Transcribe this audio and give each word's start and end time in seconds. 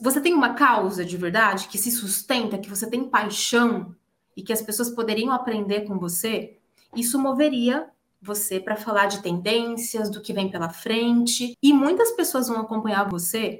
você 0.00 0.20
tem 0.20 0.34
uma 0.34 0.54
causa 0.54 1.04
de 1.04 1.16
verdade 1.16 1.68
que 1.68 1.78
se 1.78 1.90
sustenta, 1.90 2.58
que 2.58 2.68
você 2.68 2.88
tem 2.88 3.04
paixão 3.04 3.94
e 4.36 4.42
que 4.42 4.52
as 4.52 4.62
pessoas 4.62 4.90
poderiam 4.90 5.32
aprender 5.32 5.82
com 5.82 5.98
você, 5.98 6.58
isso 6.94 7.18
moveria 7.18 7.88
você 8.20 8.58
para 8.58 8.76
falar 8.76 9.06
de 9.06 9.22
tendências, 9.22 10.10
do 10.10 10.20
que 10.20 10.32
vem 10.32 10.50
pela 10.50 10.68
frente, 10.68 11.56
e 11.62 11.72
muitas 11.72 12.12
pessoas 12.12 12.48
vão 12.48 12.60
acompanhar 12.60 13.08
você. 13.08 13.58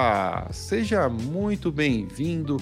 Olá, 0.00 0.46
seja 0.52 1.08
muito 1.08 1.72
bem-vindo, 1.72 2.56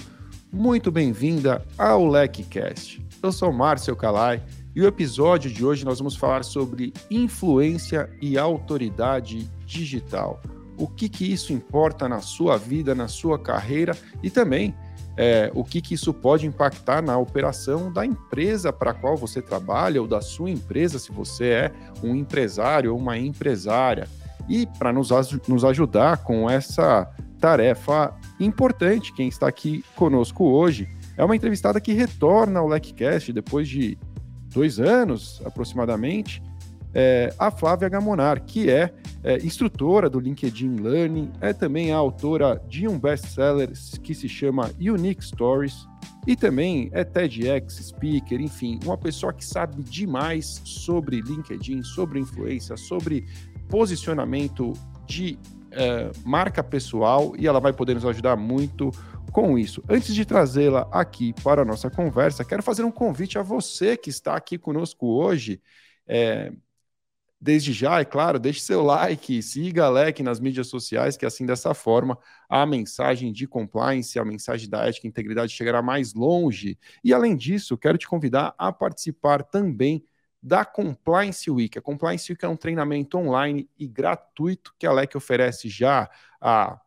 muito 0.51 0.91
bem-vinda 0.91 1.63
ao 1.77 2.03
LecCast. 2.07 2.99
Eu 3.21 3.31
sou 3.31 3.53
Márcio 3.53 3.95
Calai 3.95 4.41
e 4.75 4.81
o 4.81 4.87
episódio 4.87 5.51
de 5.51 5.63
hoje 5.63 5.85
nós 5.85 5.99
vamos 5.99 6.15
falar 6.15 6.43
sobre 6.43 6.91
influência 7.11 8.09
e 8.19 8.39
autoridade 8.39 9.47
digital. 9.67 10.41
O 10.79 10.87
que, 10.87 11.07
que 11.07 11.31
isso 11.31 11.53
importa 11.53 12.09
na 12.09 12.21
sua 12.21 12.57
vida, 12.57 12.95
na 12.95 13.07
sua 13.07 13.37
carreira 13.37 13.95
e 14.23 14.31
também 14.31 14.73
é, 15.15 15.51
o 15.53 15.63
que, 15.63 15.79
que 15.79 15.93
isso 15.93 16.11
pode 16.11 16.47
impactar 16.47 17.03
na 17.03 17.19
operação 17.19 17.93
da 17.93 18.03
empresa 18.03 18.73
para 18.73 18.89
a 18.89 18.95
qual 18.95 19.15
você 19.15 19.43
trabalha 19.43 20.01
ou 20.01 20.07
da 20.07 20.21
sua 20.21 20.49
empresa, 20.49 20.97
se 20.97 21.11
você 21.11 21.49
é 21.49 21.71
um 22.03 22.15
empresário 22.15 22.93
ou 22.93 22.97
uma 22.97 23.15
empresária. 23.15 24.07
E 24.49 24.65
para 24.79 24.91
nos, 24.91 25.09
nos 25.47 25.63
ajudar 25.63 26.23
com 26.23 26.49
essa 26.49 27.13
tarefa 27.39 28.15
importante, 28.39 29.13
quem 29.13 29.27
está 29.27 29.47
aqui 29.47 29.83
conosco 29.95 30.45
hoje 30.45 30.87
é 31.15 31.23
uma 31.23 31.35
entrevistada 31.35 31.81
que 31.81 31.93
retorna 31.93 32.59
ao 32.59 32.67
LecCast 32.67 33.33
depois 33.33 33.67
de 33.67 33.97
dois 34.53 34.79
anos 34.79 35.41
aproximadamente, 35.45 36.41
é 36.93 37.33
a 37.37 37.51
Flávia 37.51 37.89
Gamonar, 37.89 38.43
que 38.43 38.71
é, 38.71 38.93
é, 39.23 39.37
instrutora 39.37 40.09
do 40.09 40.19
LinkedIn 40.19 40.77
Learning, 40.77 41.31
é 41.41 41.53
também 41.53 41.91
a 41.91 41.97
autora 41.97 42.61
de 42.67 42.87
um 42.87 42.97
best-seller 42.97 43.71
que 44.01 44.15
se 44.15 44.27
chama 44.27 44.71
Unique 44.79 45.23
Stories 45.23 45.87
e 46.25 46.35
também 46.35 46.89
é 46.93 47.03
TEDx 47.03 47.75
speaker, 47.75 48.41
enfim, 48.41 48.79
uma 48.85 48.97
pessoa 48.97 49.33
que 49.33 49.45
sabe 49.45 49.81
demais 49.83 50.61
sobre 50.65 51.21
LinkedIn, 51.21 51.83
sobre 51.83 52.19
influência, 52.19 52.75
sobre 52.77 53.25
posicionamento 53.69 54.73
de 55.05 55.37
é, 55.71 56.11
marca 56.25 56.63
pessoal 56.63 57.33
e 57.37 57.47
ela 57.47 57.59
vai 57.59 57.73
poder 57.73 57.93
nos 57.93 58.05
ajudar 58.05 58.35
muito 58.35 58.91
com 59.31 59.57
isso. 59.57 59.83
Antes 59.89 60.15
de 60.15 60.25
trazê-la 60.25 60.87
aqui 60.91 61.33
para 61.43 61.61
a 61.61 61.65
nossa 61.65 61.89
conversa, 61.89 62.45
quero 62.45 62.63
fazer 62.63 62.83
um 62.83 62.91
convite 62.91 63.37
a 63.37 63.41
você 63.41 63.95
que 63.95 64.09
está 64.09 64.35
aqui 64.35 64.57
conosco 64.57 65.07
hoje. 65.07 65.61
É, 66.07 66.51
desde 67.39 67.71
já, 67.71 67.99
é 67.99 68.05
claro, 68.05 68.39
deixe 68.39 68.61
seu 68.61 68.83
like, 68.83 69.41
siga 69.43 69.85
a 69.85 69.89
LEC 69.89 70.21
nas 70.21 70.39
mídias 70.39 70.67
sociais, 70.67 71.15
que 71.15 71.25
assim, 71.25 71.45
dessa 71.45 71.73
forma, 71.73 72.17
a 72.49 72.65
mensagem 72.65 73.31
de 73.31 73.47
compliance, 73.47 74.17
a 74.17 74.25
mensagem 74.25 74.69
da 74.69 74.85
ética 74.87 75.05
e 75.05 75.09
integridade 75.09 75.53
chegará 75.53 75.81
mais 75.81 76.13
longe. 76.13 76.77
E, 77.03 77.13
além 77.13 77.35
disso, 77.35 77.77
quero 77.77 77.97
te 77.97 78.07
convidar 78.07 78.55
a 78.57 78.71
participar 78.71 79.43
também 79.43 80.03
da 80.41 80.65
Compliance 80.65 81.49
Week. 81.49 81.77
A 81.77 81.81
Compliance 81.81 82.31
Week 82.31 82.43
é 82.43 82.47
um 82.47 82.55
treinamento 82.55 83.17
online 83.17 83.69
e 83.77 83.87
gratuito 83.87 84.73
que 84.77 84.85
a 84.85 84.91
LEC 84.91 85.15
oferece 85.15 85.69
já 85.69 86.09
há 86.39 86.79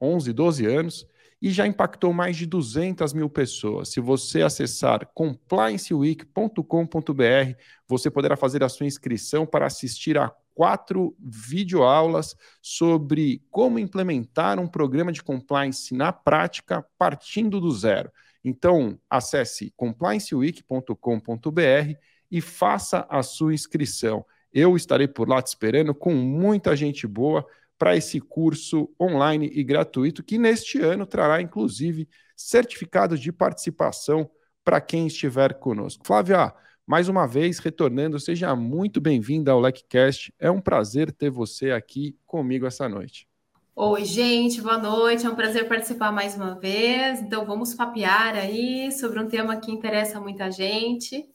11, 0.00 0.32
12 0.32 0.66
anos 0.66 1.06
e 1.42 1.50
já 1.50 1.66
impactou 1.66 2.12
mais 2.12 2.36
de 2.36 2.46
200 2.46 3.12
mil 3.12 3.30
pessoas. 3.30 3.88
Se 3.88 4.00
você 4.00 4.42
acessar 4.42 5.10
complianceweek.com.br, 5.14 7.54
você 7.88 8.10
poderá 8.10 8.36
fazer 8.36 8.62
a 8.62 8.68
sua 8.68 8.86
inscrição 8.86 9.46
para 9.46 9.66
assistir 9.66 10.18
a 10.18 10.30
quatro 10.54 11.16
videoaulas 11.18 12.36
sobre 12.60 13.42
como 13.50 13.78
implementar 13.78 14.58
um 14.58 14.66
programa 14.66 15.10
de 15.10 15.22
compliance 15.22 15.94
na 15.94 16.12
prática, 16.12 16.84
partindo 16.98 17.58
do 17.58 17.72
zero. 17.72 18.12
Então, 18.44 18.98
acesse 19.08 19.72
complianceweek.com.br 19.76 22.09
e 22.30 22.40
faça 22.40 23.06
a 23.08 23.22
sua 23.22 23.54
inscrição. 23.54 24.24
Eu 24.52 24.76
estarei 24.76 25.06
por 25.08 25.28
lá 25.28 25.40
te 25.40 25.48
esperando 25.48 25.94
com 25.94 26.14
muita 26.14 26.74
gente 26.74 27.06
boa 27.06 27.46
para 27.78 27.96
esse 27.96 28.20
curso 28.20 28.90
online 29.00 29.50
e 29.52 29.64
gratuito 29.64 30.22
que 30.22 30.36
neste 30.36 30.80
ano 30.80 31.06
trará 31.06 31.40
inclusive 31.40 32.08
certificado 32.36 33.16
de 33.16 33.32
participação 33.32 34.30
para 34.64 34.80
quem 34.80 35.06
estiver 35.06 35.54
conosco. 35.54 36.06
Flávia, 36.06 36.52
mais 36.86 37.08
uma 37.08 37.26
vez 37.26 37.58
retornando, 37.58 38.18
seja 38.18 38.54
muito 38.54 39.00
bem-vinda 39.00 39.52
ao 39.52 39.60
LecCast. 39.60 40.34
É 40.38 40.50
um 40.50 40.60
prazer 40.60 41.12
ter 41.12 41.30
você 41.30 41.70
aqui 41.70 42.16
comigo 42.26 42.66
essa 42.66 42.88
noite. 42.88 43.26
Oi, 43.74 44.04
gente, 44.04 44.60
boa 44.60 44.76
noite. 44.76 45.24
É 45.24 45.30
um 45.30 45.34
prazer 45.34 45.66
participar 45.66 46.12
mais 46.12 46.34
uma 46.34 46.58
vez. 46.58 47.20
Então, 47.22 47.46
vamos 47.46 47.72
papear 47.72 48.34
aí 48.34 48.92
sobre 48.92 49.18
um 49.18 49.26
tema 49.26 49.56
que 49.56 49.70
interessa 49.70 50.20
muita 50.20 50.50
gente. 50.50 51.26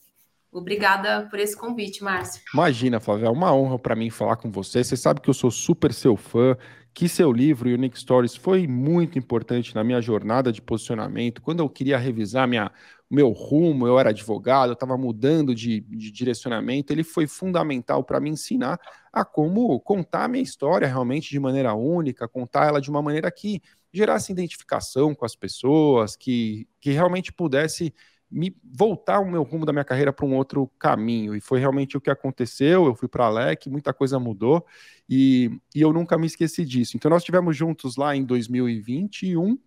Obrigada 0.55 1.27
por 1.29 1.37
esse 1.37 1.55
convite, 1.55 2.01
Márcio. 2.01 2.41
Imagina, 2.53 3.01
Flávia, 3.01 3.27
é 3.27 3.29
uma 3.29 3.53
honra 3.53 3.77
para 3.77 3.93
mim 3.93 4.09
falar 4.09 4.37
com 4.37 4.49
você. 4.49 4.81
Você 4.81 4.95
sabe 4.95 5.19
que 5.19 5.29
eu 5.29 5.33
sou 5.33 5.51
super 5.51 5.93
seu 5.93 6.15
fã, 6.15 6.55
que 6.93 7.09
seu 7.09 7.29
livro, 7.29 7.69
Unique 7.69 7.99
Stories, 7.99 8.37
foi 8.37 8.65
muito 8.65 9.19
importante 9.19 9.75
na 9.75 9.83
minha 9.83 9.99
jornada 9.99 10.53
de 10.53 10.61
posicionamento. 10.61 11.41
Quando 11.41 11.59
eu 11.59 11.67
queria 11.67 11.97
revisar 11.97 12.47
minha, 12.47 12.71
meu 13.11 13.31
rumo, 13.31 13.85
eu 13.85 13.99
era 13.99 14.11
advogado, 14.11 14.69
eu 14.69 14.75
estava 14.75 14.97
mudando 14.97 15.53
de, 15.53 15.81
de, 15.81 16.09
direcionamento, 16.09 16.93
ele 16.93 17.03
foi 17.03 17.27
fundamental 17.27 18.01
para 18.01 18.21
me 18.21 18.29
ensinar 18.29 18.79
a 19.11 19.25
como 19.25 19.77
contar 19.81 20.23
a 20.23 20.27
minha 20.29 20.43
história 20.43 20.87
realmente 20.87 21.29
de 21.29 21.39
maneira 21.39 21.73
única, 21.73 22.29
contar 22.29 22.67
ela 22.67 22.79
de 22.79 22.89
uma 22.89 23.01
maneira 23.01 23.29
que 23.29 23.61
gerasse 23.91 24.31
identificação 24.31 25.13
com 25.13 25.25
as 25.25 25.35
pessoas, 25.35 26.15
que, 26.15 26.65
que 26.79 26.91
realmente 26.91 27.33
pudesse 27.33 27.93
me 28.29 28.55
voltar 28.63 29.19
o 29.19 29.29
meu 29.29 29.43
rumo 29.43 29.65
da 29.65 29.71
minha 29.71 29.85
carreira 29.85 30.11
para 30.11 30.25
um 30.25 30.35
outro 30.35 30.67
caminho. 30.79 31.35
E 31.35 31.41
foi 31.41 31.59
realmente 31.59 31.95
o 31.95 32.01
que 32.01 32.09
aconteceu. 32.09 32.85
Eu 32.85 32.95
fui 32.95 33.07
para 33.07 33.25
a 33.25 33.29
LEC, 33.29 33.69
muita 33.69 33.93
coisa 33.93 34.19
mudou 34.19 34.65
e, 35.09 35.51
e 35.73 35.81
eu 35.81 35.93
nunca 35.93 36.17
me 36.17 36.27
esqueci 36.27 36.65
disso. 36.65 36.97
Então, 36.97 37.09
nós 37.09 37.21
estivemos 37.21 37.55
juntos 37.55 37.95
lá 37.95 38.15
em 38.15 38.23
2021 38.23 39.57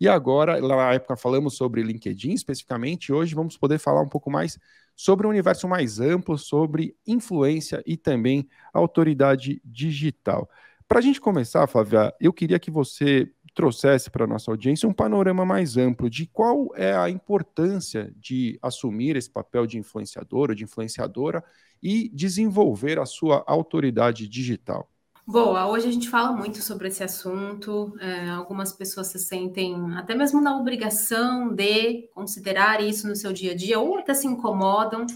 e 0.00 0.08
agora, 0.08 0.58
lá 0.64 0.76
na 0.76 0.92
época, 0.92 1.16
falamos 1.16 1.56
sobre 1.56 1.82
LinkedIn 1.82 2.32
especificamente. 2.32 3.12
Hoje 3.12 3.34
vamos 3.34 3.56
poder 3.56 3.78
falar 3.78 4.02
um 4.02 4.08
pouco 4.08 4.30
mais 4.30 4.58
sobre 4.96 5.26
um 5.26 5.30
universo 5.30 5.68
mais 5.68 6.00
amplo, 6.00 6.36
sobre 6.38 6.96
influência 7.06 7.82
e 7.86 7.96
também 7.96 8.48
autoridade 8.72 9.60
digital. 9.64 10.48
Para 10.86 10.98
a 10.98 11.02
gente 11.02 11.20
começar, 11.20 11.66
Flávia, 11.66 12.14
eu 12.20 12.32
queria 12.32 12.58
que 12.58 12.70
você 12.70 13.30
trouxesse 13.54 14.10
para 14.10 14.24
a 14.24 14.26
nossa 14.26 14.50
audiência 14.50 14.88
um 14.88 14.92
panorama 14.92 15.46
mais 15.46 15.76
amplo 15.76 16.10
de 16.10 16.26
qual 16.26 16.70
é 16.74 16.94
a 16.94 17.08
importância 17.08 18.12
de 18.16 18.58
assumir 18.60 19.16
esse 19.16 19.30
papel 19.30 19.66
de 19.66 19.78
influenciador 19.78 20.50
ou 20.50 20.54
de 20.54 20.64
influenciadora 20.64 21.42
e 21.82 22.10
desenvolver 22.12 22.98
a 22.98 23.06
sua 23.06 23.44
autoridade 23.46 24.26
digital. 24.28 24.90
Boa, 25.26 25.66
hoje 25.68 25.88
a 25.88 25.92
gente 25.92 26.10
fala 26.10 26.32
muito 26.32 26.60
sobre 26.60 26.88
esse 26.88 27.02
assunto. 27.02 27.96
É, 27.98 28.28
algumas 28.28 28.72
pessoas 28.72 29.06
se 29.06 29.18
sentem 29.18 29.74
até 29.96 30.14
mesmo 30.14 30.38
na 30.40 30.54
obrigação 30.58 31.48
de 31.48 32.08
considerar 32.14 32.82
isso 32.82 33.08
no 33.08 33.16
seu 33.16 33.32
dia 33.32 33.52
a 33.52 33.56
dia, 33.56 33.78
ou 33.78 33.98
até 33.98 34.12
se 34.12 34.26
incomodam. 34.26 35.06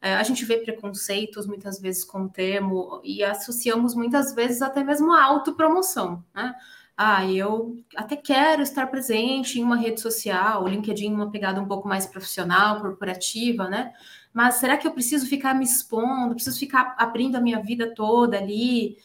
É, 0.00 0.14
a 0.14 0.22
gente 0.22 0.44
vê 0.44 0.58
preconceitos 0.58 1.46
muitas 1.46 1.80
vezes 1.80 2.04
com 2.04 2.24
o 2.24 2.28
termo 2.28 3.00
e 3.02 3.24
associamos 3.24 3.94
muitas 3.94 4.32
vezes 4.34 4.62
até 4.62 4.84
mesmo 4.84 5.12
a 5.12 5.24
autopromoção, 5.24 6.24
né? 6.32 6.54
Ah, 6.96 7.30
eu 7.30 7.76
até 7.94 8.16
quero 8.16 8.62
estar 8.62 8.86
presente 8.86 9.60
em 9.60 9.62
uma 9.62 9.76
rede 9.76 10.00
social, 10.00 10.64
o 10.64 10.68
LinkedIn 10.68 11.12
uma 11.12 11.30
pegada 11.30 11.60
um 11.60 11.66
pouco 11.66 11.86
mais 11.86 12.06
profissional, 12.06 12.80
corporativa, 12.80 13.68
né? 13.68 13.92
Mas 14.32 14.56
será 14.56 14.78
que 14.78 14.86
eu 14.86 14.92
preciso 14.92 15.26
ficar 15.26 15.54
me 15.54 15.64
expondo, 15.64 16.34
preciso 16.34 16.58
ficar 16.58 16.94
abrindo 16.98 17.36
a 17.36 17.40
minha 17.40 17.60
vida 17.60 17.94
toda 17.94 18.38
ali? 18.38 18.96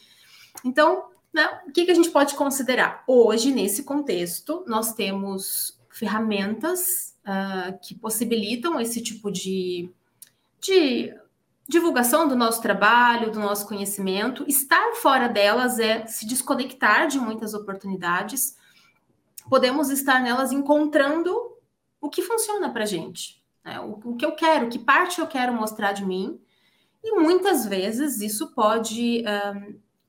Então, 0.64 1.04
né, 1.32 1.60
o 1.66 1.72
que, 1.72 1.84
que 1.84 1.90
a 1.90 1.94
gente 1.94 2.10
pode 2.10 2.34
considerar? 2.34 3.04
Hoje, 3.06 3.50
nesse 3.50 3.84
contexto, 3.84 4.64
nós 4.66 4.94
temos 4.94 5.78
ferramentas 5.90 7.14
uh, 7.26 7.78
que 7.82 7.94
possibilitam 7.94 8.80
esse 8.80 9.02
tipo 9.02 9.30
de, 9.30 9.90
de 10.60 11.14
divulgação 11.72 12.28
do 12.28 12.36
nosso 12.36 12.60
trabalho, 12.60 13.30
do 13.30 13.40
nosso 13.40 13.66
conhecimento. 13.66 14.44
Estar 14.46 14.92
fora 14.96 15.26
delas 15.26 15.78
é 15.78 16.06
se 16.06 16.26
desconectar 16.26 17.06
de 17.06 17.18
muitas 17.18 17.54
oportunidades. 17.54 18.58
Podemos 19.48 19.88
estar 19.88 20.20
nelas 20.20 20.52
encontrando 20.52 21.34
o 21.98 22.10
que 22.10 22.20
funciona 22.20 22.70
para 22.70 22.82
a 22.82 22.86
gente, 22.86 23.42
né? 23.64 23.80
o, 23.80 23.98
o, 24.04 24.16
que 24.16 24.26
eu 24.26 24.32
quero, 24.32 24.68
que 24.68 24.78
parte 24.78 25.18
eu 25.18 25.26
quero 25.26 25.54
mostrar 25.54 25.92
de 25.92 26.04
mim. 26.04 26.38
E 27.02 27.18
muitas 27.18 27.64
vezes 27.64 28.20
isso 28.20 28.52
pode 28.54 29.24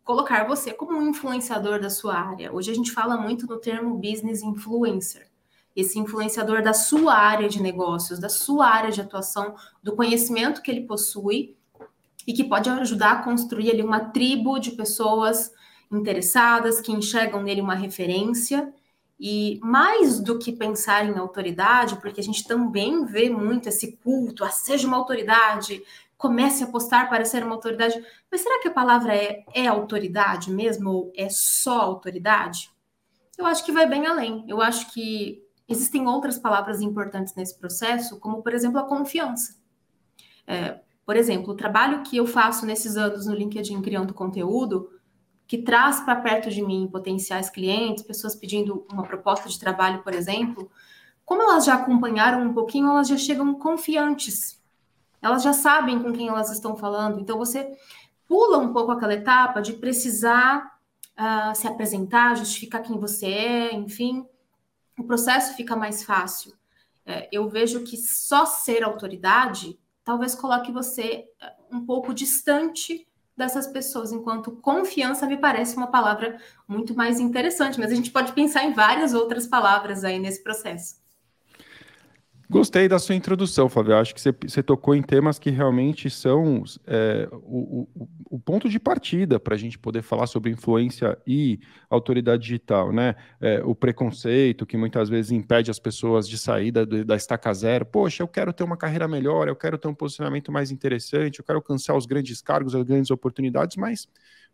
colocar 0.04 0.46
você 0.46 0.74
como 0.74 0.98
um 0.98 1.08
influenciador 1.08 1.80
da 1.80 1.90
sua 1.90 2.16
área. 2.16 2.54
Hoje 2.54 2.72
a 2.72 2.76
gente 2.76 2.92
fala 2.92 3.16
muito 3.16 3.48
no 3.48 3.58
termo 3.58 3.96
business 3.96 4.44
influencer. 4.44 5.32
Esse 5.76 5.98
influenciador 6.00 6.62
da 6.62 6.74
sua 6.74 7.16
área 7.16 7.50
de 7.50 7.62
negócios, 7.62 8.20
da 8.20 8.30
sua 8.30 8.68
área 8.68 8.92
de 8.92 9.02
atuação, 9.02 9.56
do 9.82 9.96
conhecimento 9.96 10.62
que 10.62 10.70
ele 10.70 10.82
possui 10.82 11.56
e 12.28 12.34
que 12.34 12.44
pode 12.44 12.70
ajudar 12.70 13.12
a 13.12 13.24
construir 13.24 13.72
ali 13.72 13.82
uma 13.82 14.00
tribo 14.00 14.60
de 14.60 14.72
pessoas 14.72 15.52
interessadas 15.92 16.82
que 16.82 16.92
enxergam 16.92 17.44
nele 17.44 17.62
uma 17.62 17.76
referência. 17.76 18.74
E 19.20 19.60
mais 19.62 20.20
do 20.20 20.38
que 20.38 20.52
pensar 20.52 21.06
em 21.06 21.18
autoridade, 21.18 21.96
porque 21.98 22.20
a 22.20 22.24
gente 22.24 22.46
também 22.46 23.06
vê 23.06 23.30
muito 23.30 23.70
esse 23.70 23.94
culto, 23.98 24.44
a 24.44 24.50
seja 24.50 24.88
uma 24.88 24.98
autoridade, 24.98 25.82
comece 26.18 26.64
a 26.64 26.68
postar 26.68 27.10
para 27.10 27.26
ser 27.26 27.44
uma 27.44 27.56
autoridade. 27.56 28.02
Mas 28.32 28.42
será 28.42 28.62
que 28.62 28.68
a 28.68 28.74
palavra 28.74 29.16
é, 29.16 29.44
é 29.54 29.68
autoridade 29.68 30.52
mesmo 30.52 30.90
ou 30.90 31.14
é 31.16 31.30
só 31.30 31.80
autoridade? 31.82 32.72
Eu 33.38 33.46
acho 33.46 33.66
que 33.66 33.72
vai 33.72 33.88
bem 33.88 34.06
além. 34.08 34.44
Eu 34.48 34.62
acho 34.62 34.92
que 34.94 35.43
existem 35.74 36.08
outras 36.08 36.38
palavras 36.38 36.82
importantes 36.82 37.36
nesse 37.36 37.58
processo, 37.58 38.20
como, 38.20 38.42
por 38.42 38.54
exemplo, 38.54 38.80
a 38.80 38.84
confiança. 38.84 39.58
É, 40.48 40.80
por 41.06 41.16
exemplo, 41.16 41.54
o 41.54 41.56
trabalho 41.56 42.02
que 42.04 42.18
eu 42.18 42.26
faço 42.26 42.66
nesses 42.66 42.96
anos 42.96 43.26
no 43.26 43.36
LinkedIn 43.36 43.82
criando 43.82 44.14
conteúdo, 44.14 44.90
que 45.46 45.58
traz 45.58 46.00
para 46.00 46.16
perto 46.16 46.50
de 46.50 46.62
mim 46.62 46.88
potenciais 46.92 47.50
clientes, 47.50 48.04
pessoas 48.04 48.36
pedindo 48.36 48.86
uma 48.92 49.04
proposta 49.04 49.50
de 49.50 49.60
trabalho, 49.60 50.02
por 50.02 50.14
exemplo, 50.14 50.72
como 51.26 51.42
elas 51.42 51.66
já 51.66 51.76
acompanharam 51.76 52.42
um 52.42 52.54
pouquinho, 52.54 52.90
elas 52.90 53.08
já 53.08 53.18
chegam 53.18 53.54
confiantes 53.56 54.64
elas 55.24 55.42
já 55.42 55.54
sabem 55.54 56.04
com 56.04 56.12
quem 56.12 56.28
elas 56.28 56.52
estão 56.52 56.76
falando. 56.76 57.20
Então 57.22 57.38
você 57.38 57.72
pula 58.28 58.58
um 58.58 58.74
pouco 58.74 58.92
aquela 58.92 59.14
etapa 59.14 59.62
de 59.62 59.72
precisar 59.74 60.78
uh, 61.18 61.56
se 61.56 61.66
apresentar, 61.66 62.36
justificar 62.36 62.84
quem 62.84 63.00
você 63.00 63.28
é, 63.28 63.74
enfim, 63.74 64.28
o 64.98 65.04
processo 65.04 65.56
fica 65.56 65.76
mais 65.76 66.04
fácil. 66.04 66.54
É, 67.06 67.28
eu 67.32 67.50
vejo 67.50 67.84
que 67.84 67.98
só 67.98 68.46
ser 68.46 68.84
autoridade 68.84 69.78
talvez 70.04 70.36
coloque 70.36 70.72
você 70.72 71.26
ah, 71.42 71.54
um 71.72 71.86
pouco 71.86 72.14
distante 72.14 73.08
dessas 73.36 73.66
pessoas, 73.66 74.12
enquanto 74.12 74.52
confiança 74.52 75.26
me 75.26 75.38
parece 75.38 75.76
uma 75.76 75.88
palavra 75.88 76.40
muito 76.68 76.96
mais 76.96 77.20
interessante, 77.20 77.80
mas 77.80 77.92
a 77.92 77.96
gente 77.96 78.12
pode 78.12 78.32
pensar 78.34 78.64
em 78.64 78.74
várias 78.74 79.14
outras 79.14 79.48
palavras 79.48 80.04
aí 80.04 80.20
nesse 80.20 80.44
processo. 80.44 81.03
Gostei 82.54 82.88
da 82.88 83.00
sua 83.00 83.16
introdução, 83.16 83.68
Fábio. 83.68 83.98
Acho 83.98 84.14
que 84.14 84.22
você, 84.22 84.32
você 84.32 84.62
tocou 84.62 84.94
em 84.94 85.02
temas 85.02 85.40
que 85.40 85.50
realmente 85.50 86.08
são 86.08 86.64
é, 86.86 87.28
o, 87.32 87.88
o, 87.96 88.10
o, 88.30 88.40
ponto 88.40 88.70
de 88.70 88.80
partida 88.80 89.40
para 89.40 89.56
a 89.56 89.58
gente 89.58 89.80
poder 89.80 90.04
falar 90.04 90.28
sobre 90.28 90.52
influência 90.52 91.18
e 91.26 91.60
autoridade 91.90 92.44
digital, 92.44 92.94
né? 92.94 93.16
É, 93.42 93.60
o 93.64 93.74
preconceito 93.74 94.68
que 94.68 94.78
muitas 94.78 95.10
vezes 95.10 95.32
impede 95.32 95.72
as 95.72 95.80
pessoas 95.80 96.30
de 96.30 96.38
sair 96.38 96.72
da, 96.72 96.86
da 96.86 97.16
estaca 97.16 97.52
zero. 97.56 97.88
Poxa, 97.88 98.22
eu 98.22 98.28
quero 98.28 98.54
ter 98.54 98.64
uma 98.64 98.78
carreira 98.78 99.08
melhor, 99.08 99.48
eu 99.48 99.56
quero 99.56 99.76
ter 99.76 99.88
um 99.88 99.96
posicionamento 99.96 100.52
mais 100.52 100.70
interessante, 100.70 101.40
eu 101.40 101.46
quero 101.46 101.58
alcançar 101.58 101.98
os 101.98 102.06
grandes 102.06 102.40
cargos, 102.40 102.76
as 102.76 102.84
grandes 102.84 103.10
oportunidades, 103.10 103.78
mas, 103.78 104.08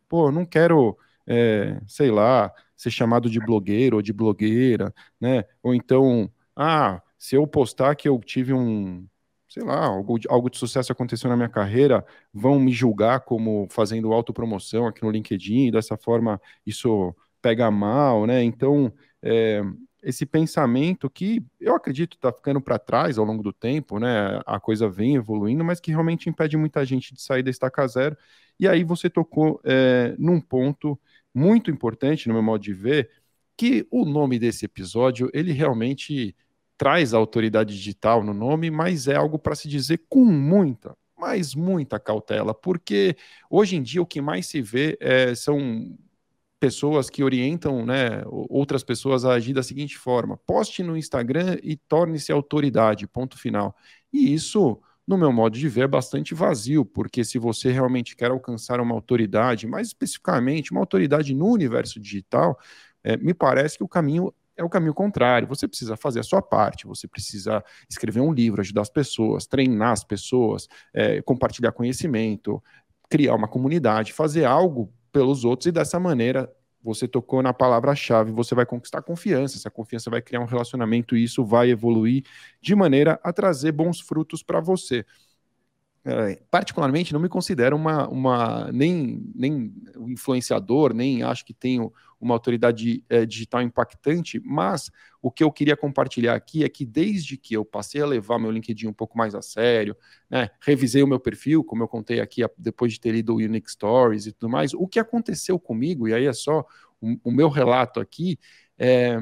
pô, 0.08 0.32
não 0.32 0.46
quero, 0.46 0.98
é, 1.28 1.82
sei 1.86 2.12
lá, 2.12 2.50
ser 2.78 2.92
chamado 2.92 3.30
de 3.30 3.42
blogueiro 3.42 3.98
ou 3.98 4.02
de 4.02 4.14
blogueira, 4.14 4.94
né? 5.20 5.44
Ou 5.62 5.76
então, 5.76 6.32
ah 6.56 7.02
se 7.20 7.36
eu 7.36 7.46
postar 7.46 7.96
que 7.96 8.10
eu 8.10 8.20
tive 8.20 8.54
um, 8.54 9.06
sei 9.50 9.64
lá, 9.64 9.86
algo, 9.86 10.18
algo 10.30 10.50
de 10.50 10.58
sucesso 10.58 10.92
aconteceu 10.92 11.30
na 11.30 11.36
minha 11.36 11.50
carreira, 11.50 12.06
vão 12.34 12.60
me 12.60 12.72
julgar 12.72 13.22
como 13.22 13.68
fazendo 13.70 14.14
autopromoção 14.14 14.88
aqui 14.88 15.04
no 15.04 15.12
LinkedIn, 15.12 15.72
dessa 15.72 15.98
forma 15.98 16.42
isso 16.66 17.14
pega 17.42 17.70
mal, 17.70 18.26
né? 18.26 18.44
Então, 18.44 18.94
é, 19.22 19.62
esse 20.04 20.26
pensamento 20.26 21.10
que 21.10 21.44
eu 21.60 21.76
acredito 21.76 22.16
está 22.16 22.32
ficando 22.32 22.62
para 22.62 22.80
trás 22.80 23.18
ao 23.18 23.26
longo 23.26 23.44
do 23.44 23.52
tempo, 23.52 24.00
né? 24.00 24.40
A 24.46 24.60
coisa 24.60 24.90
vem 24.90 25.16
evoluindo, 25.16 25.64
mas 25.64 25.80
que 25.80 25.92
realmente 25.92 26.30
impede 26.30 26.56
muita 26.58 26.86
gente 26.86 27.14
de 27.14 27.22
sair 27.22 27.44
da 27.44 27.50
estaca 27.50 27.86
zero. 27.88 28.18
E 28.60 28.68
aí 28.68 28.84
você 28.84 29.10
tocou 29.10 29.60
é, 29.64 30.16
num 30.18 30.40
ponto 30.40 31.00
muito 31.34 31.70
importante, 31.72 32.28
no 32.28 32.34
meu 32.34 32.44
modo 32.44 32.62
de 32.64 32.74
ver, 32.74 33.10
que 33.58 33.86
o 33.92 34.06
nome 34.06 34.40
desse 34.40 34.66
episódio, 34.66 35.30
ele 35.34 35.52
realmente 35.52 36.36
traz 36.80 37.14
a 37.14 37.18
autoridade 37.18 37.76
digital 37.76 38.24
no 38.24 38.34
nome, 38.34 38.72
mas 38.72 39.10
é 39.10 39.16
algo 39.16 39.38
para 39.38 39.54
se 39.54 39.68
dizer 39.68 40.02
com 40.08 40.24
muita, 40.24 40.96
mas 41.18 41.54
muita 41.54 42.00
cautela, 42.00 42.54
porque 42.54 43.18
hoje 43.50 43.76
em 43.76 43.84
dia 43.84 44.02
o 44.02 44.06
que 44.06 44.22
mais 44.22 44.48
se 44.48 44.62
vê 44.62 44.98
é, 45.02 45.36
são 45.36 45.94
pessoas 46.58 47.10
que 47.10 47.22
orientam 47.22 47.86
né, 47.86 48.24
outras 48.26 48.82
pessoas 48.82 49.26
a 49.26 49.34
agir 49.34 49.54
da 49.54 49.62
seguinte 49.62 49.98
forma: 49.98 50.38
poste 50.38 50.82
no 50.82 50.96
Instagram 50.96 51.58
e 51.62 51.76
torne-se 51.76 52.32
autoridade, 52.32 53.06
ponto 53.08 53.38
final. 53.38 53.76
E 54.12 54.34
isso, 54.34 54.80
no 55.06 55.18
meu 55.18 55.34
modo 55.34 55.58
de 55.58 55.68
ver, 55.68 55.82
é 55.82 55.88
bastante 55.88 56.34
vazio, 56.34 56.86
porque 56.86 57.26
se 57.26 57.38
você 57.38 57.74
realmente 57.74 58.16
quer 58.16 58.32
alcançar 58.32 58.80
uma 58.80 58.96
autoridade, 58.96 59.68
mais 59.68 59.88
especificamente 59.88 60.72
uma 60.72 60.80
autoridade 60.80 61.36
no 61.36 61.48
universo 61.48 62.00
digital, 62.00 62.58
é, 63.04 63.18
me 63.18 63.34
parece 63.34 63.78
que 63.78 63.84
o 63.84 63.88
caminho 63.88 64.34
é 64.60 64.64
o 64.64 64.70
caminho 64.70 64.94
contrário. 64.94 65.48
Você 65.48 65.68
precisa 65.68 65.96
fazer 65.96 66.20
a 66.20 66.24
sua 66.24 66.42
parte, 66.42 66.86
você 66.86 67.08
precisa 67.08 67.64
escrever 67.90 68.20
um 68.20 68.34
livro, 68.34 68.62
ajudar 68.62 68.82
as 68.82 68.90
pessoas, 68.90 69.48
treinar 69.48 69.94
as 69.94 70.04
pessoas, 70.04 70.68
é, 70.94 71.22
compartilhar 71.22 71.72
conhecimento, 71.72 72.62
criar 73.10 73.36
uma 73.36 73.48
comunidade, 73.48 74.14
fazer 74.14 74.46
algo 74.46 74.94
pelos 75.12 75.46
outros 75.46 75.68
e 75.68 75.72
dessa 75.72 76.00
maneira 76.00 76.52
você 76.82 77.08
tocou 77.08 77.44
na 77.44 77.54
palavra-chave, 77.54 78.32
você 78.32 78.56
vai 78.56 78.66
conquistar 78.66 79.02
confiança, 79.02 79.58
essa 79.58 79.70
confiança 79.70 80.10
vai 80.10 80.22
criar 80.22 80.40
um 80.40 80.46
relacionamento 80.46 81.16
e 81.16 81.24
isso 81.24 81.44
vai 81.44 81.70
evoluir 81.70 82.24
de 82.62 82.74
maneira 82.74 83.20
a 83.24 83.34
trazer 83.34 83.72
bons 83.72 84.00
frutos 84.00 84.42
para 84.44 84.62
você. 84.62 85.06
É, 86.06 86.42
particularmente 86.50 87.12
não 87.12 87.20
me 87.20 87.28
considero 87.28 87.76
uma, 87.76 88.08
uma 88.08 88.72
nem, 88.72 89.22
nem 89.36 89.74
influenciador, 90.08 90.94
nem 90.94 91.24
acho 91.24 91.44
que 91.44 91.54
tenho 91.54 91.92
uma 92.20 92.34
autoridade 92.34 93.04
é, 93.10 93.26
digital 93.26 93.62
impactante, 93.62 94.40
mas 94.44 94.90
o 95.22 95.30
que 95.30 95.44
eu 95.44 95.52
queria 95.52 95.76
compartilhar 95.76 96.36
aqui 96.36 96.64
é 96.64 96.70
que 96.70 96.86
desde 96.86 97.38
que 97.38 97.54
eu 97.54 97.66
passei 97.66 98.02
a 98.02 98.06
levar 98.06 98.40
meu 98.40 98.52
LinkedIn 98.52 98.88
um 98.88 98.94
pouco 98.94 99.18
mais 99.18 99.36
a 99.36 99.42
sério, 99.42 99.96
né, 100.30 100.50
revisei 100.62 101.04
o 101.04 101.08
meu 101.08 101.20
perfil, 101.20 101.64
como 101.64 101.84
eu 101.84 101.88
contei 101.88 102.22
aqui 102.22 102.42
depois 102.58 102.94
de 102.94 103.00
ter 103.00 103.12
lido 103.12 103.34
o 103.34 103.38
Unique 103.38 103.72
Stories 103.72 104.26
e 104.26 104.32
tudo 104.32 104.50
mais, 104.50 104.74
o 104.74 104.88
que 104.88 105.00
aconteceu 105.00 105.60
comigo, 105.60 106.08
e 106.08 106.14
aí 106.14 106.26
é 106.26 106.34
só 106.34 106.66
o, 107.02 107.18
o 107.26 107.32
meu 107.32 107.50
relato 107.50 108.00
aqui, 108.00 108.40
é, 108.78 109.22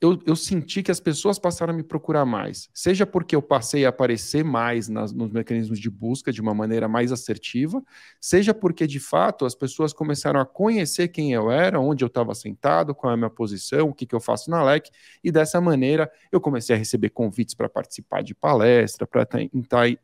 eu, 0.00 0.18
eu, 0.24 0.34
senti 0.34 0.82
que 0.82 0.90
as 0.90 0.98
pessoas 0.98 1.38
passaram 1.38 1.74
a 1.74 1.76
me 1.76 1.82
procurar 1.82 2.24
mais. 2.24 2.70
Seja 2.72 3.04
porque 3.04 3.36
eu 3.36 3.42
passei 3.42 3.84
a 3.84 3.90
aparecer 3.90 4.42
mais 4.42 4.88
nas, 4.88 5.12
nos 5.12 5.30
mecanismos 5.30 5.78
de 5.78 5.90
busca 5.90 6.32
de 6.32 6.40
uma 6.40 6.54
maneira 6.54 6.88
mais 6.88 7.12
assertiva, 7.12 7.82
seja 8.18 8.54
porque, 8.54 8.86
de 8.86 8.98
fato, 8.98 9.44
as 9.44 9.54
pessoas 9.54 9.92
começaram 9.92 10.40
a 10.40 10.46
conhecer 10.46 11.08
quem 11.08 11.34
eu 11.34 11.50
era, 11.50 11.78
onde 11.78 12.02
eu 12.02 12.06
estava 12.06 12.34
sentado, 12.34 12.94
qual 12.94 13.10
é 13.10 13.14
a 13.14 13.16
minha 13.16 13.28
posição, 13.28 13.90
o 13.90 13.94
que, 13.94 14.06
que 14.06 14.14
eu 14.14 14.20
faço 14.20 14.50
na 14.50 14.62
LEC, 14.62 14.88
e 15.22 15.30
dessa 15.30 15.60
maneira 15.60 16.10
eu 16.32 16.40
comecei 16.40 16.74
a 16.74 16.78
receber 16.78 17.10
convites 17.10 17.54
para 17.54 17.68
participar 17.68 18.22
de 18.22 18.34
palestra, 18.34 19.06
para 19.06 19.28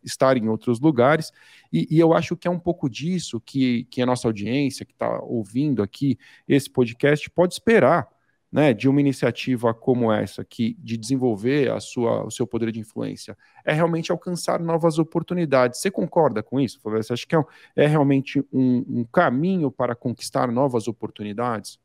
estar 0.05 0.37
em 0.37 0.49
outros 0.49 0.79
lugares, 0.79 1.33
e, 1.73 1.87
e, 1.91 1.99
eu 1.99 2.13
acho 2.13 2.37
que 2.37 2.47
é 2.47 2.51
um 2.51 2.59
pouco 2.59 2.89
disso 2.89 3.41
que, 3.41 3.85
que 3.85 4.03
a 4.03 4.07
nossa 4.07 4.29
audiência 4.29 4.85
que 4.85 4.93
está 4.93 5.21
ouvindo 5.21 5.83
aqui 5.83 6.19
esse 6.47 6.69
podcast 6.69 7.29
pode 7.31 7.55
esperar 7.55 8.09
né, 8.57 8.73
de 8.73 8.89
uma 8.89 9.03
iniciativa 9.03 9.75
como 9.75 10.11
essa, 10.11 10.43
que 10.43 10.75
de 10.79 10.97
desenvolver 10.97 11.71
a 11.71 11.79
sua, 11.79 12.25
o 12.25 12.31
seu 12.31 12.47
poder 12.47 12.73
de 12.73 12.81
influência, 12.81 13.37
é 13.63 13.75
realmente 13.75 14.11
alcançar 14.11 14.59
novas 14.61 14.99
oportunidades. 14.99 15.79
Você 15.79 15.91
concorda 15.91 16.43
com 16.43 16.59
isso, 16.59 16.81
Flávio? 16.81 17.03
Você 17.03 17.13
acha 17.13 17.27
que 17.27 17.37
é, 17.37 17.45
é 17.77 17.87
realmente 17.87 18.43
um, 18.51 18.83
um 18.89 19.05
caminho 19.05 19.71
para 19.71 19.95
conquistar 19.95 20.51
novas 20.51 20.89
oportunidades? 20.89 21.79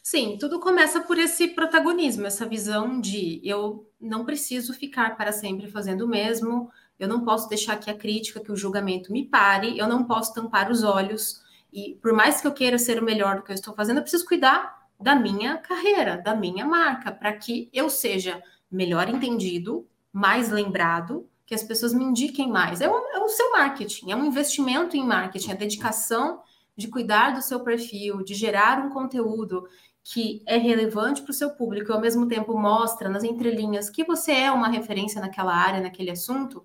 Sim, 0.00 0.38
tudo 0.38 0.60
começa 0.60 1.00
por 1.00 1.18
esse 1.18 1.48
protagonismo, 1.48 2.24
essa 2.24 2.46
visão 2.46 3.00
de 3.00 3.40
eu 3.42 3.90
não 4.00 4.24
preciso 4.24 4.72
ficar 4.72 5.16
para 5.16 5.32
sempre 5.32 5.66
fazendo 5.66 6.02
o 6.02 6.08
mesmo, 6.08 6.70
eu 7.00 7.08
não 7.08 7.24
posso 7.24 7.48
deixar 7.48 7.76
que 7.80 7.90
a 7.90 7.94
crítica, 7.94 8.38
que 8.38 8.52
o 8.52 8.56
julgamento 8.56 9.10
me 9.10 9.24
pare, 9.26 9.76
eu 9.76 9.88
não 9.88 10.04
posso 10.04 10.32
tampar 10.32 10.70
os 10.70 10.84
olhos. 10.84 11.42
E 11.72 11.98
por 12.00 12.12
mais 12.12 12.40
que 12.40 12.46
eu 12.46 12.52
queira 12.52 12.78
ser 12.78 13.02
o 13.02 13.04
melhor 13.04 13.38
do 13.38 13.42
que 13.42 13.50
eu 13.50 13.56
estou 13.56 13.74
fazendo, 13.74 13.96
eu 13.96 14.02
preciso 14.02 14.24
cuidar 14.24 14.77
da 15.00 15.14
minha 15.14 15.58
carreira, 15.58 16.16
da 16.16 16.34
minha 16.34 16.66
marca, 16.66 17.12
para 17.12 17.32
que 17.32 17.68
eu 17.72 17.88
seja 17.88 18.42
melhor 18.70 19.08
entendido, 19.08 19.86
mais 20.12 20.50
lembrado, 20.50 21.28
que 21.46 21.54
as 21.54 21.62
pessoas 21.62 21.94
me 21.94 22.04
indiquem 22.04 22.50
mais. 22.50 22.80
É 22.80 22.88
o, 22.88 22.94
é 22.94 23.18
o 23.20 23.28
seu 23.28 23.52
marketing, 23.52 24.10
é 24.10 24.16
um 24.16 24.24
investimento 24.24 24.96
em 24.96 25.06
marketing, 25.06 25.52
a 25.52 25.54
dedicação 25.54 26.42
de 26.76 26.88
cuidar 26.88 27.30
do 27.30 27.42
seu 27.42 27.60
perfil, 27.60 28.22
de 28.22 28.34
gerar 28.34 28.84
um 28.84 28.90
conteúdo 28.90 29.66
que 30.04 30.42
é 30.46 30.56
relevante 30.56 31.22
para 31.22 31.30
o 31.30 31.34
seu 31.34 31.50
público 31.50 31.90
e 31.90 31.94
ao 31.94 32.00
mesmo 32.00 32.26
tempo 32.26 32.58
mostra 32.58 33.08
nas 33.08 33.24
entrelinhas 33.24 33.90
que 33.90 34.04
você 34.04 34.32
é 34.32 34.50
uma 34.50 34.68
referência 34.68 35.20
naquela 35.20 35.54
área, 35.54 35.80
naquele 35.80 36.10
assunto, 36.10 36.64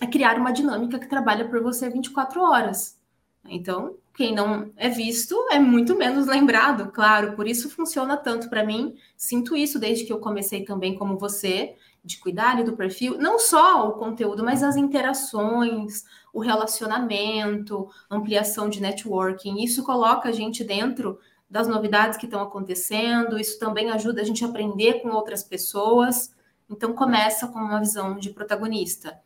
é 0.00 0.06
criar 0.06 0.38
uma 0.38 0.52
dinâmica 0.52 0.98
que 0.98 1.08
trabalha 1.08 1.48
por 1.48 1.62
você 1.62 1.88
24 1.88 2.42
horas. 2.42 3.00
Então, 3.44 3.96
quem 4.14 4.34
não 4.34 4.70
é 4.76 4.88
visto 4.88 5.34
é 5.50 5.58
muito 5.58 5.96
menos 5.96 6.26
lembrado, 6.26 6.92
claro. 6.92 7.34
Por 7.34 7.46
isso 7.46 7.70
funciona 7.70 8.16
tanto 8.16 8.48
para 8.48 8.64
mim. 8.64 8.94
Sinto 9.16 9.56
isso 9.56 9.78
desde 9.78 10.04
que 10.04 10.12
eu 10.12 10.18
comecei 10.18 10.64
também 10.64 10.94
como 10.94 11.18
você, 11.18 11.74
de 12.04 12.18
cuidar 12.18 12.62
do 12.62 12.76
perfil, 12.76 13.16
não 13.18 13.38
só 13.38 13.88
o 13.88 13.92
conteúdo, 13.92 14.44
mas 14.44 14.62
as 14.62 14.76
interações, 14.76 16.04
o 16.32 16.40
relacionamento, 16.40 17.88
ampliação 18.10 18.68
de 18.68 18.80
networking. 18.80 19.62
Isso 19.62 19.84
coloca 19.84 20.28
a 20.28 20.32
gente 20.32 20.64
dentro 20.64 21.18
das 21.48 21.68
novidades 21.68 22.18
que 22.18 22.26
estão 22.26 22.42
acontecendo. 22.42 23.38
Isso 23.38 23.58
também 23.58 23.90
ajuda 23.90 24.20
a 24.20 24.24
gente 24.24 24.44
a 24.44 24.48
aprender 24.48 25.00
com 25.00 25.10
outras 25.10 25.42
pessoas. 25.42 26.34
Então 26.68 26.92
começa 26.92 27.46
com 27.48 27.58
uma 27.58 27.80
visão 27.80 28.18
de 28.18 28.30
protagonista, 28.30 29.18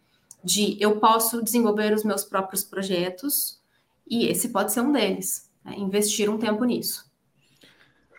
de 0.42 0.76
eu 0.80 1.00
posso 1.00 1.42
desenvolver 1.42 1.92
os 1.94 2.04
meus 2.04 2.24
próprios 2.24 2.62
projetos 2.62 3.60
e 4.06 4.26
esse 4.26 4.50
pode 4.50 4.72
ser 4.72 4.80
um 4.80 4.92
deles. 4.92 5.50
Né? 5.64 5.74
Investir 5.78 6.30
um 6.30 6.38
tempo 6.38 6.64
nisso. 6.64 7.06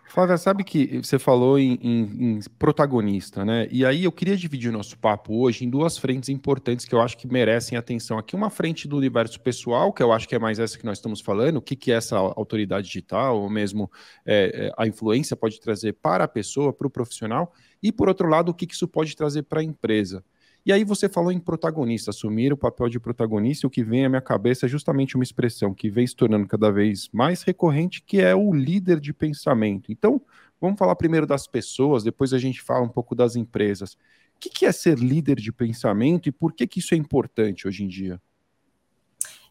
Flávia, 0.08 0.38
sabe 0.38 0.64
que 0.64 0.98
você 1.02 1.18
falou 1.18 1.58
em, 1.58 1.78
em, 1.82 2.00
em, 2.36 2.40
protagonista, 2.58 3.44
né? 3.44 3.68
E 3.70 3.84
aí 3.84 4.04
eu 4.04 4.10
queria 4.10 4.38
dividir 4.38 4.70
o 4.70 4.72
nosso 4.72 4.98
papo 4.98 5.42
hoje 5.42 5.66
em 5.66 5.70
duas 5.70 5.98
frentes 5.98 6.30
importantes 6.30 6.86
que 6.86 6.94
eu 6.94 7.00
acho 7.02 7.16
que 7.18 7.28
merecem 7.30 7.76
atenção. 7.76 8.16
Aqui, 8.16 8.34
uma 8.34 8.48
frente 8.48 8.88
do 8.88 8.96
universo 8.96 9.38
pessoal, 9.38 9.92
que 9.92 10.02
eu 10.02 10.10
acho 10.10 10.26
que 10.26 10.34
é 10.34 10.38
mais 10.38 10.58
essa 10.58 10.78
que 10.78 10.84
nós 10.86 10.96
estamos 10.96 11.20
falando, 11.20 11.58
o 11.58 11.62
que, 11.62 11.76
que 11.76 11.92
essa 11.92 12.16
autoridade 12.16 12.86
digital, 12.86 13.38
ou 13.38 13.50
mesmo 13.50 13.90
é, 14.24 14.68
é 14.68 14.72
a 14.78 14.86
influência 14.86 15.36
pode 15.36 15.60
trazer 15.60 15.92
para 15.92 16.24
a 16.24 16.28
pessoa, 16.28 16.72
para 16.72 16.86
o 16.86 16.90
profissional, 16.90 17.52
e 17.82 17.92
por 17.92 18.08
outro 18.08 18.28
lado, 18.28 18.48
o 18.48 18.54
que, 18.54 18.66
que 18.66 18.74
isso 18.74 18.88
pode 18.88 19.14
trazer 19.14 19.42
para 19.42 19.60
a 19.60 19.64
empresa. 19.64 20.24
E 20.66 20.72
aí 20.72 20.84
você 20.84 21.08
falou 21.08 21.32
em 21.32 21.38
protagonista, 21.38 22.10
assumir 22.10 22.52
o 22.52 22.56
papel 22.56 22.88
de 22.88 23.00
protagonista, 23.00 23.66
o 23.66 23.70
que 23.70 23.82
vem 23.82 24.04
à 24.04 24.08
minha 24.08 24.20
cabeça 24.20 24.66
é 24.66 24.68
justamente 24.68 25.14
uma 25.14 25.24
expressão 25.24 25.72
que 25.72 25.88
vem 25.88 26.06
se 26.06 26.14
tornando 26.14 26.46
cada 26.46 26.70
vez 26.70 27.08
mais 27.12 27.42
recorrente, 27.42 28.02
que 28.02 28.20
é 28.20 28.34
o 28.34 28.52
líder 28.52 29.00
de 29.00 29.12
pensamento. 29.14 29.90
Então, 29.90 30.20
vamos 30.60 30.78
falar 30.78 30.94
primeiro 30.96 31.26
das 31.26 31.46
pessoas, 31.46 32.02
depois 32.02 32.34
a 32.34 32.38
gente 32.38 32.60
fala 32.60 32.84
um 32.84 32.88
pouco 32.88 33.14
das 33.14 33.34
empresas. 33.34 33.94
O 34.36 34.40
que, 34.40 34.50
que 34.50 34.66
é 34.66 34.72
ser 34.72 34.98
líder 34.98 35.36
de 35.36 35.50
pensamento 35.50 36.28
e 36.28 36.32
por 36.32 36.52
que, 36.52 36.66
que 36.66 36.80
isso 36.80 36.94
é 36.94 36.96
importante 36.96 37.66
hoje 37.66 37.84
em 37.84 37.88
dia? 37.88 38.20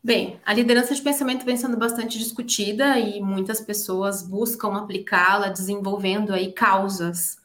Bem, 0.04 0.40
a 0.46 0.54
liderança 0.54 0.94
de 0.94 1.02
pensamento 1.02 1.44
vem 1.44 1.58
sendo 1.58 1.76
bastante 1.76 2.18
discutida 2.18 3.00
e 3.00 3.20
muitas 3.20 3.60
pessoas 3.60 4.22
buscam 4.22 4.74
aplicá-la 4.74 5.50
desenvolvendo 5.50 6.34
aí 6.34 6.54
causas? 6.54 7.38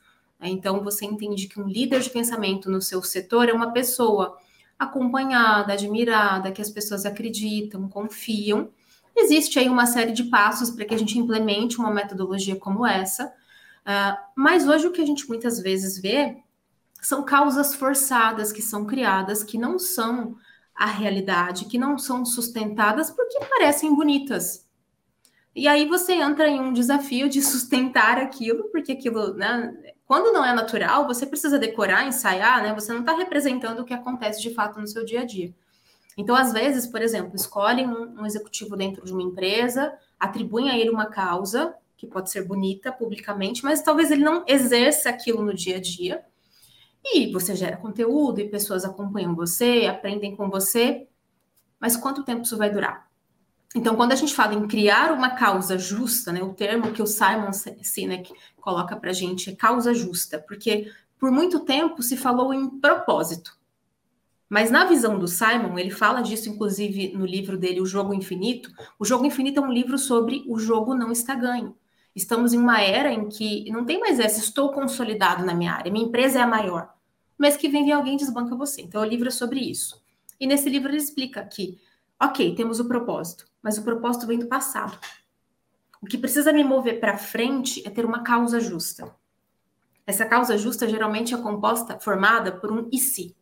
Então, 0.49 0.83
você 0.83 1.05
entende 1.05 1.49
que 1.49 1.61
um 1.61 1.67
líder 1.67 2.01
de 2.01 2.11
pensamento 2.11 2.71
no 2.71 2.81
seu 2.81 3.03
setor 3.03 3.49
é 3.49 3.53
uma 3.53 3.73
pessoa 3.73 4.37
acompanhada, 4.79 5.73
admirada, 5.73 6.51
que 6.51 6.61
as 6.61 6.71
pessoas 6.71 7.07
acreditam, 7.07 7.89
confiam. 7.89 8.71
Existe 9.17 9.59
aí 9.59 9.69
uma 9.69 9.87
série 9.87 10.13
de 10.13 10.25
passos 10.25 10.71
para 10.71 10.85
que 10.85 10.95
a 10.95 10.99
gente 10.99 11.19
implemente 11.19 11.79
uma 11.79 11.91
metodologia 11.91 12.57
como 12.57 12.87
essa, 12.87 13.27
uh, 13.27 14.17
mas 14.35 14.67
hoje 14.67 14.87
o 14.87 14.93
que 14.93 15.03
a 15.03 15.07
gente 15.07 15.29
muitas 15.29 15.61
vezes 15.61 16.01
vê 16.01 16.37
são 17.01 17.25
causas 17.25 17.75
forçadas 17.75 18.53
que 18.53 18.63
são 18.63 18.87
criadas, 18.87 19.43
que 19.45 19.59
não 19.59 19.79
são 19.79 20.37
a 20.75 20.87
realidade, 20.87 21.67
que 21.67 21.79
não 21.79 21.99
são 21.99 22.25
sustentadas 22.25 23.11
porque 23.11 23.39
parecem 23.41 23.95
bonitas. 23.95 24.67
E 25.55 25.69
aí 25.69 25.87
você 25.87 26.15
entra 26.15 26.49
em 26.49 26.61
um 26.61 26.73
desafio 26.73 27.29
de 27.29 27.43
sustentar 27.43 28.19
aquilo, 28.19 28.65
porque 28.71 28.93
aquilo, 28.93 29.35
né, 29.35 29.75
quando 30.13 30.31
não 30.31 30.45
é 30.45 30.53
natural, 30.53 31.07
você 31.07 31.25
precisa 31.25 31.59
decorar, 31.59 32.07
ensaiar, 32.07 32.63
né? 32.63 32.75
Você 32.75 32.93
não 32.93 33.01
está 33.01 33.17
representando 33.17 33.79
o 33.79 33.85
que 33.87 33.95
acontece 33.95 34.43
de 34.43 34.53
fato 34.53 34.79
no 34.79 34.87
seu 34.87 35.07
dia 35.07 35.23
a 35.23 35.25
dia. 35.25 35.55
Então, 36.19 36.37
às 36.37 36.53
vezes, 36.53 36.87
por 36.87 37.01
exemplo, 37.01 37.35
escolhem 37.35 37.89
um, 37.89 38.21
um 38.21 38.27
executivo 38.27 38.77
dentro 38.77 39.07
de 39.07 39.11
uma 39.15 39.23
empresa, 39.23 39.91
atribuem 40.21 40.69
a 40.69 40.77
ele 40.77 40.91
uma 40.91 41.07
causa, 41.07 41.75
que 41.97 42.07
pode 42.07 42.31
ser 42.31 42.47
bonita 42.47 42.93
publicamente, 42.93 43.65
mas 43.65 43.81
talvez 43.81 44.11
ele 44.11 44.23
não 44.23 44.45
exerça 44.47 45.09
aquilo 45.09 45.43
no 45.43 45.55
dia 45.55 45.79
a 45.79 45.81
dia. 45.81 46.23
E 47.03 47.33
você 47.33 47.57
gera 47.57 47.79
conteúdo 47.79 48.39
e 48.39 48.51
pessoas 48.51 48.85
acompanham 48.85 49.35
você, 49.35 49.87
aprendem 49.87 50.37
com 50.37 50.51
você. 50.51 51.09
Mas 51.81 51.97
quanto 51.97 52.23
tempo 52.23 52.43
isso 52.43 52.59
vai 52.59 52.69
durar? 52.69 53.11
Então, 53.75 53.97
quando 53.97 54.13
a 54.13 54.17
gente 54.17 54.35
fala 54.35 54.55
em 54.55 54.67
criar 54.69 55.13
uma 55.13 55.31
causa 55.31 55.79
justa, 55.79 56.31
né, 56.31 56.43
o 56.43 56.53
termo 56.53 56.93
que 56.93 57.03
o 57.03 57.07
Simon 57.07 57.53
Sinek 57.53 58.33
coloca 58.61 58.95
para 58.97 59.11
a 59.11 59.15
gente 59.15 59.49
é 59.51 59.57
causa 59.57 59.95
justa, 59.95 60.39
porque 60.39 60.91
por 61.19 61.31
muito 61.31 61.61
tempo 61.61 62.03
se 62.03 62.17
falou 62.17 62.53
em 62.53 62.69
propósito. 62.69 63.57
Mas 64.49 64.71
na 64.71 64.85
visão 64.85 65.19
do 65.19 65.27
Simon, 65.27 65.79
ele 65.79 65.91
fala 65.91 66.21
disso, 66.21 66.51
inclusive, 66.51 67.17
no 67.17 67.25
livro 67.25 67.57
dele, 67.57 67.81
O 67.81 67.87
Jogo 67.87 68.13
Infinito. 68.13 68.71
O 68.99 69.05
Jogo 69.07 69.25
Infinito 69.25 69.59
é 69.59 69.63
um 69.63 69.73
livro 69.73 69.97
sobre 69.97 70.45
o 70.47 70.59
jogo 70.59 70.95
não 70.95 71.11
está 71.11 71.35
ganho. 71.35 71.75
Estamos 72.15 72.53
em 72.53 72.59
uma 72.59 72.83
era 72.83 73.11
em 73.11 73.31
que 73.31 73.71
não 73.71 73.87
tem 73.87 73.99
mais 73.99 74.21
essa, 74.21 74.41
estou 74.41 74.71
consolidado 74.71 75.47
na 75.47 75.55
minha 75.55 75.73
área, 75.73 75.91
minha 75.91 76.05
empresa 76.05 76.41
é 76.41 76.43
a 76.43 76.47
maior. 76.47 76.93
Mas 77.39 77.57
que 77.57 77.71
vem 77.71 77.91
alguém 77.91 78.19
desbanca 78.19 78.55
você. 78.55 78.83
Então, 78.83 79.01
o 79.01 79.07
livro 79.07 79.29
é 79.29 79.31
sobre 79.31 79.61
isso. 79.61 80.03
E 80.39 80.47
nesse 80.47 80.69
livro 80.69 80.91
ele 80.91 80.99
explica 80.99 81.43
que, 81.43 81.79
ok, 82.21 82.55
temos 82.55 82.79
o 82.79 82.87
propósito 82.87 83.51
mas 83.63 83.79
o 83.79 83.83
propósito 83.83 84.27
vem 84.27 84.39
do 84.39 84.47
passado. 84.47 84.99
O 86.03 86.07
que 86.07 86.19
precisa 86.19 86.53
me 86.53 86.65
mover 86.65 86.99
para 86.99 87.17
frente 87.17 87.87
é 87.87 87.91
ter 87.91 88.05
uma 88.05 88.23
causa 88.23 88.59
justa. 88.59 89.15
Essa 90.07 90.27
causa 90.27 90.59
justa 90.59 90.89
geralmente 90.89 91.33
é 91.33 91.39
composta, 91.39 91.99
formada 92.01 92.51
por 92.51 92.73
um 92.73 92.89
e 92.91 92.99
se. 92.99 93.37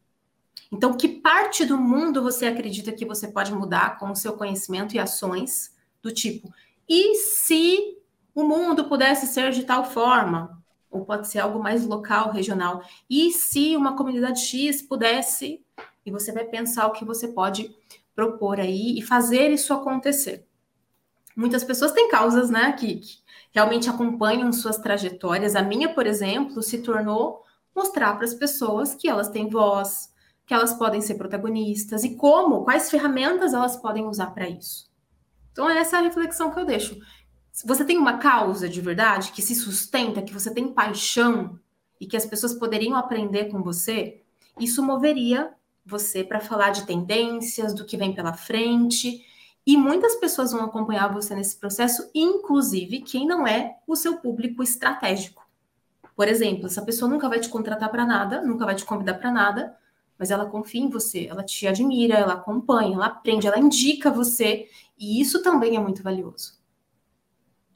Então, 0.71 0.97
que 0.97 1.09
parte 1.09 1.65
do 1.65 1.79
mundo 1.79 2.23
você 2.23 2.47
acredita 2.47 2.93
que 2.93 3.07
você 3.07 3.29
pode 3.29 3.53
mudar 3.53 3.99
com 3.99 4.11
o 4.11 4.17
seu 4.17 4.35
conhecimento 4.35 4.95
e 4.95 4.99
ações 4.99 5.75
do 6.03 6.13
tipo, 6.13 6.53
e 6.89 7.15
se 7.15 7.99
o 8.35 8.45
mundo 8.45 8.89
pudesse 8.89 9.27
ser 9.27 9.53
de 9.53 9.65
tal 9.65 9.85
forma? 9.85 10.61
Ou 10.91 11.05
pode 11.05 11.29
ser 11.29 11.39
algo 11.39 11.63
mais 11.63 11.87
local, 11.87 12.33
regional. 12.33 12.83
E 13.09 13.31
se 13.31 13.77
uma 13.77 13.97
comunidade 13.97 14.41
X 14.41 14.83
pudesse? 14.83 15.65
E 16.05 16.11
você 16.11 16.33
vai 16.33 16.45
pensar 16.45 16.89
o 16.89 16.93
que 16.93 17.05
você 17.05 17.29
pode 17.29 17.75
propor 18.21 18.61
aí 18.61 18.99
e 18.99 19.03
fazer 19.03 19.51
isso 19.51 19.73
acontecer. 19.73 20.47
Muitas 21.35 21.65
pessoas 21.65 21.93
têm 21.93 22.11
causas, 22.11 22.51
né, 22.51 22.73
que, 22.73 22.97
que 22.97 23.19
realmente 23.51 23.89
acompanham 23.89 24.53
suas 24.53 24.77
trajetórias. 24.77 25.57
A 25.57 25.63
minha, 25.63 25.95
por 25.95 26.07
exemplo, 26.07 26.63
se 26.63 26.83
tornou 26.83 27.43
mostrar 27.75 28.15
para 28.15 28.27
as 28.27 28.35
pessoas 28.35 28.95
que 28.95 29.09
elas 29.09 29.31
têm 29.31 29.49
voz, 29.49 30.13
que 30.45 30.53
elas 30.53 30.75
podem 30.75 31.01
ser 31.01 31.15
protagonistas 31.15 32.05
e 32.05 32.15
como, 32.17 32.63
quais 32.63 32.91
ferramentas 32.91 33.55
elas 33.55 33.77
podem 33.77 34.05
usar 34.05 34.33
para 34.33 34.51
isso. 34.51 34.91
Então, 35.53 35.71
essa 35.71 35.97
é 35.97 36.01
a 36.01 36.03
reflexão 36.03 36.51
que 36.51 36.61
eu 36.61 36.67
deixo. 36.67 36.99
Se 37.51 37.67
você 37.67 37.85
tem 37.85 37.97
uma 37.97 38.19
causa 38.19 38.69
de 38.69 38.81
verdade 38.83 39.33
que 39.33 39.41
se 39.41 39.55
sustenta, 39.55 40.21
que 40.21 40.35
você 40.35 40.53
tem 40.53 40.75
paixão 40.75 41.59
e 41.99 42.07
que 42.07 42.17
as 42.19 42.27
pessoas 42.27 42.53
poderiam 42.53 42.97
aprender 42.97 43.47
com 43.47 43.63
você, 43.63 44.23
isso 44.59 44.83
moveria 44.83 45.55
você 45.85 46.23
para 46.23 46.41
falar 46.41 46.71
de 46.71 46.87
tendências, 46.87 47.75
do 47.75 47.85
que 47.85 47.97
vem 47.97 48.15
pela 48.15 48.33
frente. 48.33 49.25
E 49.67 49.77
muitas 49.77 50.17
pessoas 50.17 50.53
vão 50.53 50.65
acompanhar 50.65 51.13
você 51.13 51.35
nesse 51.35 51.57
processo, 51.57 52.11
inclusive 52.15 53.01
quem 53.03 53.27
não 53.27 53.47
é 53.47 53.77
o 53.87 53.95
seu 53.95 54.19
público 54.19 54.63
estratégico. 54.63 55.47
Por 56.17 56.29
exemplo, 56.29 56.67
essa 56.67 56.83
pessoa 56.83 57.11
nunca 57.11 57.29
vai 57.29 57.41
te 57.41 57.49
contratar 57.49 57.91
para 57.91 58.05
nada, 58.05 58.43
nunca 58.43 58.65
vai 58.65 58.75
te 58.75 58.85
convidar 58.85 59.15
para 59.15 59.31
nada, 59.31 59.77
mas 60.19 60.31
ela 60.31 60.45
confia 60.45 60.83
em 60.83 60.91
você, 60.91 61.27
ela 61.27 61.43
te 61.43 61.67
admira, 61.67 62.15
ela 62.15 62.35
acompanha, 62.35 62.95
ela 62.95 63.07
aprende, 63.07 63.47
ela 63.47 63.59
indica 63.59 64.11
você, 64.11 64.69
e 64.99 65.19
isso 65.19 65.43
também 65.43 65.77
é 65.77 65.81
muito 65.81 66.03
valioso. 66.03 66.60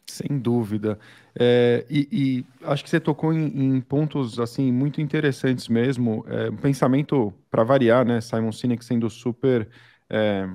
Sem 0.07 0.39
dúvida. 0.39 0.99
É, 1.39 1.85
e, 1.89 2.09
e, 2.13 2.47
acho 2.67 2.85
que 2.85 2.91
você 2.91 3.01
tocou 3.01 3.33
em, 3.33 3.47
em, 3.47 3.81
pontos 3.81 4.39
assim 4.39 4.71
muito 4.71 5.01
interessantes 5.01 5.69
mesmo. 5.69 6.25
É, 6.29 6.51
um 6.51 6.57
pensamento 6.57 7.33
para 7.51 7.65
variar, 7.65 8.05
né? 8.05 8.21
Simon 8.21 8.53
Sinek 8.53 8.85
sendo 8.85 9.09
super 9.09 9.69
é, 10.11 10.47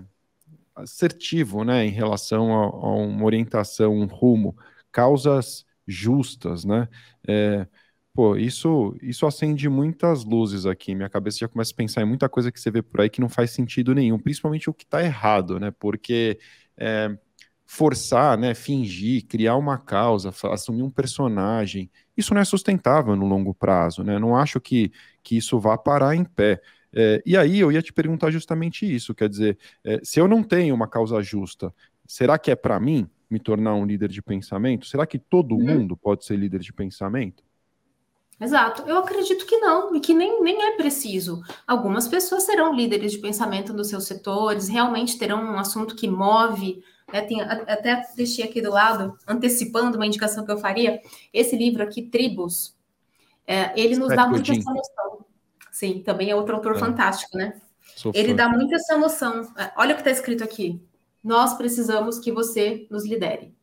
assertivo, 0.75 1.63
né, 1.63 1.85
em 1.85 1.89
relação 1.89 2.53
a, 2.53 2.65
a, 2.65 2.95
uma 2.95 3.25
orientação, 3.25 3.93
um 3.93 4.05
rumo, 4.05 4.57
causas 4.91 5.65
justas, 5.87 6.63
né? 6.65 6.87
É, 7.27 7.67
pô, 8.13 8.35
isso 8.35 8.95
isso 9.01 9.25
acende 9.25 9.67
muitas 9.69 10.23
luzes 10.23 10.65
aqui. 10.65 10.95
Minha 10.95 11.09
cabeça 11.09 11.39
já 11.39 11.47
começa 11.47 11.73
a 11.73 11.75
pensar 11.75 12.01
em 12.01 12.05
muita 12.05 12.29
coisa 12.29 12.51
que 12.51 12.59
você 12.59 12.71
vê 12.71 12.81
por 12.81 13.01
aí 13.01 13.09
que 13.09 13.21
não 13.21 13.29
faz 13.29 13.51
sentido 13.51 13.93
nenhum, 13.95 14.19
principalmente 14.19 14.69
o 14.69 14.73
que 14.73 14.83
está 14.83 15.03
errado, 15.03 15.59
né? 15.59 15.71
Porque 15.71 16.39
é, 16.77 17.17
forçar, 17.71 18.35
né, 18.35 18.55
fingir, 18.55 19.27
criar 19.27 19.55
uma 19.55 19.77
causa, 19.77 20.33
assumir 20.51 20.81
um 20.81 20.89
personagem, 20.89 21.87
isso 22.17 22.33
não 22.33 22.41
é 22.41 22.43
sustentável 22.43 23.15
no 23.15 23.27
longo 23.27 23.53
prazo, 23.53 24.03
né? 24.03 24.17
Não 24.17 24.35
acho 24.35 24.59
que, 24.59 24.91
que 25.21 25.37
isso 25.37 25.59
vá 25.59 25.77
parar 25.77 26.15
em 26.15 26.23
pé. 26.23 26.59
É, 26.91 27.21
e 27.23 27.37
aí 27.37 27.59
eu 27.59 27.71
ia 27.71 27.83
te 27.83 27.93
perguntar 27.93 28.31
justamente 28.31 28.91
isso, 28.91 29.13
quer 29.13 29.29
dizer, 29.29 29.55
é, 29.83 29.99
se 30.01 30.19
eu 30.19 30.27
não 30.27 30.41
tenho 30.41 30.73
uma 30.73 30.87
causa 30.87 31.21
justa, 31.21 31.71
será 32.07 32.39
que 32.39 32.49
é 32.49 32.55
para 32.55 32.79
mim 32.79 33.07
me 33.29 33.39
tornar 33.39 33.75
um 33.75 33.85
líder 33.85 34.09
de 34.09 34.21
pensamento? 34.23 34.87
Será 34.87 35.05
que 35.05 35.19
todo 35.19 35.53
uhum. 35.53 35.63
mundo 35.63 35.95
pode 35.95 36.25
ser 36.25 36.37
líder 36.37 36.61
de 36.61 36.73
pensamento? 36.73 37.43
Exato. 38.41 38.81
Eu 38.87 38.97
acredito 38.97 39.45
que 39.45 39.57
não, 39.57 39.95
e 39.95 39.99
que 39.99 40.15
nem, 40.15 40.41
nem 40.41 40.63
é 40.63 40.71
preciso. 40.75 41.43
Algumas 41.67 42.07
pessoas 42.07 42.43
serão 42.43 42.73
líderes 42.73 43.11
de 43.11 43.19
pensamento 43.19 43.73
nos 43.73 43.89
seus 43.89 44.05
setores, 44.05 44.67
realmente 44.67 45.19
terão 45.19 45.43
um 45.43 45.59
assunto 45.59 45.95
que 45.95 46.07
move 46.07 46.81
É, 47.11 47.21
tem, 47.21 47.41
até 47.41 48.03
deixei 48.15 48.43
aqui 48.43 48.61
do 48.61 48.71
lado, 48.71 49.17
antecipando 49.27 49.97
uma 49.97 50.05
indicação 50.05 50.45
que 50.45 50.51
eu 50.51 50.57
faria, 50.57 51.01
esse 51.33 51.55
livro 51.55 51.83
aqui, 51.83 52.03
Tribos, 52.03 52.75
é, 53.45 53.71
ele 53.79 53.97
nos 53.97 54.09
dá 54.09 54.27
muito 54.27 54.51
essa 54.51 54.71
noção. 54.71 55.25
Sim, 55.71 56.03
também 56.03 56.29
é 56.29 56.35
outro 56.35 56.55
autor 56.55 56.75
é. 56.75 56.79
fantástico, 56.79 57.37
né? 57.37 57.59
Sou 57.95 58.11
ele 58.13 58.29
fã. 58.29 58.35
dá 58.35 58.49
muito 58.49 58.73
essa 58.75 58.97
noção. 58.97 59.41
É, 59.57 59.71
olha 59.77 59.93
o 59.93 59.95
que 59.95 60.01
está 60.01 60.11
escrito 60.11 60.43
aqui. 60.43 60.81
Nós 61.23 61.55
precisamos 61.55 62.19
que 62.19 62.31
você 62.31 62.87
nos 62.89 63.05
lidere. 63.05 63.53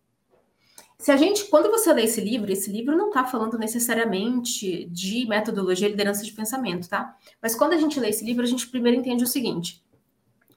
Se 0.99 1.13
a 1.13 1.17
gente, 1.17 1.45
quando 1.47 1.71
você 1.71 1.93
lê 1.93 2.05
esse 2.05 2.21
livro, 2.21 2.51
esse 2.51 2.71
livro 2.71 2.97
não 2.97 3.09
está 3.09 3.25
falando 3.25 3.59
necessariamente 3.59 4.87
de 4.87 5.27
metodologia 5.27 5.87
e 5.87 5.91
liderança 5.91 6.25
de 6.25 6.33
pensamento, 6.33 6.89
tá? 6.89 7.17
Mas 7.41 7.55
quando 7.55 7.75
a 7.75 7.77
gente 7.77 8.01
lê 8.01 8.09
esse 8.09 8.25
livro, 8.25 8.43
a 8.43 8.47
gente 8.47 8.67
primeiro 8.69 8.99
entende 8.99 9.23
o 9.23 9.27
seguinte: 9.27 9.85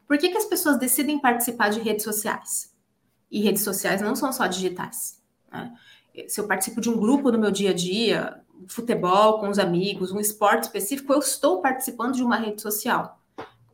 por 0.07 0.17
que, 0.17 0.29
que 0.29 0.37
as 0.37 0.45
pessoas 0.45 0.79
decidem 0.79 1.19
participar 1.19 1.69
de 1.69 1.81
redes 1.81 2.03
sociais? 2.03 2.68
E 3.31 3.41
redes 3.41 3.63
sociais 3.63 4.01
não 4.01 4.15
são 4.15 4.31
só 4.33 4.47
digitais. 4.47 5.21
Né? 5.51 5.73
Se 6.27 6.39
eu 6.39 6.47
participo 6.47 6.81
de 6.81 6.89
um 6.89 6.97
grupo 6.97 7.31
no 7.31 7.37
meu 7.37 7.51
dia 7.51 7.71
a 7.71 7.73
dia, 7.73 8.41
futebol 8.67 9.39
com 9.39 9.49
os 9.49 9.59
amigos, 9.59 10.11
um 10.11 10.19
esporte 10.19 10.63
específico, 10.63 11.13
eu 11.13 11.19
estou 11.19 11.61
participando 11.61 12.15
de 12.15 12.23
uma 12.23 12.37
rede 12.37 12.61
social 12.61 13.19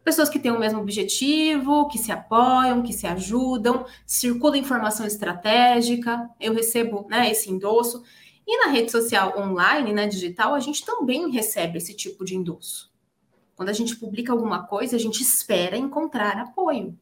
pessoas 0.06 0.30
que 0.30 0.38
têm 0.38 0.52
o 0.52 0.60
mesmo 0.60 0.80
objetivo, 0.80 1.88
que 1.88 1.98
se 1.98 2.12
apoiam, 2.12 2.84
que 2.84 2.94
se 2.94 3.08
ajudam, 3.08 3.86
circula 4.06 4.56
informação 4.56 5.06
estratégica, 5.06 6.30
eu 6.40 6.54
recebo 6.54 7.08
né, 7.10 7.32
esse 7.32 7.52
endosso. 7.52 8.04
E 8.48 8.64
na 8.64 8.72
rede 8.72 8.92
social 8.92 9.34
online, 9.36 9.92
né, 9.92 10.06
digital, 10.06 10.54
a 10.54 10.60
gente 10.60 10.86
também 10.86 11.32
recebe 11.32 11.80
esse 11.80 11.96
tipo 11.96 12.24
de 12.24 12.36
endosso. 12.36 12.94
Quando 13.56 13.70
a 13.70 13.74
gente 13.74 13.96
publica 13.96 14.32
alguma 14.32 14.68
coisa, 14.68 14.96
a 14.96 15.00
gente 15.00 15.24
espera 15.24 15.76
encontrar 15.76 16.38
apoio. 16.38 16.96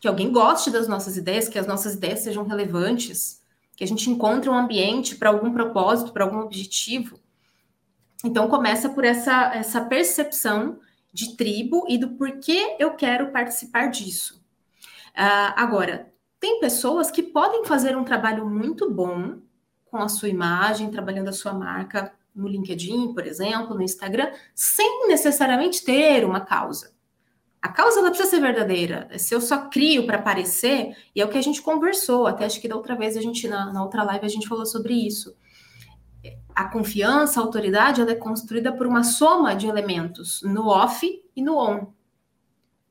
Que 0.00 0.08
alguém 0.08 0.32
goste 0.32 0.70
das 0.70 0.88
nossas 0.88 1.16
ideias, 1.16 1.48
que 1.48 1.58
as 1.58 1.66
nossas 1.66 1.94
ideias 1.94 2.20
sejam 2.20 2.44
relevantes, 2.44 3.42
que 3.76 3.84
a 3.84 3.86
gente 3.86 4.10
encontre 4.10 4.48
um 4.48 4.54
ambiente 4.54 5.16
para 5.16 5.28
algum 5.28 5.52
propósito, 5.52 6.12
para 6.12 6.24
algum 6.24 6.40
objetivo. 6.40 7.18
Então 8.24 8.48
começa 8.48 8.88
por 8.88 9.04
essa, 9.04 9.54
essa 9.54 9.80
percepção 9.82 10.78
de 11.12 11.36
tribo 11.36 11.84
e 11.88 11.98
do 11.98 12.10
porquê 12.10 12.76
eu 12.78 12.94
quero 12.94 13.30
participar 13.30 13.86
disso. 13.86 14.40
Uh, 15.10 15.52
agora, 15.56 16.12
tem 16.38 16.60
pessoas 16.60 17.10
que 17.10 17.22
podem 17.22 17.64
fazer 17.64 17.96
um 17.96 18.04
trabalho 18.04 18.48
muito 18.48 18.90
bom 18.90 19.38
com 19.86 19.98
a 19.98 20.08
sua 20.08 20.28
imagem, 20.28 20.90
trabalhando 20.90 21.28
a 21.28 21.32
sua 21.32 21.52
marca 21.52 22.12
no 22.34 22.48
LinkedIn, 22.48 23.12
por 23.12 23.26
exemplo, 23.26 23.74
no 23.74 23.82
Instagram, 23.82 24.32
sem 24.54 25.08
necessariamente 25.08 25.84
ter 25.84 26.24
uma 26.24 26.40
causa. 26.40 26.92
A 27.62 27.68
causa 27.68 28.00
ela 28.00 28.08
precisa 28.08 28.30
ser 28.30 28.40
verdadeira. 28.40 29.08
Se 29.18 29.34
eu 29.34 29.40
só 29.40 29.68
crio 29.68 30.06
para 30.06 30.18
aparecer, 30.18 30.96
e 31.14 31.20
é 31.20 31.24
o 31.24 31.28
que 31.28 31.38
a 31.38 31.42
gente 31.42 31.60
conversou, 31.60 32.26
até 32.26 32.44
acho 32.46 32.60
que 32.60 32.68
da 32.68 32.76
outra 32.76 32.96
vez 32.96 33.16
a 33.16 33.20
gente, 33.20 33.46
na, 33.46 33.72
na 33.72 33.82
outra 33.82 34.02
live, 34.02 34.24
a 34.24 34.28
gente 34.28 34.48
falou 34.48 34.64
sobre 34.64 34.94
isso 34.94 35.36
a 36.54 36.64
confiança, 36.64 37.40
a 37.40 37.42
autoridade, 37.42 38.00
ela 38.00 38.10
é 38.10 38.14
construída 38.14 38.72
por 38.72 38.86
uma 38.86 39.02
soma 39.02 39.54
de 39.54 39.66
elementos 39.66 40.42
no 40.42 40.68
off 40.68 41.06
e 41.34 41.42
no 41.42 41.56
on. 41.56 41.92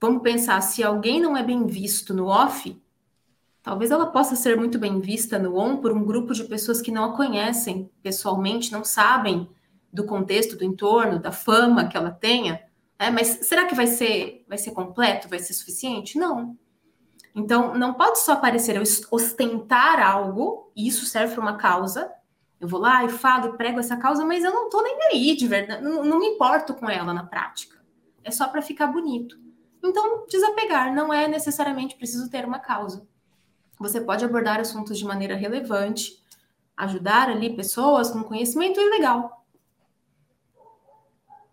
Vamos 0.01 0.23
pensar, 0.23 0.59
se 0.61 0.81
alguém 0.81 1.21
não 1.21 1.35
é 1.35 1.43
bem 1.43 1.67
visto 1.67 2.13
no 2.13 2.27
off, 2.27 2.81
talvez 3.61 3.91
ela 3.91 4.07
possa 4.07 4.35
ser 4.35 4.57
muito 4.57 4.79
bem 4.79 4.99
vista 4.99 5.38
no 5.38 5.57
on 5.57 5.77
por 5.77 5.91
um 5.91 6.03
grupo 6.03 6.33
de 6.33 6.45
pessoas 6.45 6.81
que 6.81 6.91
não 6.91 7.03
a 7.03 7.15
conhecem 7.15 7.89
pessoalmente, 8.01 8.71
não 8.71 8.83
sabem 8.83 9.49
do 9.91 10.05
contexto, 10.05 10.55
do 10.55 10.63
entorno, 10.63 11.19
da 11.19 11.31
fama 11.31 11.88
que 11.88 11.97
ela 11.97 12.11
tenha. 12.11 12.61
É, 13.00 13.10
mas 13.10 13.27
será 13.48 13.65
que 13.65 13.74
vai 13.74 13.88
ser, 13.88 14.44
vai 14.46 14.58
ser 14.58 14.72
completo, 14.72 15.29
vai 15.29 15.39
ser 15.39 15.53
suficiente? 15.53 16.20
Não. 16.20 16.58
Então, 17.34 17.74
não 17.74 17.94
pode 17.94 18.20
só 18.20 18.34
aparecer 18.34 18.75
eu 18.75 18.84
ostentar 19.10 20.01
algo, 20.01 20.70
e 20.75 20.86
isso 20.86 21.06
serve 21.06 21.34
para 21.34 21.41
uma 21.41 21.58
causa, 21.58 22.12
eu 22.60 22.68
vou 22.68 22.79
lá 22.79 23.06
e 23.06 23.10
falo 23.10 23.53
e 23.53 23.58
prego 23.58 23.79
essa 23.79 23.96
causa, 23.96 24.25
mas 24.25 24.44
eu 24.44 24.51
não 24.51 24.65
estou 24.65 24.84
nem 24.84 24.98
aí, 25.13 25.36
de 25.38 25.48
verdade, 25.48 25.82
não, 25.82 26.03
não 26.03 26.20
me 26.20 26.27
importo 26.27 26.74
com 26.74 26.89
ela 26.89 27.13
na 27.13 27.24
prática. 27.24 27.79
É 28.22 28.32
só 28.32 28.50
para 28.50 28.62
ficar 28.62 28.88
bonito. 28.88 29.40
Então, 29.81 30.25
desapegar 30.27 30.94
não 30.94 31.14
é 31.14 31.25
necessariamente 31.25 31.96
preciso 31.96 32.29
ter 32.29 32.44
uma 32.44 32.59
causa. 32.59 33.07
Você 33.79 34.01
pode 34.01 34.25
abordar 34.25 34.59
assuntos 34.59 34.98
de 34.98 35.05
maneira 35.05 35.38
relevante, 35.38 36.22
ajudar 36.75 37.29
ali 37.29 37.55
pessoas 37.55 38.12
com 38.12 38.24
conhecimento 38.24 38.77
e 38.77 38.90
legal. 38.90 39.46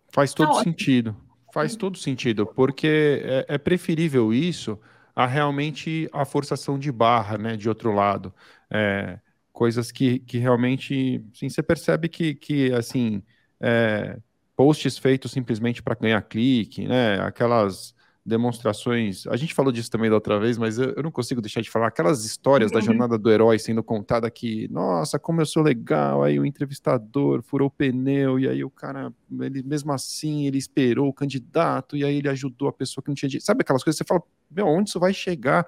Faz 0.09 0.33
todo 0.33 0.53
tá 0.53 0.63
sentido. 0.63 1.15
Faz 1.53 1.75
todo 1.75 1.97
sentido, 1.97 2.45
porque 2.45 3.21
é, 3.23 3.55
é 3.55 3.57
preferível 3.57 4.33
isso 4.33 4.79
a 5.15 5.25
realmente 5.25 6.07
a 6.13 6.25
forçação 6.25 6.77
de 6.77 6.91
barra, 6.91 7.37
né, 7.37 7.55
de 7.57 7.67
outro 7.69 7.91
lado. 7.93 8.33
É, 8.69 9.19
coisas 9.51 9.91
que, 9.91 10.19
que 10.19 10.37
realmente, 10.37 11.23
sim, 11.33 11.49
você 11.49 11.63
percebe 11.63 12.09
que, 12.09 12.35
que 12.35 12.71
assim, 12.73 13.23
é, 13.59 14.17
posts 14.55 14.97
feitos 14.97 15.31
simplesmente 15.31 15.81
para 15.81 15.95
ganhar 15.95 16.21
clique, 16.21 16.87
né, 16.87 17.19
aquelas 17.21 17.95
demonstrações, 18.27 19.25
a 19.27 19.37
gente 19.37 19.53
falou 19.53 19.71
disso 19.71 19.89
também 19.89 20.09
da 20.09 20.15
outra 20.15 20.37
vez, 20.37 20.57
mas 20.57 20.77
eu, 20.77 20.89
eu 20.97 21.01
não 21.01 21.09
consigo 21.09 21.39
deixar 21.39 21.61
de 21.61 21.69
falar, 21.69 21.87
aquelas 21.87 22.25
histórias 22.25 22.69
uhum. 22.69 22.77
da 22.77 22.83
jornada 22.83 23.17
do 23.17 23.31
herói 23.31 23.57
sendo 23.57 23.81
contada 23.81 24.29
que, 24.29 24.67
nossa, 24.67 25.17
como 25.17 25.39
eu 25.39 25.45
sou 25.45 25.63
legal, 25.63 26.21
aí 26.21 26.37
o 26.37 26.45
entrevistador 26.45 27.41
furou 27.41 27.69
o 27.69 27.71
pneu, 27.71 28.37
e 28.37 28.45
aí 28.45 28.65
o 28.65 28.69
cara, 28.69 29.13
ele 29.39 29.63
mesmo 29.63 29.93
assim, 29.93 30.45
ele 30.45 30.57
esperou 30.57 31.07
o 31.07 31.13
candidato, 31.13 31.95
e 31.95 32.03
aí 32.03 32.17
ele 32.17 32.27
ajudou 32.27 32.67
a 32.67 32.73
pessoa 32.73 33.01
que 33.01 33.09
não 33.09 33.15
tinha... 33.15 33.29
Sabe 33.39 33.61
aquelas 33.61 33.81
coisas 33.81 33.97
que 33.97 34.05
você 34.05 34.07
fala, 34.07 34.21
meu, 34.51 34.67
onde 34.67 34.89
isso 34.89 34.99
vai 34.99 35.13
chegar? 35.13 35.65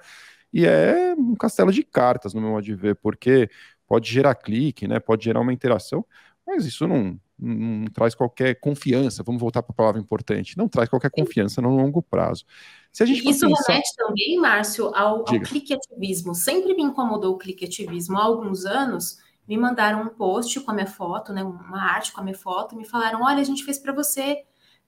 E 0.52 0.66
é 0.66 1.16
um 1.18 1.36
castelo 1.36 1.72
de 1.72 1.82
cartas, 1.82 2.34
no 2.34 2.42
meu 2.42 2.50
modo 2.50 2.64
de 2.66 2.76
ver, 2.76 2.96
porque 2.96 3.50
pode 3.88 4.12
gerar 4.12 4.36
clique, 4.36 4.86
né? 4.86 5.00
Pode 5.00 5.24
gerar 5.24 5.40
uma 5.40 5.54
interação, 5.54 6.06
mas 6.46 6.66
isso 6.66 6.86
não, 6.86 7.18
não, 7.40 7.86
traz 7.86 8.14
qualquer 8.14 8.60
confiança. 8.60 9.24
Vamos 9.24 9.40
voltar 9.42 9.64
para 9.64 9.74
a 9.74 9.76
palavra 9.76 10.02
importante. 10.02 10.58
Não 10.58 10.68
traz 10.68 10.90
qualquer 10.90 11.10
confiança 11.10 11.62
no 11.62 11.76
longo 11.76 12.02
prazo. 12.02 12.46
Se 12.92 13.04
a 13.04 13.06
gente 13.06 13.28
isso 13.28 13.48
pensar... 13.48 13.72
remete 13.72 13.96
também, 13.96 14.38
Márcio, 14.40 14.94
ao, 14.96 15.20
ao 15.20 15.24
clique-ativismo. 15.26 16.36
Sempre 16.36 16.74
me 16.76 16.84
incomodou 16.84 17.36
o 17.36 17.38
clique-ativismo. 17.38 18.18
Há 18.18 18.24
alguns 18.24 18.66
anos, 18.66 19.20
me 19.48 19.58
mandaram 19.58 20.04
um 20.04 20.10
post 20.10 20.60
com 20.60 20.72
a 20.72 20.74
minha 20.74 20.88
foto, 20.88 21.34
né, 21.34 21.44
uma 21.44 21.82
arte 21.82 22.12
com 22.12 22.22
a 22.22 22.24
minha 22.24 22.38
foto, 22.38 22.76
e 22.76 22.78
me 22.78 22.86
falaram: 22.86 23.24
olha, 23.24 23.40
a 23.40 23.44
gente 23.44 23.64
fez 23.64 23.80
para 23.80 23.94
você, 23.94 24.44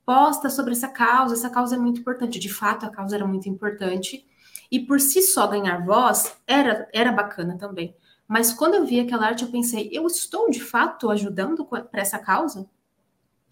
posta 0.05 0.49
sobre 0.49 0.73
essa 0.73 0.87
causa, 0.87 1.33
essa 1.33 1.49
causa 1.49 1.75
é 1.75 1.79
muito 1.79 2.01
importante. 2.01 2.37
De 2.37 2.49
fato, 2.49 2.85
a 2.85 2.89
causa 2.89 3.15
era 3.15 3.25
muito 3.25 3.47
importante. 3.49 4.25
E 4.69 4.79
por 4.79 4.99
si 4.99 5.21
só 5.21 5.47
ganhar 5.47 5.83
voz 5.85 6.37
era, 6.47 6.87
era 6.93 7.11
bacana 7.11 7.57
também. 7.57 7.95
Mas 8.31 8.53
quando 8.53 8.75
eu 8.75 8.85
vi 8.85 8.97
aquela 8.97 9.25
arte, 9.25 9.43
eu 9.43 9.51
pensei, 9.51 9.89
eu 9.91 10.07
estou 10.07 10.49
de 10.49 10.61
fato 10.61 11.09
ajudando 11.09 11.65
para 11.65 11.89
essa 11.95 12.17
causa? 12.17 12.65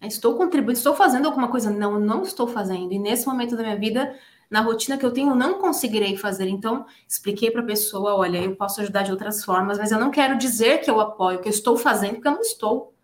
Estou 0.00 0.38
contribuindo, 0.38 0.78
estou 0.78 0.94
fazendo 0.94 1.26
alguma 1.26 1.48
coisa? 1.48 1.70
Não, 1.70 2.00
não 2.00 2.22
estou 2.22 2.48
fazendo. 2.48 2.90
E 2.90 2.98
nesse 2.98 3.26
momento 3.26 3.54
da 3.54 3.62
minha 3.62 3.78
vida, 3.78 4.18
na 4.48 4.62
rotina 4.62 4.96
que 4.96 5.04
eu 5.04 5.12
tenho, 5.12 5.32
eu 5.32 5.34
não 5.34 5.60
conseguirei 5.60 6.16
fazer. 6.16 6.48
Então, 6.48 6.86
expliquei 7.06 7.50
para 7.50 7.60
a 7.60 7.66
pessoa: 7.66 8.14
olha, 8.14 8.38
eu 8.38 8.56
posso 8.56 8.80
ajudar 8.80 9.02
de 9.02 9.10
outras 9.10 9.44
formas, 9.44 9.76
mas 9.76 9.92
eu 9.92 10.00
não 10.00 10.10
quero 10.10 10.38
dizer 10.38 10.78
que 10.78 10.90
eu 10.90 10.98
apoio, 10.98 11.42
que 11.42 11.48
eu 11.48 11.52
estou 11.52 11.76
fazendo, 11.76 12.14
porque 12.14 12.28
eu 12.28 12.32
não 12.32 12.40
estou. 12.40 12.94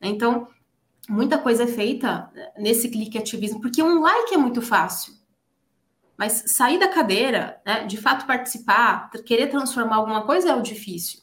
Então, 0.00 0.48
muita 1.06 1.36
coisa 1.36 1.64
é 1.64 1.66
feita 1.66 2.32
nesse 2.56 2.88
clique 2.88 3.18
ativismo, 3.18 3.60
porque 3.60 3.82
um 3.82 4.00
like 4.00 4.32
é 4.32 4.38
muito 4.38 4.62
fácil. 4.62 5.19
Mas 6.20 6.44
sair 6.48 6.78
da 6.78 6.86
cadeira, 6.86 7.62
né, 7.64 7.86
de 7.86 7.96
fato 7.96 8.26
participar, 8.26 9.10
querer 9.24 9.46
transformar 9.46 9.96
alguma 9.96 10.26
coisa 10.26 10.50
é 10.50 10.54
o 10.54 10.60
difícil. 10.60 11.20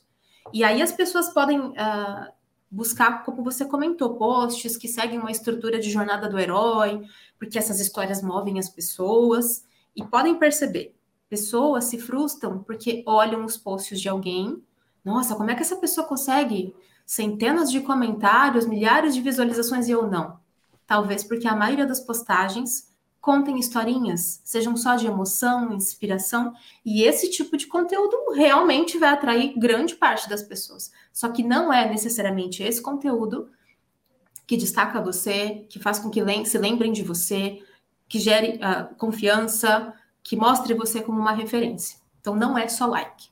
E 0.51 0.63
aí 0.63 0.81
as 0.81 0.91
pessoas 0.91 1.29
podem 1.29 1.59
uh, 1.59 2.27
buscar, 2.71 3.23
como 3.23 3.43
você 3.43 3.63
comentou, 3.63 4.15
posts 4.15 4.75
que 4.75 4.87
seguem 4.87 5.19
uma 5.19 5.29
estrutura 5.29 5.79
de 5.79 5.91
jornada 5.91 6.27
do 6.27 6.39
herói, 6.39 7.07
porque 7.37 7.59
essas 7.59 7.79
histórias 7.79 8.23
movem 8.23 8.57
as 8.57 8.69
pessoas 8.69 9.63
e 9.95 10.03
podem 10.03 10.33
perceber. 10.33 10.95
Pessoas 11.29 11.83
se 11.83 11.99
frustram 11.99 12.63
porque 12.63 13.03
olham 13.05 13.45
os 13.45 13.55
posts 13.55 14.01
de 14.01 14.09
alguém. 14.09 14.63
Nossa, 15.05 15.35
como 15.35 15.51
é 15.51 15.53
que 15.53 15.61
essa 15.61 15.75
pessoa 15.75 16.07
consegue 16.07 16.75
centenas 17.05 17.69
de 17.69 17.81
comentários, 17.81 18.65
milhares 18.65 19.13
de 19.13 19.21
visualizações 19.21 19.87
e 19.87 19.91
eu 19.91 20.07
não? 20.07 20.39
Talvez 20.87 21.23
porque 21.23 21.47
a 21.47 21.55
maioria 21.55 21.85
das 21.85 21.99
postagens 21.99 22.96
contem 23.19 23.59
historinhas, 23.59 24.41
sejam 24.43 24.77
só 24.77 24.95
de 24.95 25.07
emoção, 25.07 25.73
inspiração, 25.73 26.53
e 26.85 27.03
esse 27.03 27.29
tipo 27.29 27.57
de 27.57 27.67
conteúdo 27.67 28.15
realmente 28.33 28.97
vai 28.97 29.09
atrair 29.09 29.57
grande 29.57 29.95
parte 29.95 30.29
das 30.29 30.43
pessoas. 30.43 30.91
Só 31.11 31.29
que 31.29 31.43
não 31.43 31.71
é 31.71 31.89
necessariamente 31.89 32.63
esse 32.63 32.81
conteúdo 32.81 33.49
que 34.45 34.55
destaca 34.55 35.01
você, 35.01 35.65
que 35.69 35.79
faz 35.79 35.99
com 35.99 36.09
que 36.09 36.23
se 36.45 36.57
lembrem 36.57 36.93
de 36.93 37.03
você, 37.03 37.61
que 38.07 38.19
gere 38.19 38.57
uh, 38.57 38.95
confiança, 38.95 39.93
que 40.23 40.37
mostre 40.37 40.73
você 40.73 41.01
como 41.01 41.19
uma 41.19 41.33
referência. 41.33 41.99
Então 42.21 42.35
não 42.35 42.57
é 42.57 42.67
só 42.67 42.85
like. 42.85 43.29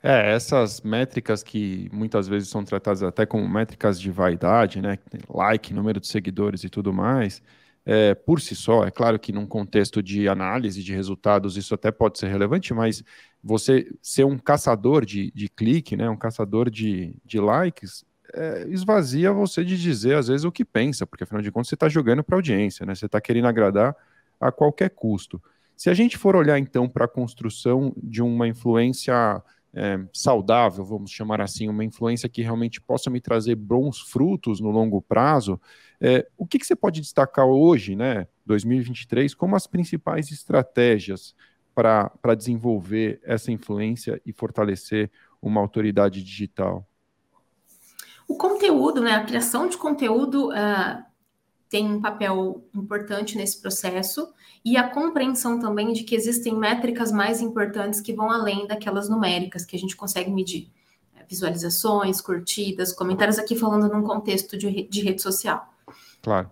É, 0.00 0.32
essas 0.32 0.80
métricas 0.80 1.42
que 1.42 1.90
muitas 1.92 2.28
vezes 2.28 2.48
são 2.48 2.64
tratadas 2.64 3.02
até 3.02 3.26
como 3.26 3.48
métricas 3.48 4.00
de 4.00 4.10
vaidade, 4.12 4.80
né? 4.80 4.98
Like, 5.28 5.74
número 5.74 5.98
de 5.98 6.06
seguidores 6.06 6.62
e 6.62 6.68
tudo 6.68 6.92
mais, 6.92 7.42
é, 7.88 8.14
por 8.14 8.38
si 8.38 8.54
só. 8.54 8.84
É 8.84 8.90
claro 8.90 9.18
que 9.18 9.32
num 9.32 9.46
contexto 9.46 10.02
de 10.02 10.28
análise 10.28 10.82
de 10.82 10.94
resultados 10.94 11.56
isso 11.56 11.74
até 11.74 11.90
pode 11.90 12.18
ser 12.18 12.28
relevante, 12.28 12.74
mas 12.74 13.02
você 13.42 13.90
ser 14.02 14.24
um 14.24 14.38
caçador 14.38 15.06
de, 15.06 15.32
de 15.34 15.48
clique, 15.48 15.96
né, 15.96 16.08
um 16.10 16.16
caçador 16.16 16.68
de, 16.68 17.16
de 17.24 17.40
likes, 17.40 18.04
é, 18.34 18.66
esvazia 18.68 19.32
você 19.32 19.64
de 19.64 19.80
dizer 19.80 20.16
às 20.16 20.28
vezes 20.28 20.44
o 20.44 20.52
que 20.52 20.66
pensa, 20.66 21.06
porque 21.06 21.24
afinal 21.24 21.40
de 21.40 21.50
contas 21.50 21.68
você 21.68 21.76
está 21.76 21.88
jogando 21.88 22.22
para 22.22 22.36
audiência, 22.36 22.84
né? 22.84 22.94
Você 22.94 23.06
está 23.06 23.22
querendo 23.22 23.48
agradar 23.48 23.96
a 24.38 24.52
qualquer 24.52 24.90
custo. 24.90 25.42
Se 25.74 25.88
a 25.88 25.94
gente 25.94 26.18
for 26.18 26.36
olhar 26.36 26.58
então 26.58 26.86
para 26.86 27.06
a 27.06 27.08
construção 27.08 27.94
de 27.96 28.20
uma 28.20 28.46
influência 28.46 29.42
é, 29.72 29.98
saudável, 30.12 30.84
vamos 30.84 31.10
chamar 31.10 31.40
assim, 31.40 31.70
uma 31.70 31.84
influência 31.84 32.28
que 32.28 32.42
realmente 32.42 32.82
possa 32.82 33.08
me 33.08 33.18
trazer 33.18 33.54
bons 33.54 33.98
frutos 33.98 34.60
no 34.60 34.70
longo 34.70 35.00
prazo, 35.00 35.58
é, 36.00 36.28
o 36.36 36.46
que, 36.46 36.58
que 36.58 36.66
você 36.66 36.76
pode 36.76 37.00
destacar 37.00 37.46
hoje, 37.46 37.96
né, 37.96 38.28
2023, 38.46 39.34
como 39.34 39.56
as 39.56 39.66
principais 39.66 40.30
estratégias 40.30 41.34
para 41.74 42.34
desenvolver 42.36 43.20
essa 43.22 43.52
influência 43.52 44.20
e 44.24 44.32
fortalecer 44.32 45.10
uma 45.40 45.60
autoridade 45.60 46.22
digital? 46.22 46.86
O 48.26 48.36
conteúdo, 48.36 49.00
né, 49.00 49.12
a 49.12 49.24
criação 49.24 49.68
de 49.68 49.76
conteúdo 49.76 50.50
uh, 50.50 51.02
tem 51.68 51.86
um 51.86 52.00
papel 52.00 52.64
importante 52.74 53.36
nesse 53.36 53.60
processo 53.60 54.28
e 54.64 54.76
a 54.76 54.88
compreensão 54.88 55.58
também 55.58 55.92
de 55.92 56.02
que 56.04 56.14
existem 56.14 56.54
métricas 56.54 57.10
mais 57.12 57.40
importantes 57.40 58.00
que 58.00 58.12
vão 58.12 58.30
além 58.30 58.66
daquelas 58.66 59.08
numéricas 59.08 59.64
que 59.64 59.76
a 59.76 59.78
gente 59.78 59.96
consegue 59.96 60.30
medir. 60.30 60.70
Visualizações, 61.28 62.20
curtidas, 62.20 62.92
comentários 62.92 63.38
aqui 63.38 63.54
falando 63.54 63.92
num 63.92 64.02
contexto 64.02 64.56
de, 64.56 64.84
de 64.84 65.02
rede 65.02 65.20
social. 65.20 65.77
Claro. 66.22 66.50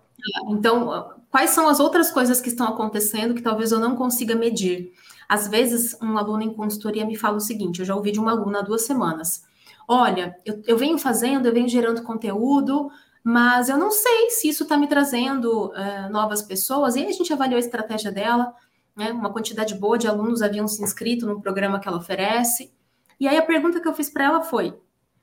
Então, 0.48 1.14
quais 1.31 1.50
são 1.50 1.68
as 1.68 1.81
outras 1.81 2.11
coisas 2.11 2.40
que 2.40 2.48
estão 2.48 2.66
acontecendo 2.66 3.35
que 3.35 3.42
talvez 3.42 3.72
eu 3.72 3.79
não 3.79 3.96
consiga 3.96 4.35
medir? 4.35 4.92
Às 5.29 5.48
vezes, 5.48 5.96
um 6.00 6.16
aluno 6.16 6.42
em 6.42 6.55
consultoria 6.55 7.05
me 7.05 7.16
fala 7.16 7.37
o 7.37 7.40
seguinte: 7.40 7.81
eu 7.81 7.87
já 7.87 7.94
ouvi 7.94 8.12
de 8.12 8.20
uma 8.20 8.33
aluna 8.33 8.61
há 8.61 8.62
duas 8.62 8.83
semanas. 8.83 9.44
Olha, 9.88 10.37
eu, 10.44 10.62
eu 10.66 10.76
venho 10.76 10.98
fazendo, 10.98 11.46
eu 11.46 11.52
venho 11.52 11.68
gerando 11.68 12.02
conteúdo, 12.02 12.90
mas 13.22 13.68
eu 13.68 13.76
não 13.76 13.90
sei 13.90 14.31
se 14.31 14.48
isso 14.48 14.64
está 14.64 14.76
me 14.76 14.88
trazendo 14.88 15.66
uh, 15.68 16.11
novas 16.11 16.42
pessoas. 16.42 16.96
E 16.96 17.00
aí 17.00 17.09
a 17.09 17.12
gente 17.12 17.33
avaliou 17.33 17.57
a 17.57 17.61
estratégia 17.61 18.11
dela, 18.11 18.55
né? 18.96 19.12
Uma 19.12 19.33
quantidade 19.33 19.74
boa 19.74 19.98
de 19.98 20.09
alunos 20.09 20.42
haviam 20.42 20.66
se 20.66 20.83
inscrito 20.83 21.26
no 21.26 21.40
programa 21.40 21.79
que 21.79 21.88
ela 21.88 21.98
oferece. 21.98 22.72
E 23.18 23.26
aí 23.26 23.37
a 23.37 23.42
pergunta 23.42 23.81
que 23.81 23.88
eu 23.88 23.94
fiz 23.94 24.11
para 24.11 24.24
ela 24.24 24.42
foi: 24.42 24.74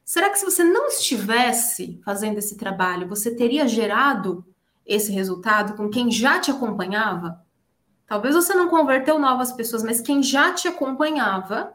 será 0.05 0.29
que 0.29 0.37
se 0.37 0.45
você 0.45 0.63
não 0.63 0.87
estivesse 0.87 1.99
fazendo 2.03 2.37
esse 2.37 2.57
trabalho, 2.57 3.07
você 3.07 3.35
teria 3.35 3.67
gerado 3.67 4.45
esse 4.85 5.11
resultado 5.11 5.75
com 5.75 5.89
quem 5.89 6.11
já 6.11 6.39
te 6.39 6.51
acompanhava? 6.51 7.43
Talvez 8.05 8.35
você 8.35 8.53
não 8.53 8.67
converteu 8.67 9.17
novas 9.17 9.51
pessoas, 9.51 9.83
mas 9.83 10.01
quem 10.01 10.21
já 10.21 10.53
te 10.53 10.67
acompanhava, 10.67 11.73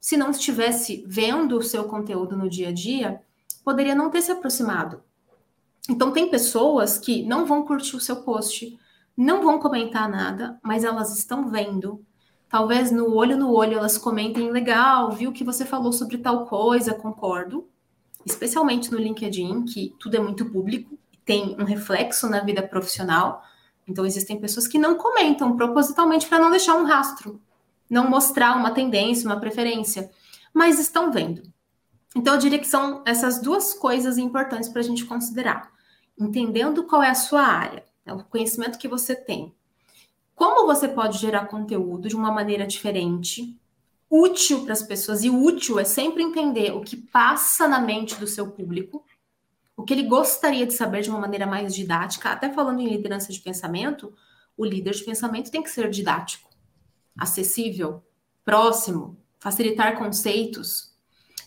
se 0.00 0.16
não 0.16 0.30
estivesse 0.30 1.04
vendo 1.06 1.56
o 1.56 1.62
seu 1.62 1.84
conteúdo 1.84 2.36
no 2.36 2.50
dia 2.50 2.68
a 2.68 2.72
dia, 2.72 3.22
poderia 3.64 3.94
não 3.94 4.10
ter 4.10 4.22
se 4.22 4.32
aproximado. 4.32 5.02
Então, 5.88 6.12
tem 6.12 6.30
pessoas 6.30 6.98
que 6.98 7.24
não 7.24 7.44
vão 7.44 7.64
curtir 7.64 7.96
o 7.96 8.00
seu 8.00 8.16
post, 8.22 8.78
não 9.16 9.42
vão 9.42 9.58
comentar 9.58 10.08
nada, 10.08 10.58
mas 10.62 10.84
elas 10.84 11.16
estão 11.16 11.48
vendo. 11.48 12.04
Talvez 12.52 12.90
no 12.90 13.14
olho 13.14 13.34
no 13.34 13.50
olho 13.50 13.78
elas 13.78 13.96
comentem 13.96 14.50
legal, 14.50 15.10
viu 15.10 15.32
que 15.32 15.42
você 15.42 15.64
falou 15.64 15.90
sobre 15.90 16.18
tal 16.18 16.44
coisa, 16.44 16.92
concordo. 16.92 17.66
Especialmente 18.26 18.92
no 18.92 18.98
LinkedIn, 18.98 19.64
que 19.64 19.96
tudo 19.98 20.18
é 20.18 20.20
muito 20.20 20.44
público, 20.44 20.98
tem 21.24 21.56
um 21.58 21.64
reflexo 21.64 22.28
na 22.28 22.40
vida 22.40 22.62
profissional. 22.62 23.42
Então, 23.88 24.04
existem 24.04 24.38
pessoas 24.38 24.68
que 24.68 24.78
não 24.78 24.96
comentam 24.96 25.56
propositalmente 25.56 26.28
para 26.28 26.38
não 26.38 26.50
deixar 26.50 26.76
um 26.76 26.84
rastro, 26.84 27.40
não 27.88 28.10
mostrar 28.10 28.54
uma 28.54 28.70
tendência, 28.70 29.26
uma 29.26 29.40
preferência, 29.40 30.10
mas 30.52 30.78
estão 30.78 31.10
vendo. 31.10 31.42
Então, 32.14 32.34
eu 32.34 32.38
diria 32.38 32.58
que 32.58 32.68
são 32.68 33.02
essas 33.06 33.40
duas 33.40 33.72
coisas 33.72 34.18
importantes 34.18 34.68
para 34.68 34.80
a 34.80 34.84
gente 34.84 35.06
considerar 35.06 35.72
entendendo 36.18 36.84
qual 36.84 37.02
é 37.02 37.10
a 37.10 37.14
sua 37.14 37.42
área, 37.42 37.84
né, 38.04 38.12
o 38.12 38.24
conhecimento 38.24 38.78
que 38.78 38.88
você 38.88 39.14
tem. 39.14 39.54
Como 40.34 40.66
você 40.66 40.88
pode 40.88 41.18
gerar 41.18 41.46
conteúdo 41.46 42.08
de 42.08 42.16
uma 42.16 42.32
maneira 42.32 42.66
diferente, 42.66 43.56
útil 44.10 44.64
para 44.64 44.72
as 44.72 44.82
pessoas, 44.82 45.24
e 45.24 45.30
útil 45.30 45.78
é 45.78 45.84
sempre 45.84 46.22
entender 46.22 46.72
o 46.72 46.82
que 46.82 46.96
passa 46.96 47.68
na 47.68 47.80
mente 47.80 48.16
do 48.16 48.26
seu 48.26 48.50
público, 48.50 49.04
o 49.76 49.84
que 49.84 49.94
ele 49.94 50.04
gostaria 50.04 50.66
de 50.66 50.74
saber 50.74 51.02
de 51.02 51.10
uma 51.10 51.18
maneira 51.18 51.46
mais 51.46 51.74
didática, 51.74 52.30
até 52.30 52.52
falando 52.52 52.80
em 52.80 52.88
liderança 52.88 53.32
de 53.32 53.40
pensamento, 53.40 54.12
o 54.56 54.64
líder 54.64 54.92
de 54.94 55.04
pensamento 55.04 55.50
tem 55.50 55.62
que 55.62 55.70
ser 55.70 55.88
didático, 55.88 56.50
acessível, 57.18 58.02
próximo, 58.44 59.16
facilitar 59.38 59.98
conceitos, 59.98 60.92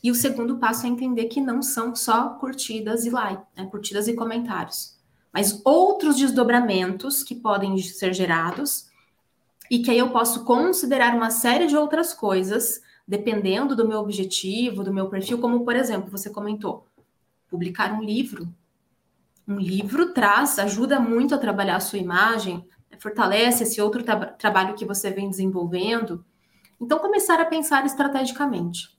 e 0.04 0.12
o 0.12 0.16
segundo 0.16 0.58
passo 0.58 0.86
é 0.86 0.90
entender 0.90 1.26
que 1.26 1.42
não 1.42 1.62
são 1.62 1.96
só 1.96 2.30
curtidas 2.36 3.06
e 3.06 3.10
like, 3.10 3.44
né, 3.56 3.66
curtidas 3.66 4.08
e 4.08 4.14
comentários, 4.14 4.95
mas 5.36 5.60
outros 5.66 6.16
desdobramentos 6.16 7.22
que 7.22 7.36
podem 7.36 7.78
ser 7.78 8.14
gerados 8.14 8.90
e 9.70 9.80
que 9.80 9.92
aí 9.92 9.98
eu 9.98 10.10
posso 10.10 10.46
considerar 10.46 11.14
uma 11.14 11.30
série 11.30 11.68
de 11.68 11.76
outras 11.76 12.14
coisas, 12.14 12.82
dependendo 13.06 13.76
do 13.76 13.86
meu 13.86 14.00
objetivo, 14.00 14.82
do 14.82 14.94
meu 14.94 15.10
perfil, 15.10 15.38
como 15.38 15.66
por 15.66 15.76
exemplo, 15.76 16.10
você 16.10 16.30
comentou, 16.30 16.88
publicar 17.50 17.92
um 17.92 18.02
livro. 18.02 18.48
Um 19.46 19.60
livro 19.60 20.14
traz, 20.14 20.58
ajuda 20.58 21.02
muito 21.02 21.36
a 21.36 21.38
trabalhar 21.38 21.76
a 21.76 21.82
sua 21.82 22.00
imagem, 22.00 22.66
fortalece 22.98 23.64
esse 23.64 23.82
outro 23.82 24.04
tra 24.04 24.28
trabalho 24.28 24.74
que 24.76 24.86
você 24.86 25.12
vem 25.12 25.30
desenvolvendo. 25.30 26.24
Então, 26.80 26.98
começar 26.98 27.42
a 27.42 27.46
pensar 27.46 27.86
estrategicamente. 27.86 28.95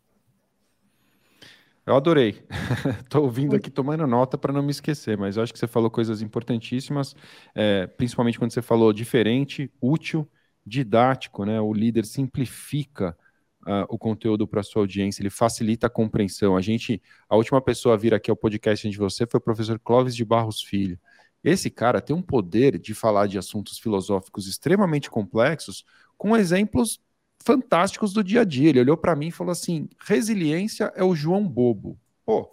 Eu 1.87 1.95
adorei. 1.95 2.45
Estou 3.05 3.23
ouvindo 3.23 3.55
aqui, 3.55 3.71
tomando 3.71 4.05
nota 4.09 4.37
para 4.37 4.53
não 4.53 4.61
me 4.61 4.73
esquecer, 4.73 5.17
mas 5.17 5.37
eu 5.37 5.43
acho 5.45 5.53
que 5.53 5.59
você 5.59 5.69
falou 5.69 5.89
coisas 5.89 6.21
importantíssimas, 6.21 7.15
é, 7.55 7.87
principalmente 7.87 8.41
quando 8.41 8.51
você 8.51 8.61
falou 8.61 8.93
diferente, 8.93 9.71
útil, 9.81 10.29
didático, 10.67 11.45
né? 11.45 11.61
O 11.61 11.73
líder 11.73 12.05
simplifica 12.05 13.17
uh, 13.63 13.87
o 13.89 13.97
conteúdo 13.97 14.49
para 14.49 14.65
sua 14.65 14.83
audiência, 14.83 15.23
ele 15.23 15.31
facilita 15.31 15.87
a 15.87 15.91
compreensão. 15.91 16.57
A 16.57 16.61
gente, 16.61 17.01
a 17.29 17.37
última 17.37 17.61
pessoa 17.61 17.95
a 17.95 17.99
vir 17.99 18.13
aqui 18.13 18.33
ao 18.33 18.37
podcast 18.37 18.91
de 18.91 18.99
você 18.99 19.25
foi 19.25 19.39
o 19.39 19.43
professor 19.43 19.79
Clóvis 19.79 20.17
de 20.17 20.25
Barros 20.25 20.61
Filho. 20.61 20.99
Esse 21.45 21.71
cara 21.71 22.01
tem 22.01 22.17
um 22.17 22.23
poder 22.23 22.81
de 22.81 22.95
falar 22.95 23.29
de 23.29 23.39
assuntos 23.39 23.79
filosóficos 23.79 24.49
extremamente 24.49 25.09
complexos 25.09 25.85
com 26.19 26.37
exemplos 26.37 26.99
fantásticos 27.47 28.13
do 28.13 28.25
dia 28.25 28.41
a 28.41 28.45
dia. 28.45 28.71
Ele 28.71 28.81
olhou 28.81 28.97
para 28.97 29.15
mim 29.15 29.29
e 29.29 29.33
falou 29.33 29.53
assim: 29.53 29.89
resiliência 30.05 30.93
é 30.97 31.05
o 31.05 31.15
João 31.15 31.47
Bobo. 31.47 31.97
Pô, 32.25 32.53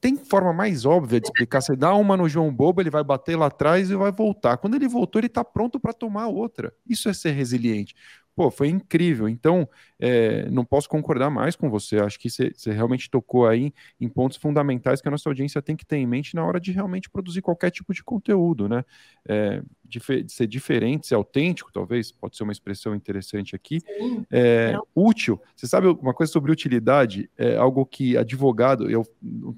tem 0.00 0.16
forma 0.16 0.52
mais 0.52 0.86
óbvia 0.86 1.20
de 1.20 1.26
explicar. 1.26 1.60
Você 1.60 1.76
dá 1.76 1.94
uma 1.94 2.16
no 2.16 2.26
João 2.26 2.52
Bobo, 2.52 2.80
ele 2.80 2.90
vai 2.90 3.04
bater 3.04 3.36
lá 3.36 3.46
atrás 3.46 3.90
e 3.90 3.94
vai 3.94 4.10
voltar. 4.10 4.56
Quando 4.56 4.74
ele 4.74 4.88
voltou, 4.88 5.20
ele 5.20 5.26
está 5.26 5.44
pronto 5.44 5.78
para 5.78 5.92
tomar 5.92 6.28
outra. 6.28 6.72
Isso 6.88 7.08
é 7.08 7.12
ser 7.12 7.32
resiliente 7.32 7.94
pô, 8.34 8.50
foi 8.50 8.68
incrível. 8.68 9.28
Então, 9.28 9.68
é, 9.98 10.48
não 10.50 10.64
posso 10.64 10.88
concordar 10.88 11.30
mais 11.30 11.56
com 11.56 11.70
você. 11.70 11.98
Acho 11.98 12.18
que 12.18 12.28
você, 12.28 12.52
realmente 12.66 13.08
tocou 13.08 13.46
aí 13.46 13.72
em 14.00 14.08
pontos 14.08 14.36
fundamentais 14.36 15.00
que 15.00 15.08
a 15.08 15.10
nossa 15.10 15.28
audiência 15.28 15.62
tem 15.62 15.76
que 15.76 15.86
ter 15.86 15.96
em 15.96 16.06
mente 16.06 16.34
na 16.34 16.44
hora 16.44 16.60
de 16.60 16.72
realmente 16.72 17.08
produzir 17.08 17.42
qualquer 17.42 17.70
tipo 17.70 17.94
de 17.94 18.02
conteúdo, 18.02 18.68
né? 18.68 18.84
É, 19.26 19.62
de, 19.84 20.00
de, 20.24 20.32
ser 20.32 20.46
diferente, 20.46 21.06
ser 21.06 21.14
autêntico, 21.14 21.72
talvez, 21.72 22.10
pode 22.10 22.36
ser 22.36 22.42
uma 22.42 22.52
expressão 22.52 22.94
interessante 22.94 23.54
aqui. 23.54 23.80
Sim, 23.80 24.26
é, 24.30 24.76
útil. 24.94 25.40
Você 25.54 25.66
sabe 25.66 25.86
uma 25.86 26.14
coisa 26.14 26.32
sobre 26.32 26.50
utilidade? 26.50 27.30
É 27.38 27.56
algo 27.56 27.86
que 27.86 28.16
advogado, 28.16 28.90
eu, 28.90 29.06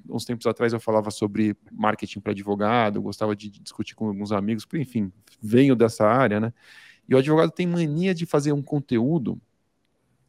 uns 0.09 0.25
tempos 0.25 0.45
atrás 0.45 0.73
eu 0.73 0.79
falava 0.79 1.09
sobre 1.09 1.55
marketing 1.71 2.19
para 2.19 2.31
advogado, 2.31 3.01
gostava 3.01 3.35
de 3.35 3.49
discutir 3.49 3.95
com 3.95 4.07
alguns 4.07 4.31
amigos, 4.31 4.67
enfim, 4.75 5.11
venho 5.41 5.75
dessa 5.75 6.05
área, 6.05 6.39
né? 6.39 6.53
E 7.07 7.15
o 7.15 7.17
advogado 7.17 7.51
tem 7.51 7.65
mania 7.65 8.13
de 8.13 8.25
fazer 8.25 8.51
um 8.51 8.61
conteúdo 8.61 9.39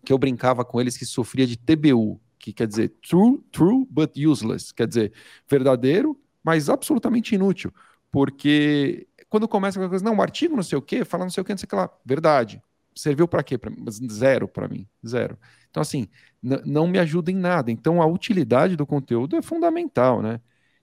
que 0.05 0.13
eu 0.13 0.19
brincava 0.19 0.65
com 0.65 0.81
eles 0.81 0.97
que 0.97 1.05
sofria 1.05 1.47
de 1.47 1.57
TBU, 1.57 2.21
que 2.39 2.53
quer 2.53 2.67
dizer 2.67 2.95
true, 3.07 3.43
true 3.51 3.87
but 3.91 4.17
useless, 4.17 4.73
quer 4.73 4.87
dizer 4.87 5.13
verdadeiro, 5.49 6.19
mas 6.43 6.71
absolutamente 6.71 7.35
inútil, 7.35 7.73
porque 8.11 9.07
quando 9.29 9.47
começa 9.47 9.79
com 9.79 9.85
a 9.85 9.89
coisa, 9.89 10.05
não, 10.05 10.15
um 10.15 10.23
artigo 10.23 10.57
não 10.57 10.63
sei 10.63 10.79
o 10.79 10.83
quê, 10.83 11.05
fala 11.05 11.25
não 11.25 11.31
sei 11.31 11.43
o 11.43 11.45
quê, 11.45 11.53
não 11.53 11.59
sei 11.59 11.67
o 11.67 11.69
que 11.69 11.77
lá, 11.77 11.91
verdade. 12.05 12.63
Serviu 12.95 13.29
para 13.29 13.43
quê? 13.43 13.57
Pra, 13.59 13.71
zero 14.11 14.49
para 14.49 14.67
mim, 14.67 14.87
zero. 15.07 15.39
Então, 15.71 15.81
assim, 15.81 16.09
não 16.43 16.89
me 16.89 16.99
ajuda 16.99 17.31
em 17.31 17.37
nada. 17.37 17.71
Então, 17.71 18.03
a 18.03 18.07
utilidade 18.07 18.75
do 18.75 18.87
conteúdo 18.87 19.37
é 19.37 19.43
fundamental, 19.43 20.21
né? 20.23 20.41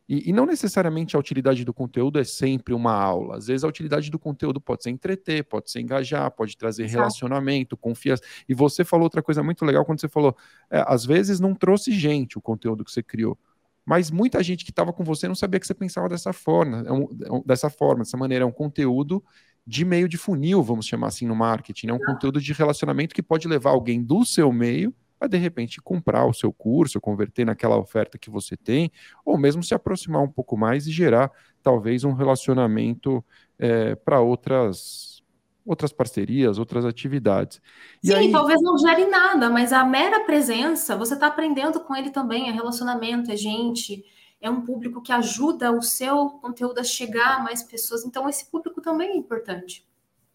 E, 0.08 0.30
e, 0.30 0.34
não 0.34 0.46
necessariamente 0.46 1.15
a 1.15 1.20
utilidade 1.20 1.65
do 1.65 1.74
conteúdo 1.74 2.20
é 2.20 2.24
sempre 2.24 2.76
uma 2.76 2.94
aula. 2.94 3.38
Às 3.38 3.48
vezes 3.48 3.63
a 3.63 3.68
utilidade 3.68 4.12
do 4.12 4.20
conteúdo 4.20 4.62
pode 4.62 4.84
ser 4.84 4.91
entreter, 4.91 5.44
pode 5.44 5.72
ser 5.72 5.82
engajar, 5.82 6.30
pode 6.30 6.56
trazer 6.56 6.84
Exato. 6.84 7.00
relacionamento, 7.00 7.76
confiança. 7.76 8.22
E 8.48 8.54
você 8.54 8.84
falou 8.84 9.06
outra 9.06 9.24
coisa 9.24 9.41
muito 9.41 9.65
legal 9.65 9.84
quando 9.84 10.00
você 10.00 10.08
falou: 10.08 10.36
é, 10.70 10.84
às 10.88 11.06
vezes 11.06 11.39
não 11.39 11.56
trouxe 11.56 11.91
gente 11.91 12.38
o 12.38 12.41
conteúdo 12.41 12.86
que 12.86 12.91
você 12.91 13.02
criou, 13.02 13.36
mas 13.84 14.12
muita 14.12 14.44
gente 14.44 14.63
que 14.63 14.72
estava 14.72 14.94
com 14.94 15.04
você 15.04 15.28
não 15.28 15.36
sabia 15.36 15.60
que 15.60 15.65
você 15.65 15.74
pensava 15.74 16.08
dessa 16.08 16.32
forma, 16.32 16.84
é 16.86 16.91
um, 16.91 17.04
é 17.04 17.44
dessa 17.44 17.70
forma, 17.70 18.04
dessa 18.04 18.18
maneira. 18.18 18.44
É 18.44 18.48
um 18.48 18.52
conteúdo 18.52 19.24
de 19.65 19.84
meio 19.84 20.08
de 20.08 20.18
funil, 20.18 20.62
vamos 20.62 20.86
chamar 20.86 21.08
assim, 21.08 21.26
no 21.26 21.36
marketing. 21.36 21.88
É 21.88 21.94
um 21.94 22.00
conteúdo 22.00 22.39
de 22.39 22.54
relacionamento 22.54 23.15
que 23.15 23.24
pode 23.24 23.48
levar 23.48 23.72
alguém 23.72 24.04
do 24.04 24.24
seu 24.24 24.52
meio 24.52 24.94
a, 25.26 25.28
de 25.28 25.38
repente, 25.38 25.82
comprar 25.82 26.26
o 26.26 26.34
seu 26.34 26.52
curso, 26.54 27.02
converter 27.02 27.46
naquela 27.46 27.78
oferta 27.78 28.18
que 28.18 28.30
você 28.30 28.56
tem, 28.56 28.92
ou 29.26 29.38
mesmo 29.38 29.64
se 29.64 29.74
aproximar 29.74 30.22
um 30.22 30.32
pouco 30.32 30.58
mais 30.58 30.88
e 30.88 30.92
gerar, 30.92 31.32
talvez, 31.62 32.04
um 32.04 32.14
relacionamento 32.14 33.24
é, 33.60 33.96
para 33.96 34.20
outras 34.20 35.16
outras 35.66 35.92
parcerias, 35.92 36.60
outras 36.60 36.86
atividades. 36.86 37.60
E 38.04 38.10
Sim, 38.10 38.14
aí... 38.14 38.32
talvez 38.32 38.62
não 38.62 38.78
gere 38.78 39.08
nada, 39.08 39.50
mas 39.50 39.74
a 39.74 39.84
mera 39.84 40.20
presença, 40.20 40.96
você 40.96 41.16
está 41.16 41.26
aprendendo 41.26 41.80
com 41.80 41.96
ele 41.96 42.12
também, 42.12 42.50
é 42.50 42.52
relacionamento, 42.52 43.32
é 43.32 43.36
gente, 43.36 44.06
é 44.40 44.48
um 44.48 44.62
público 44.62 45.02
que 45.02 45.12
ajuda 45.12 45.72
o 45.72 45.82
seu 45.82 46.30
conteúdo 46.40 46.80
a 46.80 46.84
chegar 46.84 47.38
a 47.38 47.44
mais 47.44 47.64
pessoas, 47.64 48.06
então 48.06 48.30
esse 48.30 48.46
público 48.52 48.80
também 48.80 49.10
é 49.10 49.16
importante. 49.16 49.84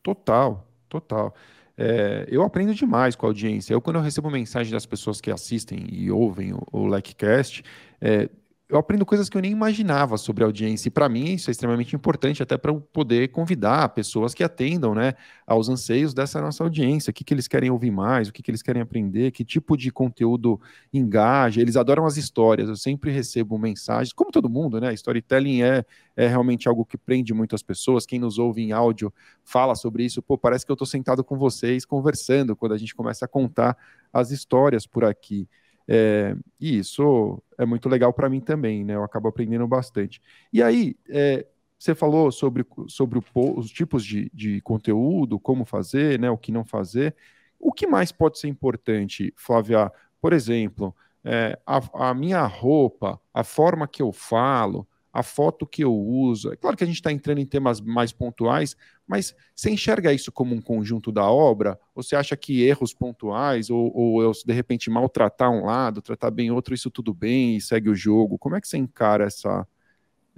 Total, 0.03 0.67
total. 0.89 1.33
É, 1.83 2.27
eu 2.29 2.43
aprendo 2.43 2.75
demais 2.75 3.17
com 3.17 3.25
a 3.25 3.31
audiência. 3.31 3.73
Eu, 3.73 3.81
quando 3.81 3.97
eu 3.97 4.03
recebo 4.03 4.31
mensagem 4.31 4.71
das 4.71 4.85
pessoas 4.85 5.19
que 5.19 5.31
assistem 5.31 5.87
e 5.91 6.11
ouvem 6.11 6.53
o, 6.53 6.63
o 6.71 6.87
LECcast, 6.87 7.65
é, 7.99 8.29
eu 8.71 8.79
aprendo 8.79 9.05
coisas 9.05 9.29
que 9.29 9.37
eu 9.37 9.43
nem 9.43 9.51
imaginava 9.51 10.17
sobre 10.17 10.45
audiência. 10.45 10.89
E 10.89 10.91
para 10.91 11.09
mim 11.09 11.35
isso 11.35 11.51
é 11.51 11.53
extremamente 11.53 11.97
importante, 11.97 12.43
até 12.43 12.57
para 12.57 12.73
poder 12.73 13.29
convidar 13.29 13.89
pessoas 13.91 14.33
que 14.33 14.45
atendam 14.45 14.95
né, 14.95 15.15
aos 15.45 15.69
anseios 15.69 16.15
dessa 16.15 16.41
nossa 16.41 16.63
audiência. 16.63 17.11
O 17.11 17.13
que, 17.13 17.25
que 17.25 17.35
eles 17.35 17.49
querem 17.49 17.71
ouvir 17.71 17.91
mais, 17.91 18.29
o 18.29 18.33
que, 18.33 18.43
que 18.43 18.51
eles 18.51 18.63
querem 18.63 18.81
aprender, 18.81 19.33
que 19.33 19.45
tipo 19.45 19.77
de 19.77 19.91
conteúdo 19.91 20.61
engaja. 20.93 21.61
Eles 21.61 21.77
adoram 21.77 22.07
as 22.07 22.17
histórias. 22.17 22.69
Eu 22.69 22.77
sempre 22.77 23.11
recebo 23.11 23.59
mensagens, 23.59 24.13
como 24.13 24.31
todo 24.31 24.49
mundo, 24.49 24.81
né? 24.81 24.95
Storytelling 24.95 25.63
é, 25.63 25.85
é 26.17 26.29
realmente 26.29 26.69
algo 26.69 26.85
que 26.85 26.97
prende 26.97 27.35
muito 27.35 27.57
as 27.57 27.63
pessoas. 27.63 28.07
Quem 28.07 28.21
nos 28.21 28.39
ouve 28.39 28.63
em 28.63 28.71
áudio 28.71 29.13
fala 29.45 29.75
sobre 29.75 30.05
isso. 30.05 30.23
Pô, 30.23 30.39
parece 30.39 30.65
que 30.65 30.71
eu 30.71 30.75
estou 30.75 30.87
sentado 30.87 31.25
com 31.25 31.37
vocês 31.37 31.85
conversando 31.85 32.55
quando 32.55 32.73
a 32.73 32.79
gente 32.79 32.95
começa 32.95 33.25
a 33.25 33.29
contar 33.29 33.77
as 34.13 34.31
histórias 34.31 34.87
por 34.87 35.05
aqui. 35.05 35.49
É, 35.89 36.37
e 36.61 36.79
isso 36.79 37.43
é 37.59 37.65
muito 37.67 37.89
legal 37.89 38.13
para 38.13 38.29
mim 38.29 38.41
também, 38.41 38.85
né? 38.85 38.95
Eu 38.95 39.05
acabo 39.05 39.29
aprendendo 39.29 39.67
bastante. 39.67 40.21
E 40.53 40.63
aí, 40.63 40.97
é, 41.09 41.47
você 41.79 41.95
falou 41.95 42.31
sobre, 42.31 42.65
sobre 42.89 43.19
o, 43.19 43.59
os 43.59 43.71
tipos 43.71 44.05
de, 44.05 44.31
de 44.35 44.61
conteúdo, 44.61 45.39
como 45.39 45.65
fazer, 45.65 46.19
né? 46.19 46.31
O 46.31 46.39
que 46.39 46.53
não 46.53 46.65
fazer. 46.65 47.15
O 47.59 47.73
que 47.73 47.87
mais 47.87 48.13
pode 48.13 48.39
ser 48.39 48.49
importante, 48.49 49.33
Flávia? 49.37 49.91
Por 50.21 50.33
exemplo, 50.33 50.95
é, 51.25 51.59
a, 51.67 52.11
a 52.11 52.15
minha 52.15 52.45
roupa, 52.47 53.21
a 53.33 53.45
forma 53.45 53.89
que 53.89 54.03
eu 54.03 54.13
falo, 54.13 54.87
a 55.13 55.23
foto 55.23 55.67
que 55.67 55.83
eu 55.83 55.95
uso. 55.95 56.53
É 56.53 56.57
claro 56.57 56.77
que 56.77 56.85
a 56.85 56.87
gente 56.87 56.97
está 56.97 57.11
entrando 57.11 57.39
em 57.39 57.47
temas 57.47 57.81
mais 57.81 58.13
pontuais, 58.13 58.77
mas 59.07 59.35
você 59.55 59.71
enxerga 59.71 60.13
isso 60.13 60.31
como 60.31 60.55
um 60.55 60.61
conjunto 60.61 61.11
da 61.11 61.29
obra? 61.29 61.79
Ou 61.95 62.03
você 62.03 62.15
acha 62.15 62.37
que 62.37 62.63
erros 62.63 62.95
pontuais, 62.95 63.71
ou, 63.71 63.93
ou 63.95 64.23
eu, 64.23 64.33
de 64.33 64.53
repente, 64.53 64.89
maltratar 64.89 65.51
um 65.51 65.65
lado, 65.65 66.01
tratar 66.01 66.31
bem 66.31 66.51
outro, 66.51 66.75
isso 66.75 66.91
tudo 66.91 67.13
bem 67.13 67.57
e 67.57 67.61
segue 67.61 67.89
o 67.89 67.95
jogo? 67.95 68.39
Como 68.39 68.55
é 68.55 68.61
que 68.61 68.69
você 68.69 68.79
encara 68.79 69.25
essa, 69.25 69.67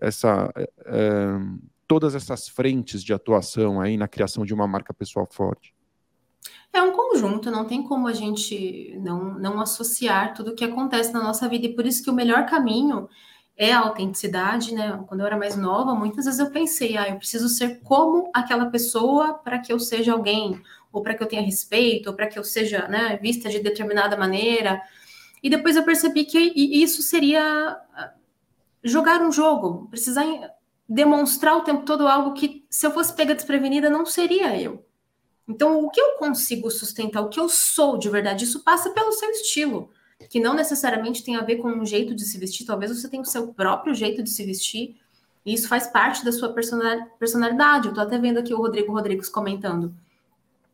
essa, 0.00 0.50
é, 0.56 1.28
todas 1.86 2.14
essas 2.14 2.48
frentes 2.48 3.04
de 3.04 3.12
atuação 3.12 3.80
aí 3.80 3.96
na 3.96 4.08
criação 4.08 4.44
de 4.46 4.54
uma 4.54 4.66
marca 4.66 4.94
pessoal 4.94 5.28
forte? 5.30 5.74
É 6.72 6.80
um 6.80 6.92
conjunto, 6.92 7.50
não 7.50 7.66
tem 7.66 7.82
como 7.82 8.08
a 8.08 8.14
gente 8.14 8.98
não, 8.98 9.38
não 9.38 9.60
associar 9.60 10.32
tudo 10.32 10.52
o 10.52 10.54
que 10.54 10.64
acontece 10.64 11.12
na 11.12 11.22
nossa 11.22 11.46
vida, 11.46 11.66
e 11.66 11.74
por 11.74 11.84
isso 11.84 12.02
que 12.02 12.08
o 12.08 12.14
melhor 12.14 12.46
caminho 12.46 13.08
é 13.56 13.72
a 13.72 13.80
autenticidade, 13.80 14.74
né? 14.74 15.02
Quando 15.06 15.20
eu 15.20 15.26
era 15.26 15.36
mais 15.36 15.56
nova, 15.56 15.94
muitas 15.94 16.24
vezes 16.24 16.40
eu 16.40 16.50
pensei, 16.50 16.96
ah, 16.96 17.08
eu 17.08 17.16
preciso 17.16 17.48
ser 17.48 17.80
como 17.80 18.30
aquela 18.32 18.66
pessoa 18.66 19.34
para 19.34 19.58
que 19.58 19.72
eu 19.72 19.78
seja 19.78 20.12
alguém, 20.12 20.60
ou 20.90 21.02
para 21.02 21.14
que 21.14 21.22
eu 21.22 21.26
tenha 21.26 21.42
respeito, 21.42 22.08
ou 22.08 22.14
para 22.14 22.26
que 22.26 22.38
eu 22.38 22.44
seja, 22.44 22.88
né, 22.88 23.18
vista 23.20 23.48
de 23.48 23.60
determinada 23.60 24.16
maneira. 24.16 24.82
E 25.42 25.50
depois 25.50 25.76
eu 25.76 25.84
percebi 25.84 26.24
que 26.24 26.38
isso 26.38 27.02
seria 27.02 27.42
ah, 27.94 28.12
jogar 28.82 29.20
um 29.20 29.30
jogo, 29.30 29.86
precisar 29.88 30.24
demonstrar 30.88 31.56
o 31.56 31.62
tempo 31.62 31.84
todo 31.84 32.08
algo 32.08 32.34
que, 32.34 32.64
se 32.68 32.86
eu 32.86 32.90
fosse 32.90 33.14
pega 33.14 33.34
desprevenida, 33.34 33.88
não 33.88 34.04
seria 34.04 34.60
eu. 34.60 34.84
Então, 35.48 35.84
o 35.84 35.90
que 35.90 36.00
eu 36.00 36.16
consigo 36.18 36.70
sustentar, 36.70 37.22
o 37.22 37.28
que 37.28 37.40
eu 37.40 37.48
sou 37.48 37.98
de 37.98 38.08
verdade, 38.08 38.44
isso 38.44 38.62
passa 38.62 38.90
pelo 38.90 39.12
seu 39.12 39.30
estilo 39.30 39.90
que 40.28 40.40
não 40.40 40.54
necessariamente 40.54 41.24
tem 41.24 41.36
a 41.36 41.42
ver 41.42 41.56
com 41.56 41.68
um 41.68 41.86
jeito 41.86 42.14
de 42.14 42.24
se 42.24 42.38
vestir, 42.38 42.66
talvez 42.66 42.90
você 42.90 43.08
tenha 43.08 43.22
o 43.22 43.26
seu 43.26 43.48
próprio 43.48 43.94
jeito 43.94 44.22
de 44.22 44.30
se 44.30 44.44
vestir, 44.44 44.96
e 45.44 45.54
isso 45.54 45.68
faz 45.68 45.86
parte 45.86 46.24
da 46.24 46.32
sua 46.32 46.52
personalidade. 46.52 47.88
Eu 47.88 47.94
tô 47.94 48.00
até 48.00 48.18
vendo 48.18 48.38
aqui 48.38 48.54
o 48.54 48.58
Rodrigo 48.58 48.92
Rodrigues 48.92 49.28
comentando. 49.28 49.94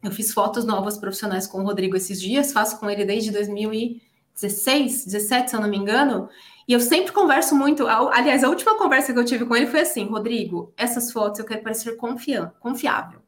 Eu 0.03 0.11
fiz 0.11 0.33
fotos 0.33 0.65
novas 0.65 0.99
profissionais 0.99 1.47
com 1.47 1.61
o 1.61 1.65
Rodrigo 1.65 1.97
esses 1.97 2.21
dias, 2.21 2.53
faço 2.53 2.79
com 2.79 2.89
ele 2.89 3.05
desde 3.05 3.31
2016, 3.33 5.07
17, 5.07 5.51
se 5.51 5.57
eu 5.57 5.61
não 5.61 5.69
me 5.69 5.77
engano, 5.77 6.29
e 6.69 6.73
eu 6.73 6.81
sempre 6.81 7.13
converso 7.13 7.55
muito. 7.57 7.87
Aliás, 7.87 8.45
a 8.45 8.49
última 8.49 8.77
conversa 8.77 9.13
que 9.13 9.19
eu 9.19 9.25
tive 9.25 9.47
com 9.47 9.57
ele 9.57 9.67
foi 9.67 9.81
assim: 9.81 10.05
Rodrigo, 10.05 10.73
essas 10.77 11.11
fotos 11.11 11.41
eu 11.41 11.47
quero 11.47 11.63
parecer 11.63 11.97
confiável. 11.97 13.21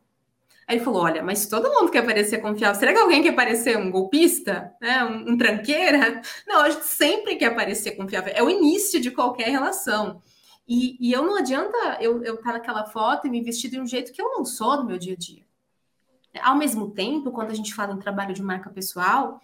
Aí 0.71 0.77
ele 0.77 0.85
falou: 0.85 1.03
olha, 1.03 1.21
mas 1.21 1.47
todo 1.47 1.69
mundo 1.69 1.91
quer 1.91 2.07
parecer 2.07 2.39
confiável. 2.39 2.79
Será 2.79 2.93
que 2.93 3.01
alguém 3.01 3.25
quer 3.25 3.35
parecer 3.35 3.77
um 3.77 3.91
golpista? 3.91 4.73
Né? 4.81 5.03
Um, 5.03 5.33
um 5.33 5.37
tranqueira? 5.37 6.23
Não, 6.47 6.61
a 6.61 6.71
gente 6.71 6.85
sempre 6.85 7.35
quer 7.35 7.53
parecer 7.57 7.97
confiável. 7.97 8.33
É 8.37 8.41
o 8.41 8.49
início 8.49 9.01
de 9.01 9.11
qualquer 9.11 9.49
relação. 9.49 10.23
E, 10.69 10.97
e 11.01 11.11
eu 11.11 11.25
não 11.25 11.37
adianta 11.37 11.99
eu 12.01 12.23
estar 12.23 12.37
tá 12.37 12.53
naquela 12.53 12.87
foto 12.87 13.27
e 13.27 13.31
me 13.31 13.43
vestir 13.43 13.69
de 13.69 13.81
um 13.81 13.85
jeito 13.85 14.13
que 14.13 14.23
eu 14.23 14.31
não 14.31 14.45
sou 14.45 14.77
no 14.77 14.85
meu 14.85 14.97
dia 14.97 15.15
a 15.15 15.17
dia. 15.17 15.43
Ao 16.41 16.55
mesmo 16.55 16.93
tempo, 16.93 17.33
quando 17.33 17.51
a 17.51 17.55
gente 17.55 17.75
fala 17.75 17.93
em 17.93 17.99
trabalho 17.99 18.33
de 18.33 18.41
marca 18.41 18.71
pessoal, 18.71 19.41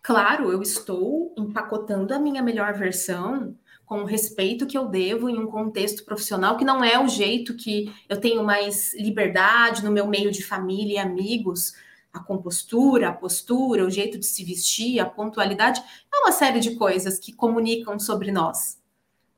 claro, 0.00 0.52
eu 0.52 0.62
estou 0.62 1.34
empacotando 1.36 2.14
a 2.14 2.18
minha 2.20 2.44
melhor 2.44 2.72
versão 2.74 3.58
com 3.86 4.00
o 4.00 4.04
respeito 4.04 4.66
que 4.66 4.76
eu 4.76 4.86
devo 4.86 5.30
em 5.30 5.38
um 5.38 5.46
contexto 5.46 6.04
profissional 6.04 6.56
que 6.56 6.64
não 6.64 6.82
é 6.82 7.02
o 7.02 7.08
jeito 7.08 7.54
que 7.54 7.94
eu 8.08 8.20
tenho 8.20 8.42
mais 8.42 8.92
liberdade 8.94 9.84
no 9.84 9.92
meu 9.92 10.08
meio 10.08 10.32
de 10.32 10.44
família 10.44 10.94
e 10.94 10.98
amigos, 10.98 11.72
a 12.12 12.18
compostura, 12.18 13.08
a 13.08 13.12
postura, 13.12 13.86
o 13.86 13.90
jeito 13.90 14.18
de 14.18 14.26
se 14.26 14.42
vestir, 14.44 14.98
a 14.98 15.06
pontualidade, 15.06 15.80
é 16.12 16.18
uma 16.18 16.32
série 16.32 16.58
de 16.58 16.74
coisas 16.74 17.18
que 17.18 17.32
comunicam 17.32 17.98
sobre 17.98 18.32
nós. 18.32 18.78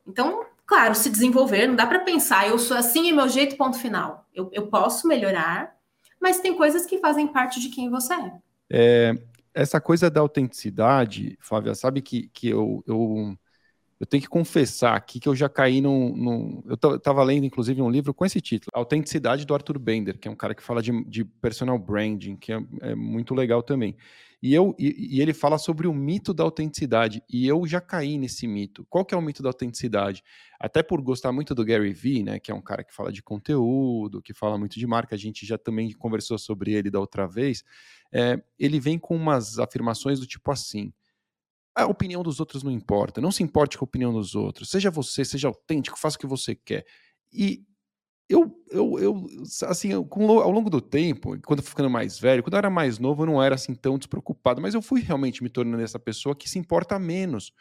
Então, 0.06 0.46
claro, 0.66 0.94
se 0.94 1.10
desenvolver, 1.10 1.66
não 1.66 1.76
dá 1.76 1.86
para 1.86 2.00
pensar, 2.00 2.48
eu 2.48 2.58
sou 2.58 2.76
assim 2.76 3.06
e 3.06 3.12
meu 3.12 3.28
jeito, 3.28 3.56
ponto 3.56 3.78
final. 3.78 4.26
Eu, 4.34 4.48
eu 4.52 4.68
posso 4.68 5.06
melhorar, 5.06 5.76
mas 6.18 6.40
tem 6.40 6.56
coisas 6.56 6.86
que 6.86 6.98
fazem 6.98 7.28
parte 7.28 7.60
de 7.60 7.68
quem 7.68 7.90
você 7.90 8.14
é. 8.14 8.32
é 8.70 9.14
essa 9.52 9.80
coisa 9.80 10.08
da 10.08 10.20
autenticidade, 10.20 11.36
Flávia, 11.40 11.74
sabe 11.74 12.00
que, 12.00 12.28
que 12.28 12.48
eu, 12.48 12.82
eu 12.86 13.36
eu 14.00 14.06
tenho 14.06 14.22
que 14.22 14.28
confessar 14.28 14.94
aqui 14.94 15.18
que 15.18 15.28
eu 15.28 15.34
já 15.34 15.48
caí 15.48 15.80
num. 15.80 16.16
num 16.16 16.62
eu 16.66 16.96
estava 16.96 17.22
lendo, 17.24 17.44
inclusive, 17.44 17.82
um 17.82 17.90
livro 17.90 18.14
com 18.14 18.24
esse 18.24 18.40
título, 18.40 18.70
Autenticidade 18.72 19.44
do 19.44 19.54
Arthur 19.54 19.78
Bender, 19.78 20.18
que 20.18 20.28
é 20.28 20.30
um 20.30 20.36
cara 20.36 20.54
que 20.54 20.62
fala 20.62 20.80
de, 20.80 21.04
de 21.04 21.24
personal 21.24 21.78
branding, 21.78 22.36
que 22.36 22.52
é, 22.52 22.60
é, 22.82 22.94
muito 22.94 23.34
legal 23.34 23.62
também. 23.62 23.96
E, 24.40 24.54
eu, 24.54 24.72
e, 24.78 25.16
e, 25.16 25.20
ele 25.20 25.34
fala 25.34 25.58
sobre 25.58 25.88
o 25.88 25.92
mito 25.92 26.32
da 26.32 26.44
autenticidade, 26.44 27.20
e 27.28 27.44
eu 27.44 27.66
já 27.66 27.80
caí 27.80 28.16
nesse 28.16 28.46
mito. 28.46 28.86
Qual 28.88 29.04
que 29.04 29.12
é 29.12 29.18
o 29.18 29.22
mito 29.22 29.42
da 29.42 29.48
autenticidade? 29.48 30.22
Até 30.60 30.80
por 30.80 31.00
gostar 31.02 31.32
muito 31.32 31.56
do 31.56 31.64
Gary 31.64 31.92
Vee, 31.92 32.22
né, 32.22 32.38
que 32.38 32.52
é 32.52 32.54
um 32.54 32.62
cara 32.62 32.84
que 32.84 32.94
fala 32.94 33.10
de 33.10 33.20
conteúdo, 33.20 34.22
que 34.22 34.32
fala 34.32 34.56
muito 34.56 34.78
de 34.78 34.86
marca, 34.86 35.16
a 35.16 35.18
gente 35.18 35.44
já 35.44 35.58
também 35.58 35.90
conversou 35.90 36.38
sobre 36.38 36.72
ele 36.72 36.88
da 36.88 37.00
outra 37.00 37.26
vez. 37.26 37.64
É, 38.12 38.40
ele 38.56 38.78
vem 38.78 38.96
com 38.96 39.16
umas 39.16 39.58
afirmações 39.58 40.20
do 40.20 40.26
tipo 40.26 40.52
assim 40.52 40.92
a 41.82 41.86
opinião 41.86 42.22
dos 42.22 42.40
outros 42.40 42.62
não 42.62 42.70
importa. 42.70 43.20
Não 43.20 43.30
se 43.30 43.42
importe 43.42 43.78
com 43.78 43.84
a 43.84 43.88
opinião 43.88 44.12
dos 44.12 44.34
outros. 44.34 44.70
Seja 44.70 44.90
você, 44.90 45.24
seja 45.24 45.48
autêntico, 45.48 45.98
faça 45.98 46.16
o 46.16 46.20
que 46.20 46.26
você 46.26 46.54
quer. 46.54 46.84
E 47.32 47.62
eu, 48.28 48.54
eu, 48.70 48.98
eu 48.98 49.26
assim, 49.66 49.92
ao 49.92 50.50
longo 50.50 50.68
do 50.68 50.80
tempo, 50.80 51.38
quando 51.46 51.60
eu 51.60 51.62
fui 51.62 51.70
ficando 51.70 51.88
mais 51.88 52.18
velho, 52.18 52.42
quando 52.42 52.54
eu 52.54 52.58
era 52.58 52.68
mais 52.70 52.98
novo, 52.98 53.22
eu 53.22 53.26
não 53.26 53.42
era 53.42 53.54
assim 53.54 53.74
tão 53.74 53.96
despreocupado, 53.96 54.60
mas 54.60 54.74
eu 54.74 54.82
fui 54.82 55.00
realmente 55.00 55.42
me 55.42 55.48
tornando 55.48 55.82
essa 55.82 55.98
pessoa 55.98 56.36
que 56.36 56.48
se 56.48 56.58
importa 56.58 56.98
menos 56.98 57.52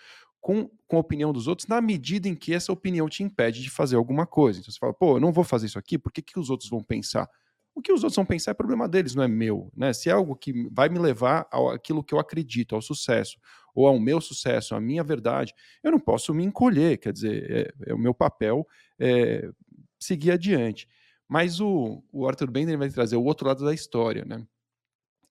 com, 0.41 0.69
com 0.85 0.97
a 0.97 0.99
opinião 0.99 1.31
dos 1.31 1.47
outros, 1.47 1.67
na 1.67 1.79
medida 1.81 2.27
em 2.27 2.35
que 2.35 2.53
essa 2.53 2.71
opinião 2.71 3.07
te 3.07 3.23
impede 3.23 3.61
de 3.61 3.69
fazer 3.69 3.95
alguma 3.95 4.25
coisa. 4.25 4.59
Então 4.59 4.71
você 4.71 4.77
fala, 4.77 4.93
pô, 4.93 5.15
eu 5.15 5.19
não 5.21 5.31
vou 5.31 5.43
fazer 5.43 5.67
isso 5.67 5.79
aqui, 5.79 5.97
por 5.97 6.11
que, 6.11 6.21
que 6.21 6.39
os 6.39 6.49
outros 6.49 6.69
vão 6.69 6.83
pensar? 6.83 7.29
O 7.77 7.81
que 7.81 7.93
os 7.93 8.03
outros 8.03 8.15
vão 8.15 8.25
pensar 8.25 8.51
é 8.51 8.53
problema 8.55 8.87
deles, 8.87 9.13
não 9.13 9.21
é 9.21 9.27
meu. 9.27 9.71
Né? 9.77 9.93
Se 9.93 10.09
é 10.09 10.11
algo 10.11 10.35
que 10.35 10.67
vai 10.71 10.89
me 10.89 10.97
levar 10.97 11.47
àquilo 11.71 12.03
que 12.03 12.11
eu 12.11 12.17
acredito, 12.17 12.73
ao 12.73 12.81
sucesso, 12.81 13.37
ou 13.75 13.85
ao 13.85 13.99
meu 13.99 14.19
sucesso, 14.19 14.73
à 14.73 14.81
minha 14.81 15.03
verdade, 15.03 15.53
eu 15.83 15.91
não 15.91 15.99
posso 15.99 16.33
me 16.33 16.43
encolher, 16.43 16.97
quer 16.97 17.13
dizer, 17.13 17.73
é, 17.85 17.91
é 17.91 17.93
o 17.93 17.99
meu 17.99 18.15
papel 18.15 18.67
é, 18.97 19.47
seguir 19.99 20.31
adiante. 20.31 20.87
Mas 21.29 21.59
o, 21.59 22.03
o 22.11 22.27
Arthur 22.27 22.49
Bender 22.49 22.79
vai 22.79 22.89
trazer 22.89 23.15
o 23.15 23.23
outro 23.23 23.45
lado 23.47 23.63
da 23.63 23.75
história, 23.75 24.25
né? 24.25 24.43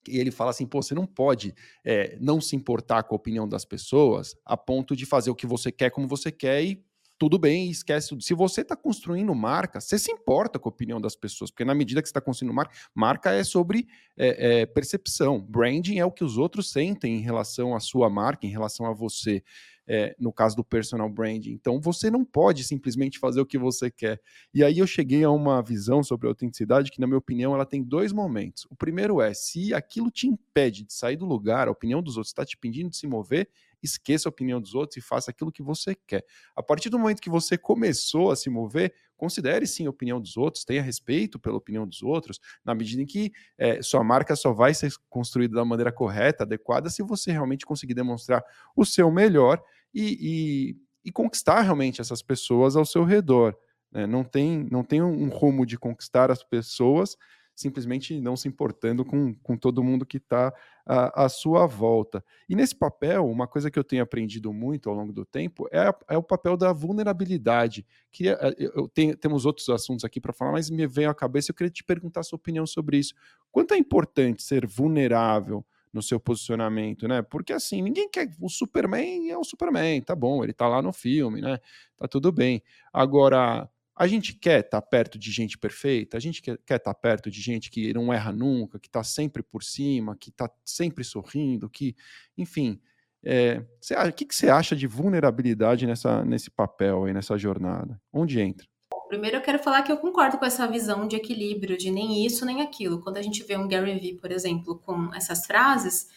e 0.07 0.17
ele 0.17 0.31
fala 0.31 0.51
assim: 0.51 0.65
pô, 0.65 0.81
você 0.81 0.95
não 0.95 1.05
pode 1.05 1.53
é, 1.83 2.17
não 2.21 2.39
se 2.39 2.55
importar 2.55 3.03
com 3.03 3.13
a 3.13 3.17
opinião 3.17 3.45
das 3.45 3.65
pessoas 3.65 4.37
a 4.45 4.55
ponto 4.55 4.95
de 4.95 5.05
fazer 5.05 5.29
o 5.29 5.35
que 5.35 5.45
você 5.45 5.69
quer 5.69 5.89
como 5.89 6.07
você 6.07 6.31
quer 6.31 6.63
e 6.63 6.81
tudo 7.17 7.39
bem, 7.39 7.69
esquece 7.69 8.09
tudo. 8.09 8.23
Se 8.23 8.33
você 8.33 8.61
está 8.61 8.75
construindo 8.75 9.33
marca, 9.33 9.81
você 9.81 9.97
se 9.97 10.11
importa 10.11 10.59
com 10.59 10.69
a 10.69 10.71
opinião 10.71 11.01
das 11.01 11.15
pessoas, 11.15 11.49
porque 11.49 11.65
na 11.65 11.73
medida 11.73 12.01
que 12.01 12.07
você 12.07 12.11
está 12.11 12.21
construindo 12.21 12.53
marca, 12.53 12.75
marca 12.93 13.31
é 13.31 13.43
sobre 13.43 13.87
é, 14.15 14.61
é, 14.61 14.65
percepção. 14.65 15.41
Branding 15.41 15.99
é 15.99 16.05
o 16.05 16.11
que 16.11 16.23
os 16.23 16.37
outros 16.37 16.71
sentem 16.71 17.15
em 17.15 17.21
relação 17.21 17.75
à 17.75 17.79
sua 17.79 18.09
marca, 18.09 18.45
em 18.45 18.51
relação 18.51 18.85
a 18.85 18.93
você 18.93 19.43
é, 19.87 20.13
no 20.19 20.33
caso 20.33 20.55
do 20.55 20.63
personal 20.63 21.09
branding. 21.09 21.51
Então 21.51 21.79
você 21.79 22.11
não 22.11 22.25
pode 22.25 22.63
simplesmente 22.63 23.17
fazer 23.17 23.39
o 23.39 23.45
que 23.45 23.57
você 23.57 23.89
quer. 23.89 24.19
E 24.53 24.63
aí 24.63 24.79
eu 24.79 24.85
cheguei 24.85 25.23
a 25.23 25.31
uma 25.31 25.61
visão 25.61 26.03
sobre 26.03 26.27
a 26.27 26.29
autenticidade 26.29 26.91
que, 26.91 26.99
na 26.99 27.07
minha 27.07 27.17
opinião, 27.17 27.55
ela 27.55 27.65
tem 27.65 27.81
dois 27.81 28.11
momentos. 28.11 28.67
O 28.69 28.75
primeiro 28.75 29.21
é 29.21 29.33
se 29.33 29.73
aquilo 29.73 30.11
te 30.11 30.27
impede 30.27 30.83
de 30.83 30.93
sair 30.93 31.15
do 31.15 31.25
lugar, 31.25 31.67
a 31.67 31.71
opinião 31.71 32.03
dos 32.03 32.17
outros 32.17 32.31
está 32.31 32.45
te 32.45 32.57
pedindo 32.57 32.89
de 32.89 32.97
se 32.97 33.07
mover, 33.07 33.49
esqueça 33.81 34.27
a 34.27 34.31
opinião 34.31 34.59
dos 34.59 34.75
outros 34.75 34.97
e 34.97 35.01
faça 35.01 35.31
aquilo 35.31 35.51
que 35.51 35.61
você 35.61 35.95
quer. 36.07 36.25
A 36.55 36.63
partir 36.63 36.89
do 36.89 36.99
momento 36.99 37.21
que 37.21 37.29
você 37.29 37.57
começou 37.57 38.31
a 38.31 38.35
se 38.35 38.49
mover, 38.49 38.93
considere 39.15 39.65
sim 39.65 39.85
a 39.87 39.89
opinião 39.89 40.21
dos 40.21 40.37
outros, 40.37 40.63
tenha 40.63 40.81
respeito 40.81 41.39
pela 41.39 41.57
opinião 41.57 41.87
dos 41.87 42.01
outros, 42.03 42.39
na 42.63 42.73
medida 42.73 43.01
em 43.01 43.05
que 43.05 43.31
é, 43.57 43.81
sua 43.81 44.03
marca 44.03 44.35
só 44.35 44.53
vai 44.53 44.73
ser 44.73 44.91
construída 45.09 45.55
da 45.55 45.65
maneira 45.65 45.91
correta, 45.91 46.43
adequada, 46.43 46.89
se 46.89 47.01
você 47.03 47.31
realmente 47.31 47.65
conseguir 47.65 47.93
demonstrar 47.93 48.43
o 48.75 48.85
seu 48.85 49.11
melhor 49.11 49.61
e, 49.93 50.17
e, 50.19 50.77
e 51.05 51.11
conquistar 51.11 51.61
realmente 51.61 52.01
essas 52.01 52.21
pessoas 52.21 52.75
ao 52.75 52.85
seu 52.85 53.03
redor. 53.03 53.55
Né? 53.91 54.05
Não, 54.05 54.23
tem, 54.23 54.67
não 54.71 54.83
tem 54.83 55.01
um 55.01 55.29
rumo 55.29 55.65
de 55.65 55.77
conquistar 55.77 56.29
as 56.29 56.43
pessoas 56.43 57.17
simplesmente 57.57 58.21
não 58.21 58.37
se 58.37 58.47
importando 58.47 59.03
com, 59.03 59.33
com 59.33 59.57
todo 59.57 59.83
mundo 59.83 60.05
que 60.05 60.17
está 60.17 60.53
à, 60.85 61.25
à, 61.25 61.27
sua 61.27 61.65
volta. 61.65 62.23
E 62.47 62.55
nesse 62.55 62.75
papel, 62.75 63.27
uma 63.27 63.47
coisa 63.47 63.71
que 63.71 63.79
eu 63.79 63.83
tenho 63.83 64.03
aprendido 64.03 64.53
muito 64.53 64.89
ao 64.89 64.95
longo 64.95 65.11
do 65.11 65.25
tempo 65.25 65.67
é, 65.71 65.91
é 66.07 66.15
o 66.15 66.21
papel 66.21 66.55
da 66.55 66.71
vulnerabilidade. 66.71 67.83
Que 68.11 68.29
é, 68.29 68.37
eu 68.59 68.87
tenho, 68.87 69.17
temos 69.17 69.43
outros 69.43 69.67
assuntos 69.69 70.05
aqui 70.05 70.21
para 70.21 70.31
falar, 70.31 70.51
mas 70.51 70.69
me 70.69 70.85
veio 70.85 71.09
à 71.09 71.15
cabeça, 71.15 71.49
eu 71.49 71.55
queria 71.55 71.71
te 71.71 71.83
perguntar 71.83 72.19
a 72.19 72.23
sua 72.23 72.37
opinião 72.37 72.67
sobre 72.67 72.99
isso. 72.99 73.15
Quanto 73.51 73.73
é 73.73 73.77
importante 73.77 74.43
ser 74.43 74.67
vulnerável? 74.67 75.65
no 75.93 76.01
seu 76.03 76.19
posicionamento, 76.19 77.07
né? 77.07 77.23
Porque 77.23 77.51
assim, 77.51 77.81
ninguém 77.81 78.07
quer. 78.07 78.29
O 78.39 78.49
Superman 78.49 79.31
é 79.31 79.37
o 79.37 79.43
Superman, 79.43 79.99
tá 80.01 80.13
bom, 80.13 80.43
ele 80.43 80.53
tá 80.53 80.67
lá 80.67 80.79
no 80.79 80.91
filme, 80.91 81.41
né? 81.41 81.57
Tá 81.95 82.07
tudo 82.07 82.31
bem. 82.31 82.61
Agora, 82.93 83.67
a 83.97 84.05
gente 84.05 84.33
quer 84.33 84.59
estar 84.59 84.79
tá 84.79 84.87
perto 84.87 85.17
de 85.17 85.31
gente 85.31 85.57
perfeita, 85.57 86.17
a 86.17 86.19
gente 86.19 86.41
quer 86.41 86.53
estar 86.53 86.79
tá 86.79 86.93
perto 86.93 87.31
de 87.31 87.41
gente 87.41 87.71
que 87.71 87.91
não 87.93 88.13
erra 88.13 88.31
nunca, 88.31 88.79
que 88.79 88.87
está 88.87 89.03
sempre 89.03 89.41
por 89.41 89.63
cima, 89.63 90.15
que 90.15 90.29
está 90.29 90.49
sempre 90.63 91.03
sorrindo, 91.03 91.69
que, 91.69 91.95
enfim. 92.37 92.79
É, 93.23 93.65
o 94.07 94.13
que, 94.13 94.25
que 94.25 94.35
você 94.35 94.47
acha 94.47 94.75
de 94.75 94.85
vulnerabilidade 94.85 95.87
nessa, 95.87 96.23
nesse 96.23 96.51
papel 96.51 97.05
aí, 97.05 97.13
nessa 97.13 97.37
jornada? 97.37 97.99
Onde 98.13 98.39
entra? 98.39 98.67
Primeiro 99.07 99.37
eu 99.37 99.41
quero 99.41 99.59
falar 99.59 99.81
que 99.81 99.91
eu 99.91 99.97
concordo 99.97 100.37
com 100.37 100.45
essa 100.45 100.67
visão 100.67 101.07
de 101.07 101.15
equilíbrio, 101.15 101.77
de 101.77 101.89
nem 101.89 102.25
isso 102.25 102.45
nem 102.45 102.61
aquilo. 102.61 103.01
Quando 103.01 103.17
a 103.17 103.21
gente 103.21 103.43
vê 103.43 103.57
um 103.57 103.67
Gary 103.67 103.97
Vee, 103.97 104.15
por 104.15 104.31
exemplo, 104.31 104.77
com 104.85 105.13
essas 105.15 105.45
frases, 105.45 106.07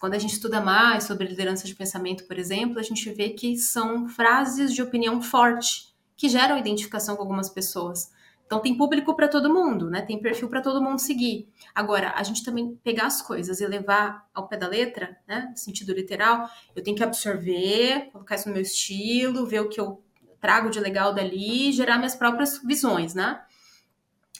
quando 0.00 0.14
a 0.14 0.18
gente 0.18 0.32
estuda 0.32 0.60
mais 0.60 1.04
sobre 1.04 1.26
liderança 1.26 1.66
de 1.66 1.74
pensamento, 1.74 2.24
por 2.24 2.38
exemplo, 2.38 2.78
a 2.78 2.82
gente 2.82 3.08
vê 3.10 3.30
que 3.30 3.56
são 3.58 4.08
frases 4.08 4.72
de 4.72 4.82
opinião 4.82 5.20
forte, 5.20 5.94
que 6.16 6.28
geram 6.28 6.58
identificação 6.58 7.16
com 7.16 7.22
algumas 7.22 7.48
pessoas. 7.48 8.10
Então 8.46 8.60
tem 8.60 8.76
público 8.76 9.14
para 9.14 9.26
todo 9.26 9.52
mundo, 9.52 9.90
né? 9.90 10.02
Tem 10.02 10.20
perfil 10.20 10.48
para 10.48 10.62
todo 10.62 10.80
mundo 10.80 11.00
seguir. 11.00 11.48
Agora, 11.74 12.12
a 12.16 12.22
gente 12.22 12.44
também 12.44 12.78
pegar 12.82 13.06
as 13.06 13.20
coisas 13.20 13.60
e 13.60 13.66
levar 13.66 14.24
ao 14.32 14.46
pé 14.46 14.56
da 14.56 14.68
letra, 14.68 15.16
né? 15.26 15.48
No 15.50 15.56
sentido 15.56 15.92
literal, 15.92 16.48
eu 16.74 16.82
tenho 16.82 16.96
que 16.96 17.02
absorver, 17.02 18.08
colocar 18.12 18.36
isso 18.36 18.48
no 18.48 18.54
meu 18.54 18.62
estilo, 18.62 19.46
ver 19.46 19.60
o 19.60 19.68
que 19.68 19.80
eu 19.80 20.00
trago 20.40 20.70
de 20.70 20.78
legal 20.78 21.12
dali, 21.12 21.72
gerar 21.72 21.98
minhas 21.98 22.14
próprias 22.14 22.62
visões, 22.62 23.14
né? 23.14 23.42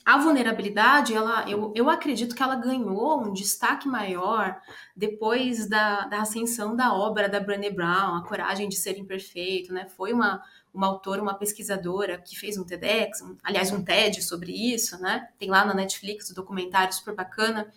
A 0.04 0.18
vulnerabilidade, 0.18 1.12
ela, 1.12 1.50
eu, 1.50 1.72
eu 1.74 1.90
acredito 1.90 2.32
que 2.32 2.40
ela 2.40 2.54
ganhou 2.54 3.20
um 3.24 3.32
destaque 3.32 3.88
maior 3.88 4.56
depois 4.94 5.68
da, 5.68 6.06
da 6.06 6.20
ascensão 6.20 6.76
da 6.76 6.94
obra 6.94 7.28
da 7.28 7.40
Brené 7.40 7.70
Brown, 7.70 8.14
A 8.14 8.24
Coragem 8.24 8.68
de 8.68 8.76
Ser 8.76 8.96
Imperfeito, 8.98 9.72
né? 9.74 9.88
Foi 9.88 10.12
uma, 10.12 10.40
uma 10.76 10.86
autora, 10.86 11.22
uma 11.22 11.34
pesquisadora 11.34 12.18
que 12.18 12.38
fez 12.38 12.58
um 12.58 12.64
TEDx, 12.64 13.22
um, 13.22 13.36
aliás, 13.42 13.72
um 13.72 13.82
TED 13.82 14.22
sobre 14.22 14.52
isso, 14.52 15.00
né? 15.00 15.28
Tem 15.38 15.48
lá 15.48 15.64
na 15.64 15.74
Netflix, 15.74 16.30
um 16.30 16.34
documentário 16.34 16.92
super 16.92 17.14
bacana. 17.14 17.72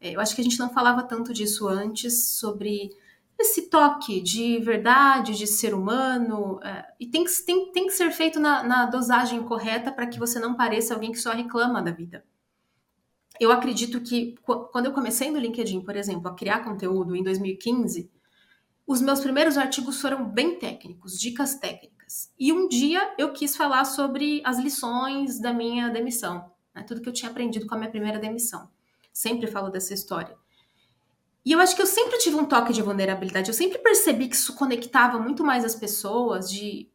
É, 0.00 0.14
eu 0.14 0.20
acho 0.20 0.34
que 0.34 0.40
a 0.40 0.44
gente 0.44 0.58
não 0.58 0.68
falava 0.68 1.02
tanto 1.02 1.32
disso 1.32 1.66
antes, 1.66 2.30
sobre 2.30 2.90
esse 3.38 3.68
toque 3.68 4.20
de 4.20 4.58
verdade, 4.58 5.34
de 5.34 5.46
ser 5.46 5.74
humano, 5.74 6.60
é, 6.62 6.84
e 7.00 7.06
tem 7.06 7.24
que, 7.24 7.32
tem, 7.42 7.72
tem 7.72 7.86
que 7.86 7.92
ser 7.92 8.10
feito 8.12 8.38
na, 8.38 8.62
na 8.62 8.86
dosagem 8.86 9.42
correta 9.42 9.90
para 9.90 10.06
que 10.06 10.18
você 10.18 10.38
não 10.38 10.54
pareça 10.54 10.94
alguém 10.94 11.10
que 11.10 11.18
só 11.18 11.32
reclama 11.32 11.82
da 11.82 11.90
vida. 11.90 12.24
Eu 13.40 13.50
acredito 13.50 14.00
que 14.00 14.36
quando 14.44 14.86
eu 14.86 14.92
comecei 14.92 15.30
no 15.30 15.38
LinkedIn, 15.38 15.80
por 15.80 15.96
exemplo, 15.96 16.28
a 16.28 16.34
criar 16.34 16.60
conteúdo 16.62 17.16
em 17.16 17.22
2015, 17.22 18.08
os 18.86 19.00
meus 19.00 19.20
primeiros 19.20 19.56
artigos 19.56 20.00
foram 20.00 20.28
bem 20.28 20.58
técnicos, 20.58 21.18
dicas 21.18 21.54
técnicas. 22.04 22.30
E 22.38 22.52
um 22.52 22.68
dia 22.68 23.14
eu 23.18 23.32
quis 23.32 23.56
falar 23.56 23.84
sobre 23.84 24.42
as 24.44 24.58
lições 24.58 25.40
da 25.40 25.52
minha 25.52 25.88
demissão, 25.88 26.50
né, 26.74 26.82
tudo 26.82 27.00
que 27.00 27.08
eu 27.08 27.12
tinha 27.12 27.30
aprendido 27.30 27.66
com 27.66 27.74
a 27.74 27.78
minha 27.78 27.90
primeira 27.90 28.18
demissão. 28.18 28.68
Sempre 29.12 29.46
falo 29.46 29.70
dessa 29.70 29.94
história. 29.94 30.36
E 31.44 31.52
eu 31.52 31.60
acho 31.60 31.76
que 31.76 31.82
eu 31.82 31.86
sempre 31.86 32.18
tive 32.18 32.36
um 32.36 32.46
toque 32.46 32.72
de 32.72 32.82
vulnerabilidade. 32.82 33.48
Eu 33.48 33.54
sempre 33.54 33.78
percebi 33.78 34.28
que 34.28 34.34
isso 34.34 34.54
conectava 34.54 35.18
muito 35.18 35.44
mais 35.44 35.64
as 35.64 35.74
pessoas, 35.74 36.50
de, 36.50 36.88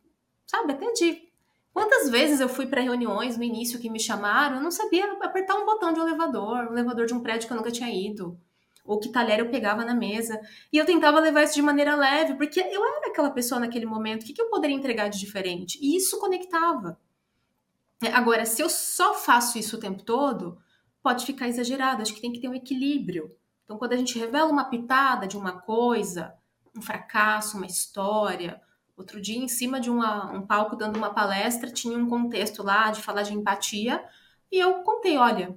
sabe, 0.48 0.74
até 0.74 0.92
de 0.92 1.30
quantas 1.72 2.10
vezes 2.10 2.40
eu 2.40 2.50
fui 2.50 2.66
para 2.66 2.82
reuniões 2.82 3.38
no 3.38 3.44
início 3.44 3.80
que 3.80 3.90
me 3.90 4.00
chamaram, 4.00 4.58
eu 4.58 4.64
não 4.64 4.72
sabia 4.72 5.06
apertar 5.22 5.56
um 5.56 5.66
botão 5.66 5.94
de 5.94 6.00
um 6.00 6.08
elevador, 6.08 6.68
um 6.68 6.72
elevador 6.72 7.06
de 7.06 7.14
um 7.14 7.22
prédio 7.22 7.48
que 7.48 7.54
eu 7.54 7.58
nunca 7.58 7.72
tinha 7.72 7.90
ido, 7.90 8.40
ou 8.90 9.00
que 9.00 9.10
talher 9.10 9.40
eu 9.40 9.52
pegava 9.52 9.86
na 9.86 9.94
mesa. 9.94 10.42
E 10.74 10.78
eu 10.78 10.86
tentava 10.86 11.20
levar 11.20 11.44
isso 11.44 11.54
de 11.54 11.62
maneira 11.62 11.96
leve, 11.96 12.34
porque 12.34 12.60
eu 12.60 12.84
era 12.84 13.08
aquela 13.08 13.30
pessoa 13.30 13.62
naquele 13.62 13.86
momento, 13.86 14.24
o 14.24 14.26
que, 14.26 14.34
que 14.34 14.42
eu 14.42 14.50
poderia 14.50 14.76
entregar 14.76 15.10
de 15.10 15.20
diferente? 15.20 15.78
E 15.80 15.96
isso 15.96 16.20
conectava. 16.20 17.00
Agora, 18.12 18.48
se 18.48 18.64
eu 18.64 18.68
só 18.68 19.14
faço 19.14 19.60
isso 19.60 19.78
o 19.78 19.80
tempo 19.80 20.02
todo, 20.02 20.58
pode 21.04 21.24
ficar 21.24 21.48
exagerado. 21.48 22.02
Acho 22.02 22.16
que 22.16 22.22
tem 22.22 22.34
que 22.34 22.40
ter 22.40 22.48
um 22.48 22.56
equilíbrio. 22.56 23.30
Então, 23.64 23.78
quando 23.78 23.94
a 23.94 23.98
gente 23.98 24.18
revela 24.18 24.52
uma 24.52 24.66
pitada 24.66 25.28
de 25.28 25.38
uma 25.38 25.62
coisa, 25.62 26.34
um 26.76 26.82
fracasso, 26.82 27.58
uma 27.58 27.68
história, 27.68 28.60
outro 28.98 29.22
dia, 29.22 29.38
em 29.38 29.48
cima 29.48 29.80
de 29.80 29.92
uma, 29.92 30.32
um 30.32 30.42
palco 30.42 30.76
dando 30.76 30.98
uma 30.98 31.14
palestra, 31.14 31.72
tinha 31.72 31.96
um 31.96 32.10
contexto 32.10 32.64
lá 32.64 32.90
de 32.90 33.04
falar 33.04 33.22
de 33.22 33.36
empatia, 33.36 34.04
e 34.52 34.58
eu 34.58 34.82
contei: 34.82 35.16
olha, 35.16 35.56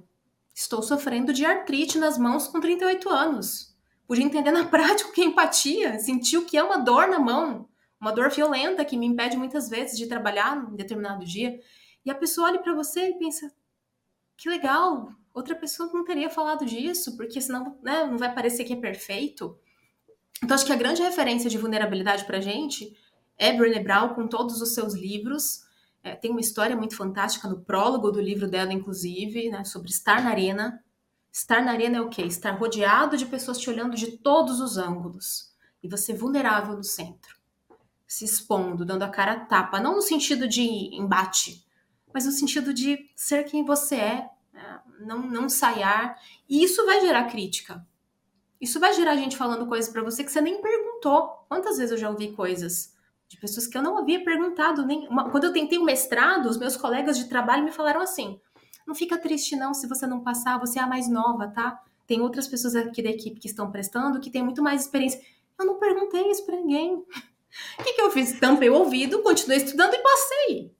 estou 0.53 0.81
sofrendo 0.81 1.33
de 1.33 1.45
artrite 1.45 1.97
nas 1.97 2.17
mãos 2.17 2.47
com 2.47 2.59
38 2.59 3.09
anos. 3.09 3.75
Pude 4.07 4.21
entender 4.21 4.51
na 4.51 4.65
prática 4.69 5.09
o 5.09 5.11
que 5.11 5.21
é 5.21 5.25
empatia, 5.25 5.99
sentir 5.99 6.37
o 6.37 6.45
que 6.45 6.57
é 6.57 6.63
uma 6.63 6.77
dor 6.77 7.07
na 7.07 7.19
mão, 7.19 7.67
uma 7.99 8.11
dor 8.11 8.29
violenta 8.29 8.85
que 8.85 8.97
me 8.97 9.05
impede 9.05 9.37
muitas 9.37 9.69
vezes 9.69 9.97
de 9.97 10.07
trabalhar 10.07 10.57
em 10.71 10.75
determinado 10.75 11.25
dia. 11.25 11.59
E 12.05 12.11
a 12.11 12.15
pessoa 12.15 12.47
olha 12.47 12.59
para 12.59 12.73
você 12.73 13.09
e 13.09 13.17
pensa: 13.17 13.51
que 14.37 14.49
legal, 14.49 15.11
outra 15.33 15.55
pessoa 15.55 15.89
não 15.93 16.03
teria 16.03 16.29
falado 16.29 16.65
disso, 16.65 17.15
porque 17.15 17.39
senão 17.39 17.77
né, 17.81 18.05
não 18.05 18.17
vai 18.17 18.33
parecer 18.33 18.65
que 18.65 18.73
é 18.73 18.77
perfeito. 18.77 19.57
Então, 20.43 20.55
acho 20.55 20.65
que 20.65 20.73
a 20.73 20.77
grande 20.77 21.01
referência 21.01 21.49
de 21.49 21.57
vulnerabilidade 21.57 22.25
para 22.25 22.41
gente 22.41 22.93
é 23.37 23.53
Brené 23.53 23.79
Brown, 23.79 24.09
com 24.09 24.27
todos 24.27 24.61
os 24.61 24.73
seus 24.73 24.93
livros. 24.93 25.62
É, 26.03 26.15
tem 26.15 26.29
uma 26.29 26.41
história 26.41 26.75
muito 26.75 26.97
fantástica 26.97 27.47
no 27.47 27.61
prólogo 27.61 28.11
do 28.11 28.19
livro 28.19 28.45
dela, 28.45 28.73
inclusive, 28.73 29.49
né, 29.49 29.63
sobre 29.63 29.89
estar 29.89 30.21
na 30.21 30.31
arena. 30.31 30.83
Estar 31.31 31.63
na 31.63 31.71
arena 31.71 31.97
é 31.97 32.01
o 32.01 32.09
quê? 32.09 32.23
Estar 32.23 32.51
rodeado 32.51 33.15
de 33.15 33.25
pessoas 33.25 33.57
te 33.57 33.69
olhando 33.69 33.95
de 33.95 34.17
todos 34.17 34.59
os 34.59 34.77
ângulos. 34.77 35.53
E 35.81 35.87
você 35.87 36.13
vulnerável 36.13 36.75
no 36.75 36.83
centro. 36.83 37.37
Se 38.05 38.25
expondo, 38.25 38.85
dando 38.85 39.03
a 39.03 39.09
cara 39.09 39.31
a 39.31 39.39
tapa. 39.39 39.79
Não 39.79 39.95
no 39.95 40.01
sentido 40.01 40.47
de 40.47 40.61
embate, 40.93 41.65
mas 42.13 42.25
no 42.25 42.31
sentido 42.31 42.73
de 42.73 43.09
ser 43.15 43.45
quem 43.45 43.65
você 43.65 43.95
é, 43.95 44.29
não, 44.99 45.25
não 45.25 45.45
ensaiar. 45.45 46.19
E 46.47 46.63
isso 46.63 46.85
vai 46.85 47.01
gerar 47.01 47.25
crítica. 47.25 47.85
Isso 48.59 48.79
vai 48.79 48.93
gerar 48.93 49.15
gente 49.15 49.35
falando 49.35 49.67
coisas 49.67 49.91
para 49.91 50.03
você 50.03 50.23
que 50.23 50.31
você 50.31 50.41
nem 50.41 50.61
perguntou. 50.61 51.45
Quantas 51.47 51.77
vezes 51.77 51.91
eu 51.91 51.97
já 51.97 52.09
ouvi 52.09 52.33
coisas 52.33 52.92
de 53.33 53.39
pessoas 53.39 53.65
que 53.65 53.75
eu 53.75 53.81
não 53.81 53.97
havia 53.97 54.23
perguntado 54.23 54.85
nem. 54.85 55.07
Uma... 55.07 55.29
Quando 55.31 55.45
eu 55.45 55.53
tentei 55.53 55.79
o 55.79 55.83
mestrado, 55.83 56.45
os 56.45 56.57
meus 56.57 56.77
colegas 56.77 57.17
de 57.17 57.27
trabalho 57.27 57.63
me 57.63 57.71
falaram 57.71 57.99
assim: 57.99 58.39
não 58.85 58.93
fica 58.93 59.17
triste 59.17 59.55
não 59.55 59.73
se 59.73 59.87
você 59.87 60.05
não 60.05 60.21
passar, 60.21 60.59
você 60.59 60.77
é 60.77 60.83
a 60.83 60.87
mais 60.87 61.09
nova, 61.09 61.47
tá? 61.47 61.81
Tem 62.05 62.21
outras 62.21 62.47
pessoas 62.47 62.75
aqui 62.75 63.01
da 63.01 63.09
equipe 63.09 63.39
que 63.39 63.47
estão 63.47 63.71
prestando 63.71 64.19
que 64.19 64.29
têm 64.29 64.43
muito 64.43 64.61
mais 64.61 64.81
experiência. 64.81 65.19
Eu 65.59 65.65
não 65.65 65.79
perguntei 65.79 66.29
isso 66.29 66.45
para 66.45 66.57
ninguém. 66.57 66.95
O 66.95 67.05
que, 67.83 67.93
que 67.93 68.01
eu 68.01 68.11
fiz? 68.11 68.39
Tampei 68.39 68.69
o 68.69 68.75
ouvido, 68.75 69.23
continuei 69.23 69.57
estudando 69.57 69.95
e 69.95 70.03
passei. 70.03 70.75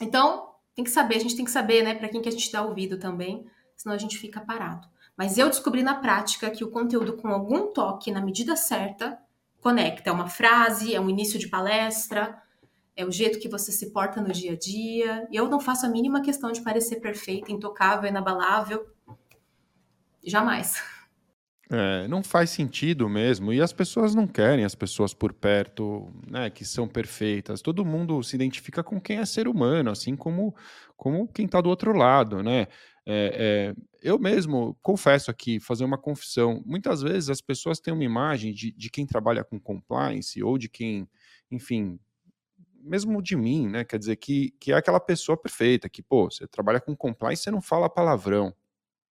Então, 0.00 0.54
tem 0.74 0.84
que 0.84 0.90
saber, 0.90 1.16
a 1.16 1.20
gente 1.20 1.36
tem 1.36 1.44
que 1.44 1.50
saber, 1.50 1.82
né, 1.82 1.94
para 1.94 2.08
quem 2.08 2.20
que 2.20 2.28
a 2.28 2.32
gente 2.32 2.50
dá 2.50 2.62
ouvido 2.62 2.98
também, 2.98 3.46
senão 3.76 3.94
a 3.94 3.98
gente 3.98 4.18
fica 4.18 4.40
parado. 4.40 4.88
Mas 5.16 5.38
eu 5.38 5.48
descobri 5.48 5.82
na 5.82 5.94
prática 5.94 6.50
que 6.50 6.64
o 6.64 6.70
conteúdo 6.70 7.16
com 7.16 7.28
algum 7.28 7.68
toque 7.68 8.10
na 8.10 8.20
medida 8.20 8.56
certa 8.56 9.21
conecta. 9.62 10.10
É 10.10 10.12
uma 10.12 10.28
frase, 10.28 10.94
é 10.94 11.00
um 11.00 11.08
início 11.08 11.38
de 11.38 11.48
palestra, 11.48 12.36
é 12.94 13.06
o 13.06 13.10
jeito 13.10 13.38
que 13.38 13.48
você 13.48 13.72
se 13.72 13.90
porta 13.92 14.20
no 14.20 14.32
dia 14.32 14.52
a 14.52 14.56
dia. 14.56 15.26
E 15.30 15.36
eu 15.36 15.48
não 15.48 15.60
faço 15.60 15.86
a 15.86 15.88
mínima 15.88 16.20
questão 16.20 16.52
de 16.52 16.60
parecer 16.60 17.00
perfeita, 17.00 17.50
intocável, 17.50 18.10
inabalável. 18.10 18.86
Jamais. 20.22 20.82
É, 21.70 22.06
não 22.06 22.22
faz 22.22 22.50
sentido 22.50 23.08
mesmo. 23.08 23.50
E 23.50 23.62
as 23.62 23.72
pessoas 23.72 24.14
não 24.14 24.26
querem 24.26 24.62
as 24.62 24.74
pessoas 24.74 25.14
por 25.14 25.32
perto, 25.32 26.12
né, 26.30 26.50
que 26.50 26.66
são 26.66 26.86
perfeitas. 26.86 27.62
Todo 27.62 27.84
mundo 27.84 28.22
se 28.22 28.36
identifica 28.36 28.82
com 28.82 29.00
quem 29.00 29.18
é 29.18 29.24
ser 29.24 29.48
humano, 29.48 29.90
assim 29.90 30.14
como, 30.14 30.54
como 31.02 31.26
quem 31.26 31.46
está 31.46 31.60
do 31.60 31.68
outro 31.68 31.92
lado, 31.92 32.44
né? 32.44 32.68
É, 33.04 33.72
é, 33.74 33.82
eu 34.00 34.20
mesmo 34.20 34.78
confesso 34.80 35.32
aqui, 35.32 35.58
fazer 35.58 35.84
uma 35.84 35.98
confissão. 35.98 36.62
Muitas 36.64 37.02
vezes 37.02 37.28
as 37.28 37.40
pessoas 37.40 37.80
têm 37.80 37.92
uma 37.92 38.04
imagem 38.04 38.52
de, 38.54 38.70
de 38.70 38.88
quem 38.88 39.04
trabalha 39.04 39.42
com 39.42 39.58
compliance 39.58 40.40
ou 40.40 40.56
de 40.56 40.68
quem, 40.68 41.08
enfim, 41.50 41.98
mesmo 42.80 43.20
de 43.20 43.34
mim, 43.34 43.68
né? 43.68 43.84
Quer 43.84 43.98
dizer, 43.98 44.14
que, 44.14 44.52
que 44.60 44.70
é 44.70 44.76
aquela 44.76 45.00
pessoa 45.00 45.36
perfeita, 45.36 45.88
que, 45.88 46.04
pô, 46.04 46.30
você 46.30 46.46
trabalha 46.46 46.80
com 46.80 46.94
compliance, 46.94 47.42
você 47.42 47.50
não 47.50 47.60
fala 47.60 47.90
palavrão. 47.90 48.54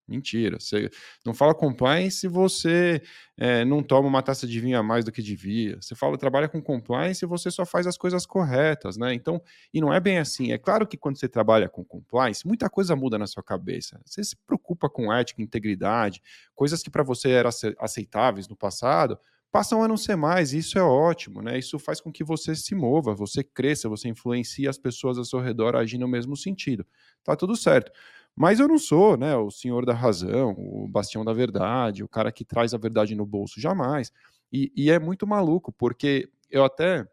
Mentira. 0.08 0.60
Você 0.60 0.90
não 1.26 1.34
fala 1.34 1.56
compliance 1.56 2.18
se 2.22 2.28
você 2.28 3.02
é, 3.38 3.64
não 3.64 3.82
toma 3.82 4.08
uma 4.10 4.22
taça 4.22 4.46
de 4.46 4.60
vinho 4.60 4.78
a 4.78 4.84
mais 4.84 5.06
do 5.06 5.12
que 5.12 5.22
devia. 5.22 5.78
Você 5.82 5.96
fala, 5.96 6.18
trabalha 6.18 6.50
com 6.50 6.62
compliance 6.62 7.24
e 7.24 7.28
você 7.28 7.50
só 7.50 7.66
faz 7.66 7.88
as 7.88 7.98
coisas 7.98 8.26
corretas, 8.26 8.98
né? 8.98 9.14
Então, 9.14 9.42
e 9.74 9.80
não 9.80 9.94
é 9.94 10.00
bem 10.02 10.18
assim. 10.18 10.52
É 10.52 10.58
claro 10.58 10.86
que 10.86 10.98
quando 10.98 11.18
você 11.18 11.30
trabalha 11.30 11.70
com 11.70 11.84
compliance, 11.86 12.46
muita 12.46 12.70
coisa 12.70 12.96
muda 12.96 13.18
na 13.18 13.28
sua 13.28 13.44
cabeça. 13.44 14.02
Você 14.06 14.24
se 14.24 14.36
preocupa 14.46 14.90
com 14.90 15.14
ética, 15.14 15.42
integridade, 15.42 16.22
coisas 16.54 16.84
que 16.84 16.90
para 16.90 17.04
você 17.04 17.30
eram 17.30 17.50
aceitáveis 17.80 18.48
no 18.50 18.56
passado, 18.56 19.18
passam 19.52 19.84
a 19.84 19.88
não 19.88 19.98
ser 19.98 20.16
mais, 20.16 20.54
e 20.54 20.60
isso 20.60 20.78
é 20.80 20.84
ótimo, 20.84 21.42
né? 21.42 21.58
Isso 21.60 21.78
faz 21.78 22.00
com 22.00 22.12
que 22.12 22.24
você 22.24 22.56
se 22.56 22.74
mova, 22.74 23.14
você 23.14 23.44
cresça, 23.44 23.90
você 23.90 24.08
influencia 24.08 24.70
as 24.70 24.78
pessoas 24.78 25.18
ao 25.18 25.26
seu 25.26 25.40
redor 25.42 25.76
a 25.76 25.80
agir 25.80 25.98
no 25.98 26.08
mesmo 26.08 26.38
sentido. 26.38 26.86
Tá 27.24 27.36
tudo 27.36 27.56
certo. 27.58 27.92
Mas 28.36 28.60
eu 28.60 28.68
não 28.68 28.78
sou, 28.78 29.18
né, 29.18 29.36
o 29.36 29.52
senhor 29.52 29.86
da 29.86 29.94
razão, 29.94 30.56
o 30.58 30.88
bastião 30.88 31.24
da 31.24 31.34
verdade, 31.34 32.04
o 32.04 32.08
cara 32.08 32.32
que 32.32 32.46
traz 32.46 32.74
a 32.74 32.78
verdade 32.78 33.16
no 33.16 33.26
bolso, 33.26 33.60
jamais. 33.60 34.12
E, 34.52 34.72
e 34.76 34.90
é 34.90 35.00
muito 35.00 35.28
maluco, 35.28 35.72
porque 35.72 36.30
eu 36.50 36.64
até 36.64 37.06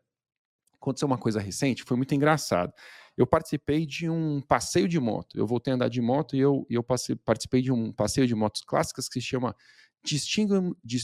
aconteceu 0.81 1.07
uma 1.07 1.19
coisa 1.19 1.41
recente, 1.41 1.83
foi 1.83 1.97
muito 1.97 2.14
engraçado. 2.14 2.73
Eu 3.16 3.27
participei 3.27 3.85
de 3.85 4.09
um 4.09 4.41
passeio 4.41 4.89
de 4.89 4.99
moto. 5.01 5.37
Eu 5.37 5.45
voltei 5.45 5.73
a 5.73 5.75
andar 5.75 5.89
de 5.89 6.01
moto 6.01 6.37
e 6.37 6.39
eu, 6.39 6.64
eu 6.71 6.85
passei, 6.85 7.16
participei 7.16 7.61
de 7.61 7.73
um 7.73 7.93
passeio 7.93 8.29
de 8.29 8.35
motos 8.35 8.62
clássicas 8.62 9.09
que 9.09 9.21
se 9.21 9.27
chama 9.27 9.55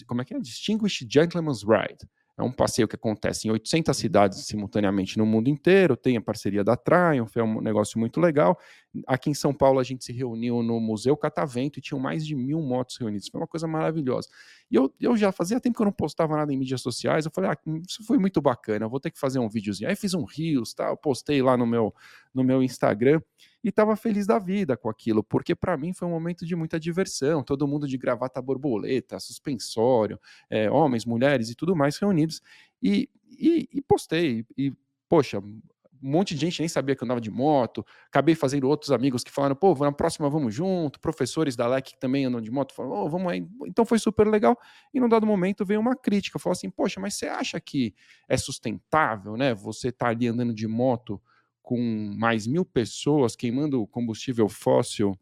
como 0.06 0.22
é 0.22 0.24
que 0.24 0.34
é? 0.34 0.38
Distinguished 0.38 1.12
Gentleman's 1.12 1.62
Ride. 1.62 2.08
É 2.36 2.42
um 2.42 2.50
passeio 2.50 2.88
que 2.88 2.96
acontece 2.96 3.46
em 3.46 3.50
800 3.52 3.96
cidades 3.96 4.44
simultaneamente 4.46 5.16
no 5.16 5.24
mundo 5.24 5.48
inteiro. 5.48 5.96
Tem 5.96 6.16
a 6.16 6.20
parceria 6.20 6.64
da 6.64 6.76
Triumph, 6.76 7.36
é 7.36 7.42
um 7.42 7.60
negócio 7.60 7.98
muito 7.98 8.20
legal. 8.20 8.58
Aqui 9.06 9.30
em 9.30 9.34
São 9.34 9.54
Paulo, 9.54 9.78
a 9.78 9.84
gente 9.84 10.04
se 10.04 10.12
reuniu 10.12 10.60
no 10.60 10.80
Museu 10.80 11.16
Catavento 11.16 11.78
e 11.78 11.82
tinham 11.82 12.00
mais 12.00 12.26
de 12.26 12.34
mil 12.34 12.60
motos 12.60 12.96
reunidas. 12.98 13.28
Foi 13.28 13.40
uma 13.40 13.46
coisa 13.46 13.68
maravilhosa. 13.68 14.28
E 14.68 14.74
eu, 14.74 14.92
eu 15.00 15.16
já 15.16 15.30
fazia 15.30 15.60
tempo 15.60 15.76
que 15.76 15.82
eu 15.82 15.86
não 15.86 15.92
postava 15.92 16.36
nada 16.36 16.52
em 16.52 16.56
mídias 16.56 16.80
sociais. 16.80 17.24
Eu 17.24 17.30
falei, 17.30 17.50
ah, 17.50 17.58
isso 17.88 18.04
foi 18.04 18.18
muito 18.18 18.42
bacana, 18.42 18.84
eu 18.84 18.90
vou 18.90 18.98
ter 18.98 19.12
que 19.12 19.18
fazer 19.18 19.38
um 19.38 19.48
videozinho. 19.48 19.88
Aí 19.88 19.94
fiz 19.94 20.12
um 20.12 20.24
Rios, 20.24 20.74
tá? 20.74 20.96
Postei 20.96 21.40
lá 21.40 21.56
no 21.56 21.66
meu, 21.66 21.94
no 22.34 22.42
meu 22.42 22.62
Instagram 22.64 23.20
e 23.64 23.70
estava 23.70 23.96
feliz 23.96 24.26
da 24.26 24.38
vida 24.38 24.76
com 24.76 24.90
aquilo, 24.90 25.24
porque 25.24 25.54
para 25.54 25.74
mim 25.74 25.94
foi 25.94 26.06
um 26.06 26.10
momento 26.10 26.44
de 26.44 26.54
muita 26.54 26.78
diversão, 26.78 27.42
todo 27.42 27.66
mundo 27.66 27.88
de 27.88 27.96
gravata 27.96 28.40
borboleta, 28.42 29.18
suspensório, 29.18 30.20
é, 30.50 30.70
homens, 30.70 31.06
mulheres 31.06 31.48
e 31.48 31.54
tudo 31.54 31.74
mais 31.74 31.96
reunidos, 31.96 32.42
e, 32.82 33.08
e, 33.30 33.66
e 33.72 33.80
postei, 33.80 34.44
e 34.58 34.70
poxa, 35.08 35.38
um 35.38 35.62
monte 36.02 36.34
de 36.34 36.40
gente 36.42 36.60
nem 36.60 36.68
sabia 36.68 36.94
que 36.94 37.02
eu 37.02 37.06
andava 37.06 37.22
de 37.22 37.30
moto, 37.30 37.82
acabei 38.08 38.34
fazendo 38.34 38.68
outros 38.68 38.92
amigos 38.92 39.24
que 39.24 39.30
falaram, 39.30 39.56
pô, 39.56 39.74
na 39.76 39.90
próxima 39.90 40.28
vamos 40.28 40.54
junto, 40.54 41.00
professores 41.00 41.56
da 41.56 41.66
LEC 41.66 41.92
que 41.92 41.98
também 41.98 42.26
andam 42.26 42.42
de 42.42 42.50
moto, 42.50 42.74
falaram, 42.74 42.96
oh, 42.96 43.08
vamos 43.08 43.32
aí, 43.32 43.48
então 43.66 43.86
foi 43.86 43.98
super 43.98 44.28
legal, 44.28 44.58
e 44.92 45.00
num 45.00 45.08
dado 45.08 45.26
momento 45.26 45.64
veio 45.64 45.80
uma 45.80 45.96
crítica, 45.96 46.38
falou 46.38 46.52
assim, 46.52 46.68
poxa, 46.68 47.00
mas 47.00 47.14
você 47.14 47.28
acha 47.28 47.58
que 47.58 47.94
é 48.28 48.36
sustentável, 48.36 49.38
né, 49.38 49.54
você 49.54 49.90
tá 49.90 50.08
ali 50.08 50.28
andando 50.28 50.52
de 50.52 50.68
moto 50.68 51.18
com 51.64 51.80
mais 52.14 52.46
mil 52.46 52.62
pessoas 52.62 53.34
queimando 53.34 53.84
combustível 53.86 54.48
fóssil 54.50 55.18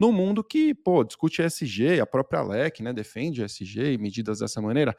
no 0.00 0.10
mundo 0.10 0.42
que, 0.42 0.74
pô, 0.74 1.04
discute 1.04 1.42
ESG, 1.42 2.00
a 2.00 2.06
própria 2.06 2.42
LEC, 2.42 2.82
né, 2.82 2.92
defende 2.92 3.44
ESG 3.44 3.92
e 3.92 3.98
medidas 3.98 4.40
dessa 4.40 4.60
maneira. 4.60 4.96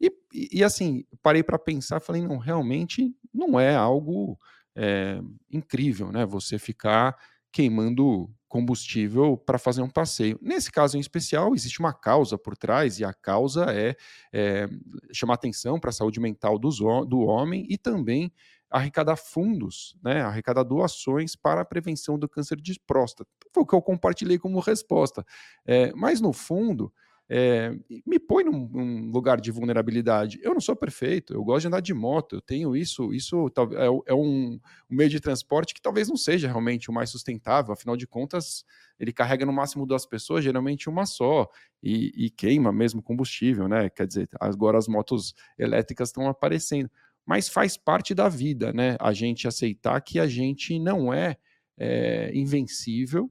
E, 0.00 0.10
e, 0.32 0.58
e 0.58 0.64
assim, 0.64 1.04
parei 1.22 1.42
para 1.42 1.58
pensar, 1.58 2.00
falei, 2.00 2.22
não, 2.22 2.38
realmente 2.38 3.14
não 3.32 3.60
é 3.60 3.76
algo 3.76 4.38
é, 4.74 5.20
incrível, 5.52 6.10
né, 6.10 6.24
você 6.24 6.58
ficar 6.58 7.14
queimando 7.52 8.28
combustível 8.48 9.36
para 9.36 9.58
fazer 9.58 9.82
um 9.82 9.90
passeio. 9.90 10.38
Nesse 10.40 10.72
caso 10.72 10.96
em 10.96 11.00
especial, 11.00 11.54
existe 11.54 11.78
uma 11.78 11.92
causa 11.92 12.38
por 12.38 12.56
trás, 12.56 12.98
e 12.98 13.04
a 13.04 13.12
causa 13.12 13.66
é, 13.68 13.94
é 14.32 14.66
chamar 15.12 15.34
atenção 15.34 15.78
para 15.78 15.90
a 15.90 15.92
saúde 15.92 16.18
mental 16.18 16.58
dos, 16.58 16.78
do 16.78 17.20
homem 17.20 17.66
e 17.68 17.76
também 17.76 18.32
arrecadar 18.70 19.16
fundos, 19.16 19.96
né, 20.02 20.22
arrecadar 20.22 20.62
doações 20.62 21.34
para 21.34 21.62
a 21.62 21.64
prevenção 21.64 22.18
do 22.18 22.28
câncer 22.28 22.56
de 22.60 22.78
próstata. 22.86 23.28
Foi 23.52 23.64
o 23.64 23.66
que 23.66 23.74
eu 23.74 23.82
compartilhei 23.82 24.38
como 24.38 24.60
resposta. 24.60 25.24
É, 25.66 25.92
mas, 25.94 26.20
no 26.20 26.32
fundo, 26.32 26.92
é, 27.32 27.72
me 28.04 28.18
põe 28.18 28.42
num, 28.42 28.68
num, 28.68 29.10
lugar 29.12 29.40
de 29.40 29.52
vulnerabilidade. 29.52 30.40
Eu 30.42 30.52
não 30.52 30.60
sou 30.60 30.74
perfeito, 30.74 31.32
eu 31.32 31.44
gosto 31.44 31.60
de 31.60 31.66
andar 31.68 31.80
de 31.80 31.94
moto, 31.94 32.34
eu 32.34 32.40
tenho 32.40 32.74
isso, 32.74 33.14
isso 33.14 33.46
é, 33.76 34.10
é 34.10 34.14
um, 34.14 34.58
um, 34.58 34.60
meio 34.90 35.08
de 35.08 35.20
transporte 35.20 35.72
que 35.72 35.80
talvez 35.80 36.08
não 36.08 36.16
seja 36.16 36.48
realmente 36.48 36.90
o 36.90 36.92
mais 36.92 37.10
sustentável, 37.10 37.72
afinal 37.72 37.96
de 37.96 38.04
contas, 38.04 38.64
ele 38.98 39.12
carrega 39.12 39.46
no 39.46 39.52
máximo 39.52 39.86
duas 39.86 40.04
pessoas, 40.04 40.42
geralmente 40.42 40.88
uma 40.88 41.06
só, 41.06 41.48
e, 41.80 42.12
e 42.16 42.30
queima 42.30 42.72
mesmo 42.72 43.00
combustível, 43.00 43.68
né? 43.68 43.88
Quer 43.88 44.08
dizer, 44.08 44.28
agora 44.40 44.76
as 44.76 44.88
motos 44.88 45.32
elétricas 45.56 46.08
estão 46.08 46.26
aparecendo 46.28 46.90
mas 47.26 47.48
faz 47.48 47.76
parte 47.76 48.14
da 48.14 48.28
vida, 48.28 48.72
né? 48.72 48.96
A 49.00 49.12
gente 49.12 49.46
aceitar 49.46 50.00
que 50.00 50.18
a 50.18 50.26
gente 50.26 50.78
não 50.78 51.12
é, 51.12 51.36
é 51.78 52.30
invencível. 52.34 53.30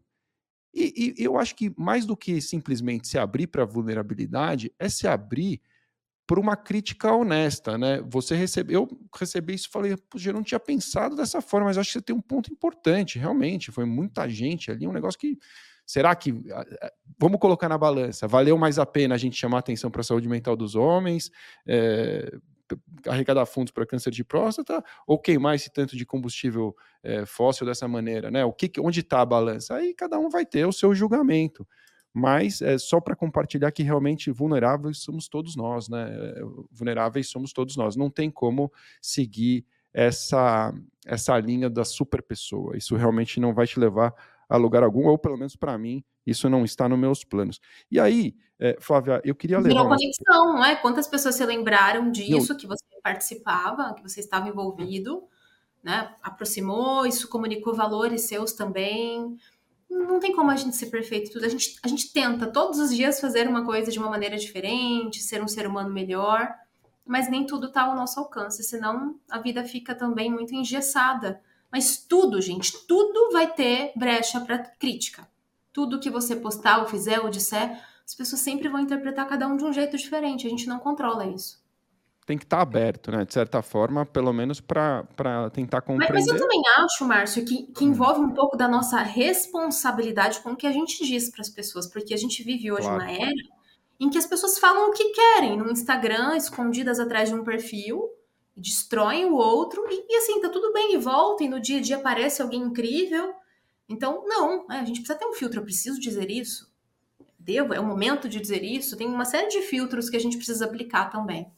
E, 0.74 1.16
e, 1.18 1.24
eu 1.24 1.38
acho 1.38 1.56
que 1.56 1.74
mais 1.78 2.06
do 2.06 2.16
que 2.16 2.40
simplesmente 2.42 3.08
se 3.08 3.18
abrir 3.18 3.48
para 3.48 3.64
a 3.64 3.66
vulnerabilidade, 3.66 4.72
é 4.80 4.88
se 4.88 5.08
abrir 5.08 5.62
por 6.30 6.38
uma 6.38 6.56
crítica 6.56 7.12
honesta, 7.12 7.76
né? 7.76 8.04
Você 8.08 8.36
recebeu, 8.36 8.82
eu 8.82 9.00
recebi 9.18 9.56
isso 9.56 9.68
e 9.68 9.72
falei, 9.72 9.94
eu 9.94 10.34
não 10.34 10.44
tinha 10.44 10.60
pensado 10.60 11.16
dessa 11.16 11.42
forma, 11.42 11.66
mas 11.66 11.78
acho 11.78 11.88
que 11.90 11.94
você 11.94 12.02
tem 12.04 12.16
um 12.16 12.22
ponto 12.22 12.54
importante, 12.54 13.18
realmente, 13.18 13.72
foi 13.72 13.84
muita 13.84 14.30
gente 14.30 14.70
ali, 14.70 14.88
um 14.88 14.92
negócio 14.92 15.20
que 15.20 15.40
será 15.88 16.16
que 16.16 16.32
vamos 17.18 17.40
colocar 17.40 17.68
na 17.68 17.80
balança, 17.80 18.28
valeu 18.28 18.56
mais 18.60 18.78
a 18.78 18.86
pena 18.86 19.16
a 19.16 19.18
gente 19.18 19.36
chamar 19.36 19.58
atenção 19.58 19.90
para 19.90 20.02
a 20.02 20.04
saúde 20.04 20.30
mental 20.30 20.56
dos 20.56 20.76
homens, 20.76 21.32
é, 21.68 22.32
arrecadar 23.08 23.46
fundos 23.46 23.72
para 23.72 23.86
câncer 23.86 24.12
de 24.12 24.24
próstata 24.24 24.84
ou 25.08 25.20
queimar 25.20 25.56
esse 25.56 25.72
tanto 25.72 25.96
de 25.96 26.06
combustível 26.06 26.76
é, 27.04 27.26
fóssil 27.26 27.66
dessa 27.66 27.88
maneira, 27.88 28.30
né? 28.30 28.44
O 28.46 28.54
que, 28.54 28.72
onde 28.80 29.00
está 29.02 29.22
a 29.22 29.26
balança? 29.26 29.76
Aí 29.76 29.94
cada 29.94 30.20
um 30.20 30.30
vai 30.30 30.46
ter 30.46 30.66
o 30.66 30.72
seu 30.72 30.94
julgamento. 30.94 31.68
Mas 32.14 32.62
é 32.62 32.78
só 32.78 33.00
para 33.00 33.16
compartilhar 33.16 33.72
que 33.72 33.84
realmente 33.84 34.32
vulneráveis 34.32 34.98
somos 34.98 35.28
todos 35.28 35.56
nós, 35.56 35.88
né? 35.88 36.10
Eh, 36.12 36.42
vulneráveis 36.72 37.30
somos 37.30 37.54
todos 37.54 37.78
nós. 37.78 37.96
Não 37.96 38.10
tem 38.10 38.32
como 38.32 38.72
seguir 39.02 39.66
essa 39.94 40.74
essa 41.06 41.38
linha 41.40 41.70
da 41.70 41.86
super 41.86 42.22
pessoa. 42.22 42.78
Isso 42.78 42.96
realmente 42.96 43.40
não 43.40 43.54
vai 43.54 43.66
te 43.68 43.80
levar 43.80 44.14
a 44.50 44.58
lugar 44.58 44.84
algum, 44.84 45.08
ou 45.08 45.18
pelo 45.18 45.38
menos 45.38 45.56
para 45.56 45.78
mim, 45.78 46.04
isso 46.30 46.50
não 46.50 46.64
está 46.64 46.88
nos 46.88 47.00
meus 47.00 47.24
planos. 47.24 47.60
E 47.92 48.00
aí, 48.00 48.36
é, 48.60 48.78
Flávia, 48.80 49.22
eu 49.24 49.36
queria 49.36 49.60
ler. 49.60 49.70
Virou 49.70 49.86
uma... 49.86 49.96
conexão, 49.96 50.54
não 50.54 50.66
é? 50.66 50.76
Quantas 50.76 51.08
pessoas 51.08 51.36
se 51.36 51.46
lembraram 51.46 52.12
disso, 52.12 52.56
que 52.56 52.68
você 52.68 52.84
participava, 53.04 53.94
que 53.94 54.02
você 54.02 54.20
estava 54.20 54.48
envolvido, 54.48 55.24
né? 55.84 56.14
Aproximou, 56.22 57.06
isso 57.06 57.28
comunicou 57.28 57.74
valores 57.74 58.22
seus 58.22 58.54
também. 58.54 59.38
Não 59.90 60.20
tem 60.20 60.36
como 60.36 60.52
a 60.52 60.56
gente 60.56 60.76
ser 60.76 60.88
perfeito 60.88 61.32
tudo. 61.32 61.46
A 61.46 61.50
gente, 61.50 61.76
a 61.84 61.88
gente 61.88 62.14
tenta 62.14 62.48
todos 62.48 62.80
os 62.80 62.96
dias 62.96 63.20
fazer 63.20 63.48
uma 63.48 63.66
coisa 63.66 63.92
de 63.92 63.98
uma 63.98 64.10
maneira 64.10 64.38
diferente, 64.38 65.22
ser 65.22 65.42
um 65.42 65.48
ser 65.48 65.66
humano 65.66 65.92
melhor, 65.92 66.54
mas 67.06 67.30
nem 67.30 67.46
tudo 67.46 67.68
está 67.68 67.84
ao 67.84 67.96
nosso 67.96 68.20
alcance, 68.20 68.64
senão 68.64 69.20
a 69.32 69.40
vida 69.40 69.64
fica 69.64 69.96
também 69.96 70.32
muito 70.32 70.54
engessada 70.54 71.42
mas 71.72 71.98
tudo, 71.98 72.42
gente, 72.42 72.86
tudo 72.88 73.32
vai 73.32 73.52
ter 73.54 73.92
brecha 73.96 74.40
para 74.42 74.58
crítica. 74.58 75.28
Tudo 75.72 76.00
que 76.00 76.10
você 76.10 76.36
postar, 76.36 76.80
ou 76.80 76.88
fizer, 76.88 77.20
ou 77.20 77.30
disser, 77.30 77.80
as 78.06 78.16
pessoas 78.16 78.42
sempre 78.42 78.68
vão 78.68 78.80
interpretar 78.80 79.28
cada 79.28 79.48
um 79.48 79.56
de 79.56 79.64
um 79.64 79.72
jeito 79.72 79.98
diferente. 79.98 80.48
A 80.48 80.50
gente 80.50 80.68
não 80.68 80.80
controla 80.80 81.28
isso. 81.28 81.64
tem 82.26 82.38
que 82.38 82.44
estar 82.44 82.58
tá 82.58 82.64
aberto, 82.64 83.12
né? 83.12 83.24
De 83.24 83.34
certa 83.34 83.62
forma, 83.62 84.06
pelo 84.06 84.34
menos 84.34 84.60
para 84.60 85.04
tentar 85.54 85.82
compreender. 85.82 86.14
Mas, 86.14 86.26
mas, 86.26 86.36
eu 86.36 86.42
também 86.42 86.62
acho, 86.78 87.06
Márcio, 87.06 87.46
que, 87.46 87.64
que 87.72 87.86
hum. 87.86 87.90
envolve 87.90 88.22
um 88.22 88.34
pouco 88.34 88.58
da 88.58 88.68
nossa 88.68 88.98
responsabilidade 89.02 90.40
com 90.42 90.52
o 90.52 90.56
que 90.56 90.68
a 90.68 90.72
gente 90.72 91.06
diz 91.06 91.30
para 91.30 91.42
as 91.42 91.50
pessoas, 91.50 91.88
porque 91.88 92.14
a 92.14 92.18
gente 92.18 92.44
vive 92.44 92.72
hoje 92.72 92.88
claro. 92.88 93.04
uma 93.04 93.12
era 93.12 93.60
em 94.00 94.10
que 94.10 94.18
as 94.18 94.26
pessoas 94.26 94.58
falam 94.58 94.90
o 94.90 94.94
que 94.94 95.10
querem 95.10 95.58
no 95.58 95.70
Instagram, 95.70 96.38
escondidas 96.38 97.00
atrás 97.00 97.30
de 97.30 97.36
um 97.36 97.44
perfil, 97.44 98.10
destroem 98.56 99.26
o 99.26 99.36
outro, 99.36 99.86
e, 99.90 100.06
e 100.10 100.18
assim, 100.18 100.40
tá 100.40 100.50
tudo 100.50 100.72
bem, 100.72 100.94
e 100.94 100.98
volta, 100.98 101.44
e 101.44 101.50
no 101.50 101.60
dia 101.60 101.80
a 101.80 101.82
dia 101.82 101.98
aparece 101.98 102.42
alguém 102.42 102.62
incrível. 102.62 103.34
Então, 103.90 104.24
não, 104.28 104.72
é, 104.72 104.80
a 104.80 104.86
gente 104.86 105.00
precisa 105.02 105.18
ter 105.18 105.26
um 105.26 105.34
filtro, 105.34 105.60
eu 105.60 105.64
preciso 105.64 106.00
dizer 106.00 106.30
isso. 106.30 106.72
Devo, 107.40 107.74
é 107.74 107.80
o 107.80 107.86
momento 107.86 108.30
de 108.30 108.40
dizer 108.40 108.64
isso. 108.64 108.96
Tem 108.96 109.08
uma 109.08 109.26
série 109.26 109.48
de 109.48 109.62
filtros 109.62 110.10
que 110.10 110.16
a 110.16 110.20
gente 110.20 110.38
precisa 110.38 110.66
aplicar 110.66 111.10
também. 111.10 111.52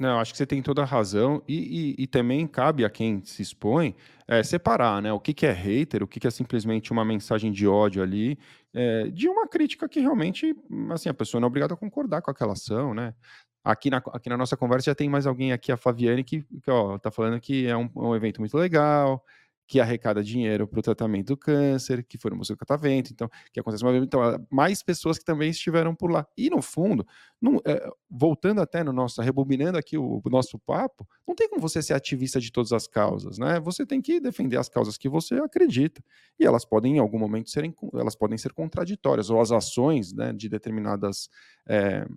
Não, 0.00 0.18
acho 0.18 0.32
que 0.32 0.38
você 0.38 0.46
tem 0.46 0.62
toda 0.62 0.80
a 0.80 0.86
razão 0.86 1.42
e, 1.46 1.94
e, 1.98 2.04
e 2.04 2.06
também 2.06 2.46
cabe 2.46 2.86
a 2.86 2.90
quem 2.90 3.22
se 3.22 3.42
expõe 3.42 3.94
é, 4.26 4.42
separar, 4.42 5.02
né? 5.02 5.12
O 5.12 5.20
que, 5.20 5.34
que 5.34 5.44
é 5.44 5.52
hater, 5.52 6.02
o 6.02 6.06
que, 6.06 6.18
que 6.18 6.26
é 6.26 6.30
simplesmente 6.30 6.90
uma 6.90 7.04
mensagem 7.04 7.52
de 7.52 7.68
ódio 7.68 8.02
ali, 8.02 8.38
é, 8.72 9.08
de 9.10 9.28
uma 9.28 9.46
crítica 9.46 9.86
que 9.86 10.00
realmente, 10.00 10.56
assim, 10.90 11.10
a 11.10 11.14
pessoa 11.14 11.38
não 11.38 11.46
é 11.46 11.48
obrigada 11.48 11.74
a 11.74 11.76
concordar 11.76 12.22
com 12.22 12.30
aquela 12.30 12.54
ação, 12.54 12.94
né? 12.94 13.14
Aqui 13.62 13.90
na, 13.90 13.98
aqui 13.98 14.30
na 14.30 14.38
nossa 14.38 14.56
conversa 14.56 14.90
já 14.90 14.94
tem 14.94 15.06
mais 15.06 15.26
alguém 15.26 15.52
aqui, 15.52 15.70
a 15.70 15.76
Fabiane, 15.76 16.24
que, 16.24 16.40
que 16.40 16.70
ó, 16.70 16.96
tá 16.96 17.10
falando 17.10 17.38
que 17.38 17.66
é 17.66 17.76
um, 17.76 17.90
um 17.94 18.16
evento 18.16 18.40
muito 18.40 18.56
legal, 18.56 19.22
que 19.70 19.78
arrecada 19.78 20.20
dinheiro 20.20 20.66
para 20.66 20.80
o 20.80 20.82
tratamento 20.82 21.28
do 21.28 21.36
câncer, 21.36 22.02
que 22.02 22.18
foi 22.18 22.32
no 22.32 22.38
Museu 22.38 22.56
Catavento, 22.56 23.12
então, 23.12 23.30
que 23.52 23.60
acontece 23.60 23.84
uma 23.84 23.92
vez, 23.92 24.02
então, 24.02 24.20
mais 24.50 24.82
pessoas 24.82 25.16
que 25.16 25.24
também 25.24 25.48
estiveram 25.48 25.94
por 25.94 26.10
lá. 26.10 26.26
E, 26.36 26.50
no 26.50 26.60
fundo, 26.60 27.06
não, 27.40 27.62
é, 27.64 27.88
voltando 28.10 28.60
até 28.60 28.82
no 28.82 28.92
nosso, 28.92 29.22
rebobinando 29.22 29.78
aqui 29.78 29.96
o, 29.96 30.20
o, 30.24 30.28
nosso 30.28 30.58
papo, 30.58 31.06
não 31.24 31.36
tem 31.36 31.48
como 31.48 31.62
você 31.62 31.80
ser 31.80 31.94
ativista 31.94 32.40
de 32.40 32.50
todas 32.50 32.72
as 32.72 32.88
causas, 32.88 33.38
né? 33.38 33.60
Você 33.60 33.86
tem 33.86 34.02
que 34.02 34.18
defender 34.18 34.56
as 34.56 34.68
causas 34.68 34.98
que 34.98 35.08
você 35.08 35.36
acredita, 35.36 36.02
e 36.36 36.44
elas 36.44 36.64
podem, 36.64 36.96
em 36.96 36.98
algum 36.98 37.20
momento, 37.20 37.48
serem, 37.48 37.72
elas 37.94 38.16
podem 38.16 38.36
ser 38.36 38.52
contraditórias, 38.52 39.30
ou 39.30 39.40
as 39.40 39.52
ações 39.52 40.12
né, 40.12 40.32
de 40.32 40.48
determinadas 40.48 41.30
é, 41.64 42.08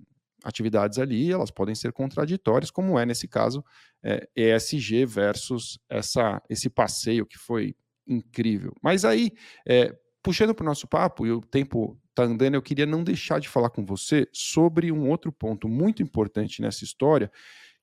atividades 0.43 0.99
ali, 0.99 1.31
elas 1.31 1.49
podem 1.49 1.73
ser 1.73 1.93
contraditórias, 1.93 2.69
como 2.69 2.99
é 2.99 3.05
nesse 3.05 3.27
caso 3.27 3.63
é, 4.03 4.27
ESG 4.35 5.05
versus 5.05 5.79
essa, 5.89 6.41
esse 6.49 6.69
passeio 6.69 7.25
que 7.25 7.37
foi 7.37 7.75
incrível. 8.07 8.73
Mas 8.81 9.05
aí, 9.05 9.31
é, 9.67 9.95
puxando 10.21 10.53
para 10.53 10.63
o 10.63 10.67
nosso 10.67 10.87
papo, 10.87 11.25
e 11.25 11.31
o 11.31 11.41
tempo 11.41 11.97
está 12.09 12.23
andando, 12.23 12.55
eu 12.55 12.61
queria 12.61 12.85
não 12.85 13.03
deixar 13.03 13.39
de 13.39 13.47
falar 13.47 13.69
com 13.69 13.85
você 13.85 14.27
sobre 14.31 14.91
um 14.91 15.09
outro 15.09 15.31
ponto 15.31 15.67
muito 15.67 16.03
importante 16.03 16.61
nessa 16.61 16.83
história, 16.83 17.31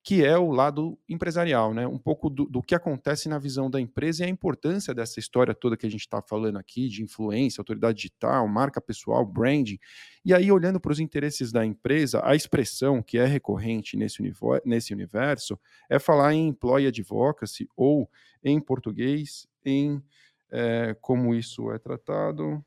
que 0.03 0.24
é 0.24 0.36
o 0.38 0.51
lado 0.51 0.98
empresarial, 1.09 1.74
né? 1.74 1.86
Um 1.86 1.98
pouco 1.98 2.30
do, 2.30 2.46
do, 2.46 2.62
que 2.62 2.74
acontece 2.74 3.28
na 3.28 3.38
visão 3.38 3.70
da 3.70 3.78
empresa 3.78 4.22
e 4.22 4.26
a 4.26 4.30
importância 4.30 4.94
dessa 4.94 5.20
história 5.20 5.55
toda 5.55 5.76
que 5.76 5.86
a 5.86 5.90
gente 5.90 6.01
está 6.01 6.22
falando 6.22 6.57
aqui, 6.57 6.88
de 6.88 7.03
influência, 7.03 7.61
autoridade 7.61 7.96
digital, 7.98 8.48
marca 8.48 8.80
pessoal, 8.80 9.26
branding. 9.26 9.78
E 10.24 10.32
aí, 10.32 10.51
olhando 10.51 10.80
para 10.80 10.92
os 10.92 11.01
interesses 11.01 11.53
da 11.53 11.66
empresa, 11.66 12.22
a 12.24 12.34
expressão 12.34 13.03
que 13.03 13.18
é 13.18 13.26
recorrente 13.26 13.96
nesse, 13.96 14.22
nesse 14.64 14.94
universo 14.94 15.59
é 15.88 15.98
falar 15.98 16.32
em 16.32 16.48
employee 16.48 16.86
advocacy, 16.86 17.68
ou 17.76 18.11
em 18.42 18.59
português, 18.59 19.46
em 19.64 20.03
é, 20.51 20.96
como 21.01 21.34
isso 21.34 21.70
é 21.70 21.78
tratado 21.78 22.64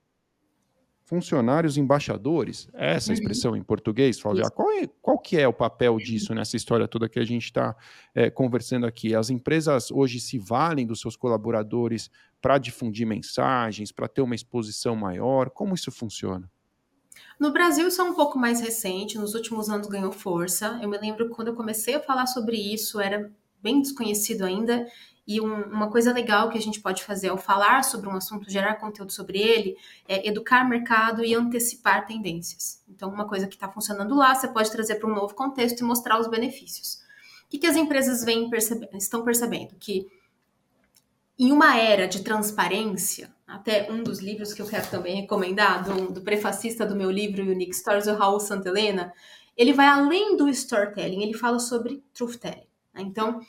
funcionários 1.13 1.77
embaixadores, 1.77 2.67
essa 2.73 3.09
uhum. 3.09 3.13
expressão 3.13 3.55
em 3.55 3.61
português, 3.61 4.19
Flávia, 4.19 4.49
qual, 4.49 4.71
é, 4.71 4.89
qual 4.99 5.19
que 5.19 5.37
é 5.37 5.47
o 5.47 5.53
papel 5.53 5.97
disso 5.97 6.33
nessa 6.33 6.57
história 6.57 6.87
toda 6.87 7.07
que 7.07 7.19
a 7.19 7.23
gente 7.23 7.43
está 7.43 7.75
é, 8.15 8.31
conversando 8.31 8.87
aqui? 8.87 9.13
As 9.13 9.29
empresas 9.29 9.91
hoje 9.91 10.19
se 10.19 10.39
valem 10.39 10.87
dos 10.87 10.99
seus 10.99 11.15
colaboradores 11.15 12.09
para 12.41 12.57
difundir 12.57 13.05
mensagens, 13.05 13.91
para 13.91 14.07
ter 14.07 14.23
uma 14.23 14.33
exposição 14.33 14.95
maior, 14.95 15.51
como 15.51 15.75
isso 15.75 15.91
funciona? 15.91 16.49
No 17.39 17.53
Brasil, 17.53 17.87
isso 17.87 18.01
é 18.01 18.03
um 18.03 18.15
pouco 18.15 18.39
mais 18.39 18.59
recente, 18.59 19.19
nos 19.19 19.35
últimos 19.35 19.69
anos 19.69 19.85
ganhou 19.85 20.11
força. 20.11 20.79
Eu 20.81 20.89
me 20.89 20.97
lembro 20.97 21.29
quando 21.29 21.49
eu 21.49 21.55
comecei 21.55 21.93
a 21.93 21.99
falar 21.99 22.25
sobre 22.25 22.57
isso, 22.57 22.99
era 22.99 23.31
bem 23.63 23.81
desconhecido 23.81 24.43
ainda, 24.43 24.85
e 25.25 25.39
um, 25.39 25.63
uma 25.63 25.89
coisa 25.89 26.11
legal 26.11 26.49
que 26.49 26.57
a 26.57 26.61
gente 26.61 26.81
pode 26.81 27.03
fazer 27.03 27.29
ao 27.29 27.37
falar 27.37 27.83
sobre 27.83 28.09
um 28.09 28.15
assunto, 28.15 28.51
gerar 28.51 28.75
conteúdo 28.75 29.11
sobre 29.11 29.39
ele, 29.39 29.77
é 30.07 30.27
educar 30.27 30.67
mercado 30.67 31.23
e 31.23 31.33
antecipar 31.33 32.05
tendências. 32.05 32.83
Então, 32.89 33.09
uma 33.09 33.27
coisa 33.27 33.47
que 33.47 33.55
está 33.55 33.69
funcionando 33.69 34.15
lá, 34.15 34.35
você 34.35 34.49
pode 34.49 34.69
trazer 34.69 34.95
para 34.95 35.09
um 35.09 35.15
novo 35.15 35.33
contexto 35.33 35.79
e 35.79 35.83
mostrar 35.83 36.19
os 36.19 36.27
benefícios. 36.27 37.01
O 37.45 37.49
que, 37.49 37.57
que 37.57 37.67
as 37.67 37.77
empresas 37.77 38.23
vêm 38.23 38.49
percebe 38.49 38.89
estão 38.93 39.23
percebendo? 39.23 39.75
Que 39.79 40.07
em 41.39 41.51
uma 41.51 41.77
era 41.77 42.05
de 42.05 42.21
transparência, 42.21 43.33
até 43.47 43.89
um 43.91 44.03
dos 44.03 44.19
livros 44.19 44.53
que 44.53 44.61
eu 44.61 44.67
quero 44.67 44.89
também 44.89 45.21
recomendar, 45.21 45.83
do, 45.83 46.11
do 46.11 46.21
prefacista 46.21 46.85
do 46.85 46.95
meu 46.95 47.09
livro 47.09 47.43
Unique 47.43 47.73
Stories, 47.73 48.07
o 48.07 48.13
Raul 48.13 48.39
Santelena, 48.39 49.13
ele 49.55 49.71
vai 49.71 49.87
além 49.87 50.35
do 50.35 50.49
storytelling, 50.49 51.21
ele 51.21 51.37
fala 51.37 51.59
sobre 51.59 52.03
truth 52.13 52.37
telling. 52.37 52.72
Né? 52.93 53.01
Então, 53.01 53.41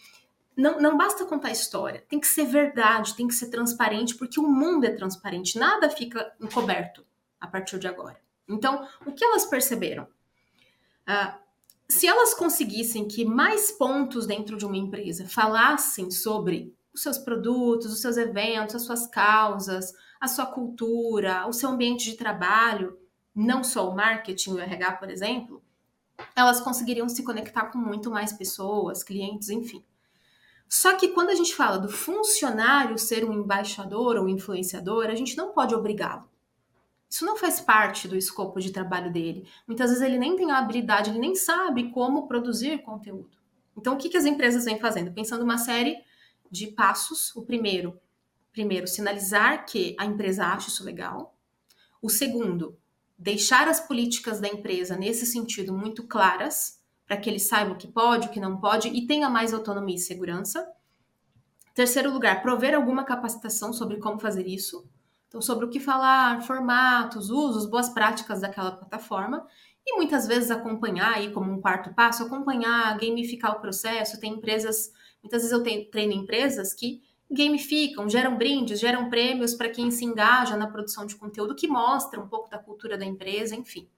não, 0.57 0.81
não 0.81 0.97
basta 0.97 1.25
contar 1.25 1.51
história, 1.51 2.05
tem 2.09 2.21
que 2.21 2.27
ser 2.27 2.47
verdade, 2.47 3.15
tem 3.15 3.27
que 3.27 3.35
ser 3.35 3.49
transparente, 3.49 4.15
porque 4.15 4.39
o 4.39 4.47
mundo 4.47 4.85
é 4.85 4.91
transparente, 4.91 5.59
nada 5.59 5.91
fica 5.91 6.33
encoberto 6.41 7.05
a 7.41 7.47
partir 7.47 7.79
de 7.79 7.89
agora. 7.89 8.21
Então, 8.49 8.87
o 9.05 9.13
que 9.13 9.25
elas 9.25 9.45
perceberam? 9.45 10.05
Uh, 11.09 11.45
se 11.89 12.07
elas 12.07 12.35
conseguissem 12.35 13.07
que 13.07 13.25
mais 13.25 13.73
pontos 13.73 14.27
dentro 14.27 14.57
de 14.57 14.65
uma 14.65 14.77
empresa 14.77 15.27
falassem 15.27 16.11
sobre 16.11 16.75
os 16.95 17.03
seus 17.03 17.19
produtos, 17.19 17.93
os 17.93 18.01
seus 18.01 18.17
eventos, 18.17 18.77
as 18.77 18.83
suas 18.83 19.07
causas, 19.07 19.93
a 20.21 20.29
sua 20.29 20.47
cultura, 20.47 21.47
o 21.47 21.53
seu 21.53 21.71
ambiente 21.71 22.11
de 22.11 22.17
trabalho, 22.17 22.97
não 23.35 23.65
só 23.65 23.91
o 23.91 23.97
marketing, 23.97 24.53
o 24.53 24.59
RH, 24.61 24.93
por 24.93 25.11
exemplo, 25.11 25.64
elas 26.35 26.61
conseguiriam 26.61 27.09
se 27.09 27.23
conectar 27.23 27.67
com 27.67 27.79
muito 27.79 28.11
mais 28.11 28.33
pessoas, 28.33 29.03
clientes, 29.03 29.49
enfim. 29.49 29.85
Só 30.69 30.97
que 30.97 31.09
quando 31.09 31.31
a 31.31 31.35
gente 31.35 31.55
fala 31.55 31.79
do 31.79 31.89
funcionário 31.89 32.99
ser 32.99 33.25
um 33.25 33.33
embaixador 33.33 34.17
ou 34.17 34.29
influenciador, 34.29 35.07
a 35.07 35.15
gente 35.15 35.37
não 35.37 35.53
pode 35.53 35.75
obrigá-lo. 35.75 36.29
Isso 37.09 37.25
não 37.25 37.37
faz 37.37 37.61
parte 37.61 38.09
do 38.09 38.17
escopo 38.17 38.59
de 38.59 38.73
trabalho 38.73 39.13
dele. 39.13 39.47
Muitas 39.69 39.91
vezes 39.91 40.03
ele 40.03 40.19
nem 40.19 40.35
tem 40.35 40.51
a 40.51 40.59
habilidade, 40.59 41.11
ele 41.11 41.21
nem 41.21 41.37
sabe 41.37 41.91
como 41.91 42.27
produzir 42.27 42.83
conteúdo. 42.83 43.37
Então, 43.77 43.95
o 43.95 43.97
que, 43.97 44.09
que 44.09 44.17
as 44.17 44.25
empresas 44.25 44.65
vêm 44.65 44.81
fazendo? 44.81 45.13
Pensando 45.13 45.45
uma 45.45 45.59
série 45.59 46.03
de 46.51 46.69
passos. 46.69 47.35
O 47.37 47.43
primeiro, 47.43 47.99
primeiro, 48.53 48.87
sinalizar 48.87 49.65
que 49.65 49.95
a 49.99 50.05
empresa 50.05 50.47
acha 50.47 50.69
isso 50.69 50.85
legal. 50.85 51.37
O 52.03 52.09
segundo, 52.09 52.77
deixar 53.25 53.69
as 53.69 53.81
políticas 53.81 54.39
da 54.39 54.47
empresa 54.47 54.99
nesse 54.99 55.25
sentido 55.25 55.73
muito 55.73 56.07
claras 56.07 56.79
para 57.07 57.17
que 57.17 57.31
ele 57.31 57.39
saiba 57.39 57.73
o 57.73 57.77
que 57.77 57.89
pode, 57.89 58.29
o 58.29 58.31
que 58.31 58.39
não 58.39 58.61
pode 58.61 58.89
e 58.89 59.07
tenha 59.07 59.31
mais 59.31 59.55
autonomia 59.55 59.97
e 59.97 59.99
segurança. 59.99 60.71
Terceiro 61.75 62.13
lugar, 62.13 62.43
prover 62.43 62.75
alguma 62.75 63.03
capacitação 63.03 63.73
sobre 63.73 63.97
como 63.97 64.21
fazer 64.21 64.47
isso. 64.47 64.87
Então, 65.27 65.41
sobre 65.41 65.65
o 65.65 65.71
que 65.71 65.81
falar, 65.81 66.43
formatos, 66.43 67.31
usos, 67.31 67.65
boas 67.65 67.89
práticas 67.89 68.43
daquela 68.43 68.73
plataforma. 68.73 69.47
E 69.87 69.97
muitas 69.97 70.27
vezes 70.27 70.51
acompanhar 70.51 71.15
aí 71.15 71.33
como 71.33 71.51
um 71.51 71.63
quarto 71.63 71.95
passo, 71.95 72.25
acompanhar, 72.25 72.95
gamificar 72.99 73.53
o 73.53 73.61
processo. 73.61 74.21
Tem 74.21 74.35
empresas, 74.35 74.93
muitas 75.23 75.43
vezes 75.43 75.51
eu 75.51 75.63
treino 75.91 76.13
empresas 76.13 76.75
que 76.75 77.03
gamificam, 77.31 78.09
geram 78.09 78.37
brindes, 78.37 78.79
geram 78.79 79.09
prêmios 79.09 79.55
para 79.55 79.69
quem 79.69 79.91
se 79.91 80.05
engaja 80.05 80.57
na 80.57 80.67
produção 80.67 81.07
de 81.07 81.17
conteúdo 81.17 81.55
que 81.55 81.67
mostra 81.67 82.21
um 82.21 82.29
pouco 82.29 82.51
da 82.51 82.59
cultura 82.59 82.97
da 82.97 83.05
empresa, 83.05 83.55
enfim. 83.55 83.89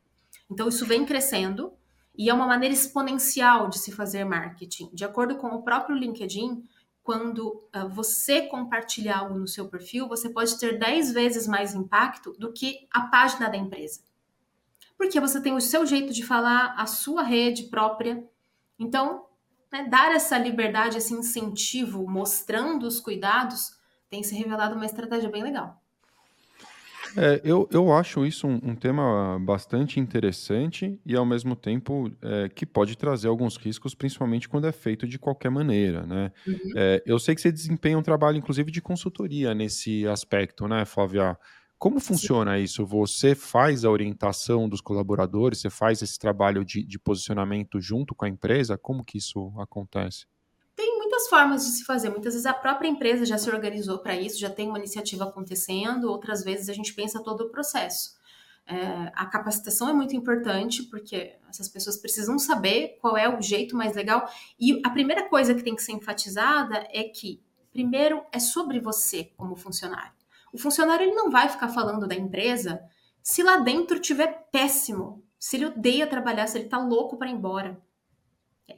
Então, 0.50 0.68
isso 0.68 0.86
vem 0.86 1.04
crescendo. 1.04 1.72
E 2.18 2.30
é 2.30 2.34
uma 2.34 2.46
maneira 2.46 2.74
exponencial 2.74 3.68
de 3.68 3.78
se 3.78 3.92
fazer 3.92 4.24
marketing. 4.24 4.88
De 4.92 5.04
acordo 5.04 5.36
com 5.36 5.48
o 5.48 5.62
próprio 5.62 5.94
LinkedIn, 5.94 6.64
quando 7.02 7.48
uh, 7.48 7.88
você 7.90 8.42
compartilhar 8.42 9.18
algo 9.18 9.38
no 9.38 9.46
seu 9.46 9.68
perfil, 9.68 10.08
você 10.08 10.30
pode 10.30 10.58
ter 10.58 10.78
10 10.78 11.12
vezes 11.12 11.46
mais 11.46 11.74
impacto 11.74 12.32
do 12.38 12.52
que 12.52 12.88
a 12.90 13.02
página 13.02 13.50
da 13.50 13.56
empresa. 13.56 14.00
Porque 14.96 15.20
você 15.20 15.40
tem 15.40 15.54
o 15.54 15.60
seu 15.60 15.84
jeito 15.84 16.12
de 16.12 16.24
falar, 16.24 16.74
a 16.76 16.86
sua 16.86 17.22
rede 17.22 17.64
própria. 17.64 18.26
Então, 18.78 19.25
né, 19.72 19.86
dar 19.88 20.14
essa 20.14 20.38
liberdade, 20.38 20.98
esse 20.98 21.14
incentivo, 21.14 22.08
mostrando 22.08 22.86
os 22.86 23.00
cuidados, 23.00 23.72
tem 24.08 24.22
se 24.22 24.34
revelado 24.34 24.74
uma 24.74 24.86
estratégia 24.86 25.30
bem 25.30 25.42
legal. 25.42 25.82
É, 27.16 27.40
eu, 27.44 27.68
eu 27.72 27.92
acho 27.92 28.26
isso 28.26 28.46
um, 28.46 28.60
um, 28.62 28.74
tema 28.74 29.38
bastante 29.40 29.98
interessante 29.98 31.00
e, 31.04 31.16
ao 31.16 31.24
mesmo 31.24 31.56
tempo, 31.56 32.10
é, 32.20 32.48
que 32.48 32.66
pode 32.66 32.96
trazer 32.96 33.28
alguns 33.28 33.56
riscos, 33.56 33.94
principalmente 33.94 34.48
quando 34.48 34.66
é 34.66 34.72
feito 34.72 35.06
de 35.06 35.18
qualquer 35.18 35.50
maneira, 35.50 36.04
né? 36.06 36.30
Uhum. 36.46 36.72
É, 36.76 37.02
eu 37.06 37.18
sei 37.18 37.34
que 37.34 37.40
você 37.40 37.50
desempenha 37.50 37.98
um 37.98 38.02
trabalho, 38.02 38.36
inclusive, 38.36 38.70
de 38.70 38.82
consultoria 38.82 39.54
nesse 39.54 40.06
aspecto, 40.06 40.68
né, 40.68 40.84
Flávia? 40.84 41.38
Como 41.78 42.00
funciona 42.00 42.58
isso? 42.58 42.86
Você 42.86 43.34
faz 43.34 43.84
a 43.84 43.90
orientação 43.90 44.66
dos 44.66 44.80
colaboradores, 44.80 45.60
você 45.60 45.68
faz 45.68 46.00
esse 46.00 46.18
trabalho 46.18 46.64
de, 46.64 46.82
de 46.82 46.98
posicionamento 46.98 47.80
junto 47.80 48.14
com 48.14 48.24
a 48.24 48.28
empresa? 48.28 48.78
Como 48.78 49.04
que 49.04 49.18
isso 49.18 49.52
acontece? 49.58 50.26
Tem 50.74 50.96
muitas 50.96 51.28
formas 51.28 51.66
de 51.66 51.72
se 51.72 51.84
fazer. 51.84 52.08
Muitas 52.08 52.32
vezes 52.32 52.46
a 52.46 52.54
própria 52.54 52.88
empresa 52.88 53.26
já 53.26 53.36
se 53.36 53.50
organizou 53.50 53.98
para 53.98 54.18
isso, 54.18 54.38
já 54.38 54.48
tem 54.48 54.68
uma 54.68 54.78
iniciativa 54.78 55.24
acontecendo, 55.24 56.10
outras 56.10 56.42
vezes 56.42 56.70
a 56.70 56.72
gente 56.72 56.94
pensa 56.94 57.22
todo 57.22 57.42
o 57.42 57.50
processo. 57.50 58.16
É, 58.66 59.12
a 59.14 59.26
capacitação 59.26 59.88
é 59.88 59.92
muito 59.92 60.16
importante, 60.16 60.82
porque 60.84 61.36
essas 61.48 61.68
pessoas 61.68 61.98
precisam 61.98 62.38
saber 62.38 62.98
qual 63.00 63.16
é 63.16 63.28
o 63.28 63.40
jeito 63.40 63.76
mais 63.76 63.94
legal. 63.94 64.28
E 64.58 64.80
a 64.84 64.90
primeira 64.90 65.28
coisa 65.28 65.54
que 65.54 65.62
tem 65.62 65.76
que 65.76 65.82
ser 65.82 65.92
enfatizada 65.92 66.86
é 66.90 67.04
que, 67.04 67.40
primeiro, 67.70 68.22
é 68.32 68.40
sobre 68.40 68.80
você 68.80 69.30
como 69.36 69.54
funcionário. 69.54 70.15
O 70.56 70.58
funcionário 70.58 71.04
ele 71.04 71.14
não 71.14 71.30
vai 71.30 71.50
ficar 71.50 71.68
falando 71.68 72.08
da 72.08 72.14
empresa 72.14 72.82
se 73.22 73.42
lá 73.42 73.58
dentro 73.58 74.00
tiver 74.00 74.48
péssimo, 74.50 75.22
se 75.38 75.56
ele 75.56 75.66
odeia 75.66 76.06
trabalhar, 76.06 76.46
se 76.46 76.56
ele 76.56 76.66
tá 76.66 76.78
louco 76.78 77.18
para 77.18 77.28
ir 77.28 77.34
embora. 77.34 77.78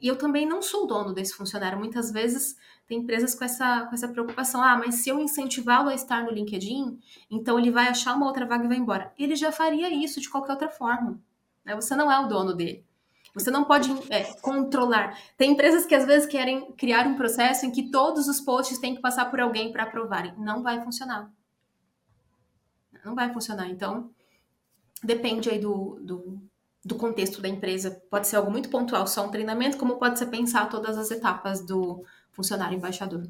E 0.01 0.05
eu 0.05 0.17
também 0.17 0.45
não 0.45 0.61
sou 0.61 0.85
dono 0.85 1.13
desse 1.13 1.33
funcionário. 1.33 1.79
Muitas 1.79 2.11
vezes 2.11 2.57
tem 2.85 2.97
empresas 2.97 3.33
com 3.33 3.45
essa, 3.45 3.85
com 3.85 3.95
essa 3.95 4.09
preocupação. 4.09 4.61
Ah, 4.61 4.75
mas 4.75 4.95
se 4.95 5.07
eu 5.07 5.21
incentivá-lo 5.21 5.87
a 5.87 5.95
estar 5.95 6.21
no 6.25 6.31
LinkedIn, 6.31 6.99
então 7.31 7.57
ele 7.57 7.71
vai 7.71 7.87
achar 7.87 8.13
uma 8.13 8.27
outra 8.27 8.45
vaga 8.45 8.65
e 8.65 8.67
vai 8.67 8.77
embora. 8.77 9.13
Ele 9.17 9.37
já 9.37 9.49
faria 9.49 9.89
isso 9.89 10.19
de 10.19 10.29
qualquer 10.29 10.51
outra 10.51 10.69
forma. 10.69 11.17
Né? 11.63 11.73
Você 11.75 11.95
não 11.95 12.11
é 12.11 12.19
o 12.19 12.27
dono 12.27 12.53
dele. 12.53 12.85
Você 13.33 13.49
não 13.49 13.63
pode 13.63 13.89
é, 14.09 14.25
controlar. 14.41 15.17
Tem 15.37 15.53
empresas 15.53 15.85
que 15.85 15.95
às 15.95 16.05
vezes 16.05 16.27
querem 16.27 16.73
criar 16.73 17.07
um 17.07 17.15
processo 17.15 17.65
em 17.65 17.71
que 17.71 17.89
todos 17.89 18.27
os 18.27 18.41
posts 18.41 18.79
têm 18.79 18.95
que 18.95 19.01
passar 19.01 19.31
por 19.31 19.39
alguém 19.39 19.71
para 19.71 19.83
aprovarem. 19.83 20.33
Não 20.37 20.61
vai 20.61 20.83
funcionar. 20.83 21.31
Não 23.03 23.15
vai 23.15 23.31
funcionar. 23.33 23.69
Então, 23.69 24.09
depende 25.03 25.49
aí 25.49 25.59
do, 25.59 25.99
do, 26.01 26.41
do 26.83 26.95
contexto 26.95 27.41
da 27.41 27.47
empresa. 27.47 28.01
Pode 28.09 28.27
ser 28.27 28.35
algo 28.35 28.51
muito 28.51 28.69
pontual, 28.69 29.07
só 29.07 29.25
um 29.25 29.31
treinamento, 29.31 29.77
como 29.77 29.97
pode 29.97 30.19
ser 30.19 30.27
pensar 30.27 30.69
todas 30.69 30.97
as 30.97 31.11
etapas 31.11 31.65
do 31.65 32.03
funcionário 32.31 32.77
embaixador. 32.77 33.23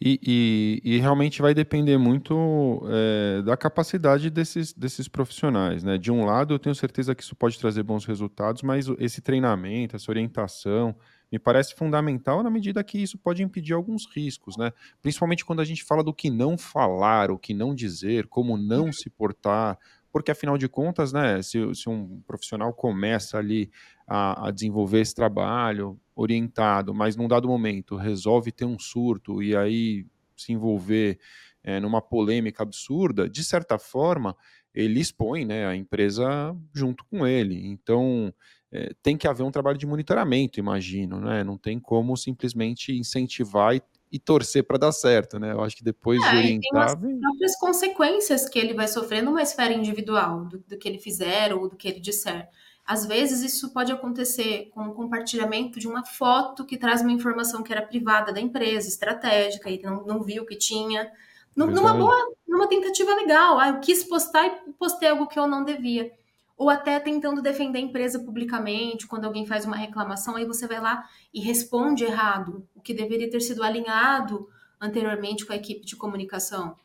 E, 0.00 0.18
e, 0.22 0.94
e, 0.94 0.98
realmente 0.98 1.42
vai 1.42 1.52
depender 1.52 1.98
muito 1.98 2.82
é, 2.88 3.42
da 3.42 3.56
capacidade 3.56 4.30
desses, 4.30 4.72
desses 4.72 5.08
profissionais. 5.08 5.82
Né? 5.82 5.98
De 5.98 6.10
um 6.10 6.24
lado, 6.24 6.54
eu 6.54 6.58
tenho 6.58 6.74
certeza 6.74 7.14
que 7.14 7.22
isso 7.22 7.36
pode 7.36 7.58
trazer 7.58 7.82
bons 7.82 8.06
resultados, 8.06 8.62
mas 8.62 8.86
esse 8.98 9.20
treinamento, 9.20 9.96
essa 9.96 10.10
orientação, 10.10 10.94
me 11.30 11.38
parece 11.38 11.74
fundamental 11.74 12.42
na 12.42 12.50
medida 12.50 12.82
que 12.82 12.98
isso 13.02 13.18
pode 13.18 13.42
impedir 13.42 13.74
alguns 13.74 14.06
riscos, 14.06 14.56
né? 14.56 14.72
Principalmente 15.02 15.44
quando 15.44 15.60
a 15.60 15.64
gente 15.64 15.84
fala 15.84 16.02
do 16.02 16.14
que 16.14 16.30
não 16.30 16.56
falar, 16.56 17.30
o 17.30 17.38
que 17.38 17.52
não 17.52 17.74
dizer, 17.74 18.26
como 18.28 18.56
não 18.56 18.92
se 18.92 19.10
portar, 19.10 19.78
porque 20.10 20.30
afinal 20.30 20.56
de 20.56 20.68
contas, 20.68 21.12
né, 21.12 21.42
se, 21.42 21.58
se 21.74 21.88
um 21.88 22.20
profissional 22.26 22.72
começa 22.72 23.38
ali 23.38 23.70
a, 24.06 24.48
a, 24.48 24.50
desenvolver 24.50 25.00
esse 25.00 25.14
trabalho 25.14 26.00
orientado, 26.16 26.94
mas 26.94 27.14
num 27.14 27.28
dado 27.28 27.46
momento 27.46 27.94
resolve 27.94 28.50
ter 28.50 28.64
um 28.64 28.78
surto 28.78 29.42
e 29.42 29.54
aí 29.54 30.06
se 30.36 30.52
envolver 30.52 31.18
é, 31.62 31.78
numa 31.78 32.00
polêmica 32.00 32.62
absurda, 32.62 33.28
de 33.28 33.44
certa 33.44 33.78
forma, 33.78 34.34
ele 34.74 35.00
expõe 35.00 35.44
né, 35.44 35.66
a 35.66 35.76
empresa 35.76 36.56
junto 36.72 37.04
com 37.04 37.26
ele. 37.26 37.66
Então, 37.66 38.32
é, 38.70 38.92
tem 39.02 39.16
que 39.16 39.26
haver 39.26 39.42
um 39.42 39.50
trabalho 39.50 39.78
de 39.78 39.86
monitoramento, 39.86 40.60
imagino, 40.60 41.18
né? 41.20 41.42
Não 41.42 41.56
tem 41.56 41.80
como 41.80 42.16
simplesmente 42.16 42.92
incentivar 42.92 43.74
e, 43.74 43.82
e 44.12 44.18
torcer 44.18 44.62
para 44.64 44.78
dar 44.78 44.92
certo, 44.92 45.38
né? 45.38 45.52
Eu 45.52 45.62
acho 45.62 45.76
que 45.76 45.84
depois 45.84 46.22
é, 46.22 46.30
de 46.30 46.36
orientar. 46.36 47.00
Tem 47.00 47.14
as 47.14 47.20
próprias 47.20 47.56
consequências 47.58 48.48
que 48.48 48.58
ele 48.58 48.74
vai 48.74 48.86
sofrer 48.86 49.22
numa 49.22 49.42
esfera 49.42 49.72
individual, 49.72 50.44
do, 50.44 50.58
do, 50.58 50.76
que 50.76 50.86
ele 50.86 50.98
fizer 50.98 51.54
ou 51.54 51.68
do 51.68 51.76
que 51.76 51.88
ele 51.88 51.98
disser. 51.98 52.48
Às 52.84 53.06
vezes 53.06 53.42
isso 53.42 53.72
pode 53.72 53.92
acontecer 53.92 54.70
com 54.74 54.82
o 54.82 54.94
compartilhamento 54.94 55.78
de 55.78 55.86
uma 55.86 56.04
foto 56.04 56.64
que 56.64 56.78
traz 56.78 57.00
uma 57.00 57.12
informação 57.12 57.62
que 57.62 57.72
era 57.72 57.82
privada 57.82 58.32
da 58.32 58.40
empresa, 58.40 58.88
estratégica, 58.88 59.70
e 59.70 59.80
não, 59.82 60.04
não 60.04 60.22
viu 60.22 60.44
que 60.44 60.56
tinha. 60.56 61.10
numa 61.54 61.94
boa, 61.94 62.16
numa 62.46 62.66
tentativa 62.66 63.14
legal. 63.14 63.58
Ah, 63.58 63.68
eu 63.70 63.80
quis 63.80 64.04
postar 64.04 64.46
e 64.46 64.72
postei 64.72 65.08
algo 65.08 65.26
que 65.26 65.38
eu 65.38 65.46
não 65.46 65.64
devia 65.64 66.17
ou 66.58 66.68
até 66.68 66.98
tentando 66.98 67.40
defender 67.40 67.78
a 67.78 67.82
empresa 67.82 68.18
publicamente, 68.18 69.06
quando 69.06 69.24
alguém 69.24 69.46
faz 69.46 69.64
uma 69.64 69.76
reclamação, 69.76 70.34
aí 70.34 70.44
você 70.44 70.66
vai 70.66 70.80
lá 70.80 71.08
e 71.32 71.40
responde 71.40 72.02
errado, 72.02 72.66
o 72.74 72.80
que 72.80 72.92
deveria 72.92 73.30
ter 73.30 73.40
sido 73.40 73.62
alinhado 73.62 74.48
anteriormente 74.80 75.46
com 75.46 75.52
a 75.52 75.56
equipe 75.56 75.86
de 75.86 75.94
comunicação. 75.94 76.76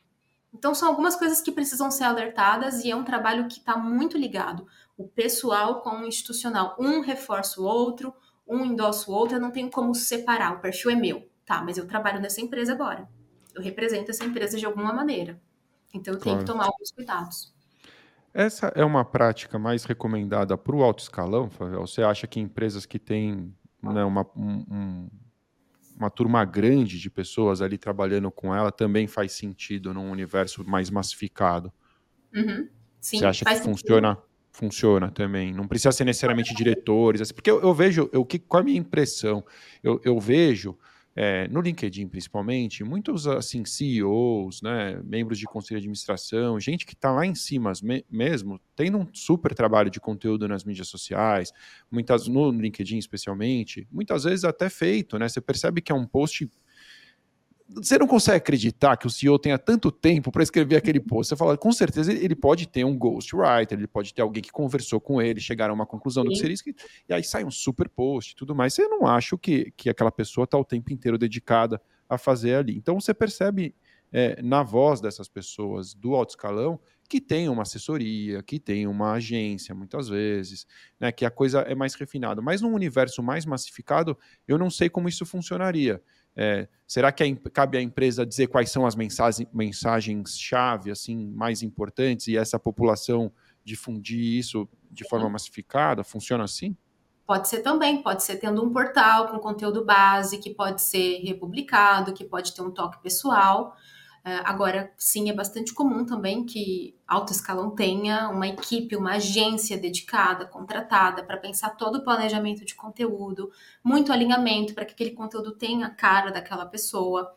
Então, 0.52 0.72
são 0.76 0.88
algumas 0.88 1.16
coisas 1.16 1.40
que 1.40 1.50
precisam 1.50 1.90
ser 1.90 2.04
alertadas 2.04 2.84
e 2.84 2.90
é 2.92 2.94
um 2.94 3.02
trabalho 3.02 3.48
que 3.48 3.58
está 3.58 3.76
muito 3.76 4.16
ligado. 4.16 4.64
O 4.96 5.08
pessoal 5.08 5.80
com 5.80 5.90
o 5.90 6.06
institucional. 6.06 6.76
Um 6.78 7.00
reforça 7.00 7.60
o 7.60 7.64
outro, 7.64 8.14
um 8.46 8.64
endossa 8.64 9.10
o 9.10 9.14
outro, 9.14 9.36
eu 9.36 9.40
não 9.40 9.50
tenho 9.50 9.68
como 9.68 9.92
separar. 9.92 10.54
O 10.54 10.60
perfil 10.60 10.92
é 10.92 10.94
meu. 10.94 11.28
Tá, 11.44 11.60
mas 11.62 11.76
eu 11.76 11.88
trabalho 11.88 12.20
nessa 12.20 12.40
empresa 12.40 12.72
agora. 12.72 13.08
Eu 13.52 13.60
represento 13.60 14.12
essa 14.12 14.24
empresa 14.24 14.56
de 14.56 14.64
alguma 14.64 14.92
maneira. 14.92 15.42
Então, 15.92 16.14
eu 16.14 16.20
tenho 16.20 16.36
claro. 16.36 16.46
que 16.46 16.52
tomar 16.52 16.66
alguns 16.66 16.92
cuidados. 16.92 17.53
Essa 18.34 18.66
é 18.74 18.84
uma 18.84 19.04
prática 19.04 19.58
mais 19.60 19.84
recomendada 19.84 20.58
para 20.58 20.74
o 20.74 20.82
alto 20.82 21.00
escalão, 21.00 21.48
Favel? 21.48 21.86
Você 21.86 22.02
acha 22.02 22.26
que 22.26 22.40
empresas 22.40 22.84
que 22.84 22.98
têm 22.98 23.54
né, 23.80 24.04
uma, 24.04 24.26
um, 24.36 25.08
uma 25.96 26.10
turma 26.10 26.44
grande 26.44 26.98
de 26.98 27.08
pessoas 27.08 27.62
ali 27.62 27.78
trabalhando 27.78 28.32
com 28.32 28.52
ela 28.52 28.72
também 28.72 29.06
faz 29.06 29.32
sentido 29.32 29.94
num 29.94 30.10
universo 30.10 30.64
mais 30.68 30.90
massificado? 30.90 31.72
Uhum. 32.34 32.68
Sim, 33.00 33.18
Você 33.18 33.26
acha 33.26 33.44
que 33.44 33.54
sentido. 33.54 33.70
funciona? 33.70 34.18
Funciona 34.50 35.10
também. 35.10 35.52
Não 35.52 35.68
precisa 35.68 35.92
ser 35.92 36.04
necessariamente 36.04 36.54
diretores, 36.54 37.20
assim, 37.20 37.34
porque 37.34 37.50
eu, 37.50 37.60
eu 37.60 37.72
vejo, 37.72 38.08
eu, 38.12 38.24
que, 38.24 38.38
qual 38.38 38.60
é 38.60 38.62
a 38.62 38.64
minha 38.64 38.78
impressão? 38.78 39.44
Eu, 39.82 40.00
eu 40.04 40.18
vejo 40.18 40.76
é, 41.16 41.46
no 41.48 41.60
LinkedIn 41.60 42.08
principalmente, 42.08 42.82
muitos 42.82 43.26
assim 43.26 43.64
CEOs, 43.64 44.62
né, 44.62 45.00
membros 45.04 45.38
de 45.38 45.46
conselho 45.46 45.80
de 45.80 45.84
administração, 45.84 46.58
gente 46.58 46.84
que 46.84 46.94
está 46.94 47.12
lá 47.12 47.24
em 47.24 47.34
cima 47.34 47.72
me 47.82 48.04
mesmo, 48.10 48.60
tendo 48.74 48.98
um 48.98 49.06
super 49.12 49.54
trabalho 49.54 49.90
de 49.90 50.00
conteúdo 50.00 50.48
nas 50.48 50.64
mídias 50.64 50.88
sociais, 50.88 51.52
muitas 51.90 52.26
no 52.26 52.50
LinkedIn 52.50 52.98
especialmente, 52.98 53.86
muitas 53.90 54.24
vezes 54.24 54.44
até 54.44 54.68
feito, 54.68 55.18
né? 55.18 55.28
Você 55.28 55.40
percebe 55.40 55.80
que 55.80 55.92
é 55.92 55.94
um 55.94 56.06
post 56.06 56.48
você 57.68 57.98
não 57.98 58.06
consegue 58.06 58.36
acreditar 58.36 58.96
que 58.96 59.06
o 59.06 59.10
CEO 59.10 59.38
tenha 59.38 59.58
tanto 59.58 59.90
tempo 59.90 60.30
para 60.30 60.42
escrever 60.42 60.76
aquele 60.76 61.00
post. 61.00 61.30
Você 61.30 61.36
fala, 61.36 61.56
com 61.56 61.72
certeza 61.72 62.12
ele 62.12 62.34
pode 62.34 62.68
ter 62.68 62.84
um 62.84 62.96
ghostwriter, 62.96 63.78
ele 63.78 63.86
pode 63.86 64.12
ter 64.12 64.22
alguém 64.22 64.42
que 64.42 64.52
conversou 64.52 65.00
com 65.00 65.20
ele, 65.20 65.40
chegaram 65.40 65.72
a 65.72 65.74
uma 65.74 65.86
conclusão 65.86 66.22
Sim. 66.22 66.28
do 66.28 66.32
que 66.32 66.38
seria 66.38 66.54
isso, 66.54 66.64
e 67.08 67.12
aí 67.14 67.24
sai 67.24 67.44
um 67.44 67.50
super 67.50 67.88
post 67.88 68.32
e 68.32 68.36
tudo 68.36 68.54
mais. 68.54 68.74
Você 68.74 68.86
não 68.86 69.06
acha 69.06 69.36
que, 69.38 69.72
que 69.76 69.88
aquela 69.88 70.12
pessoa 70.12 70.44
está 70.44 70.58
o 70.58 70.64
tempo 70.64 70.92
inteiro 70.92 71.16
dedicada 71.16 71.80
a 72.08 72.18
fazer 72.18 72.56
ali. 72.56 72.76
Então 72.76 73.00
você 73.00 73.14
percebe 73.14 73.74
é, 74.12 74.40
na 74.42 74.62
voz 74.62 75.00
dessas 75.00 75.28
pessoas 75.28 75.94
do 75.94 76.14
alto 76.14 76.30
escalão 76.30 76.78
que 77.08 77.20
tem 77.20 77.48
uma 77.48 77.62
assessoria, 77.62 78.42
que 78.42 78.58
tem 78.58 78.86
uma 78.86 79.12
agência, 79.12 79.74
muitas 79.74 80.08
vezes, 80.08 80.66
né, 80.98 81.12
que 81.12 81.24
a 81.24 81.30
coisa 81.30 81.60
é 81.60 81.74
mais 81.74 81.94
refinada. 81.94 82.40
Mas 82.40 82.60
num 82.60 82.72
universo 82.72 83.22
mais 83.22 83.44
massificado, 83.44 84.16
eu 84.48 84.56
não 84.56 84.70
sei 84.70 84.88
como 84.88 85.08
isso 85.08 85.26
funcionaria. 85.26 86.02
É, 86.36 86.68
será 86.86 87.12
que 87.12 87.22
a, 87.22 87.50
cabe 87.50 87.78
à 87.78 87.82
empresa 87.82 88.26
dizer 88.26 88.48
quais 88.48 88.70
são 88.70 88.86
as 88.86 88.96
mensagens, 88.96 89.48
mensagens-chave 89.52 90.90
assim, 90.90 91.30
mais 91.30 91.62
importantes 91.62 92.28
e 92.28 92.36
essa 92.36 92.58
população 92.58 93.32
difundir 93.64 94.38
isso 94.38 94.68
de 94.90 95.08
forma 95.08 95.28
massificada? 95.28 96.02
Funciona 96.02 96.44
assim? 96.44 96.76
Pode 97.26 97.48
ser 97.48 97.60
também, 97.60 98.02
pode 98.02 98.22
ser 98.22 98.36
tendo 98.36 98.62
um 98.62 98.70
portal 98.70 99.28
com 99.28 99.38
conteúdo 99.38 99.84
base, 99.84 100.38
que 100.38 100.50
pode 100.50 100.82
ser 100.82 101.20
republicado, 101.22 102.12
que 102.12 102.24
pode 102.24 102.54
ter 102.54 102.60
um 102.60 102.70
toque 102.70 103.02
pessoal. 103.02 103.74
É, 104.26 104.36
agora, 104.36 104.90
sim, 104.96 105.28
é 105.28 105.34
bastante 105.34 105.74
comum 105.74 106.06
também 106.06 106.46
que 106.46 106.96
alto 107.06 107.30
escalão 107.30 107.74
tenha 107.74 108.30
uma 108.30 108.48
equipe, 108.48 108.96
uma 108.96 109.16
agência 109.16 109.76
dedicada, 109.76 110.46
contratada 110.46 111.22
para 111.22 111.36
pensar 111.36 111.76
todo 111.76 111.96
o 111.96 112.02
planejamento 112.02 112.64
de 112.64 112.74
conteúdo, 112.74 113.52
muito 113.84 114.10
alinhamento 114.10 114.72
para 114.74 114.86
que 114.86 114.94
aquele 114.94 115.10
conteúdo 115.10 115.52
tenha 115.52 115.88
a 115.88 115.90
cara 115.90 116.30
daquela 116.30 116.64
pessoa. 116.64 117.36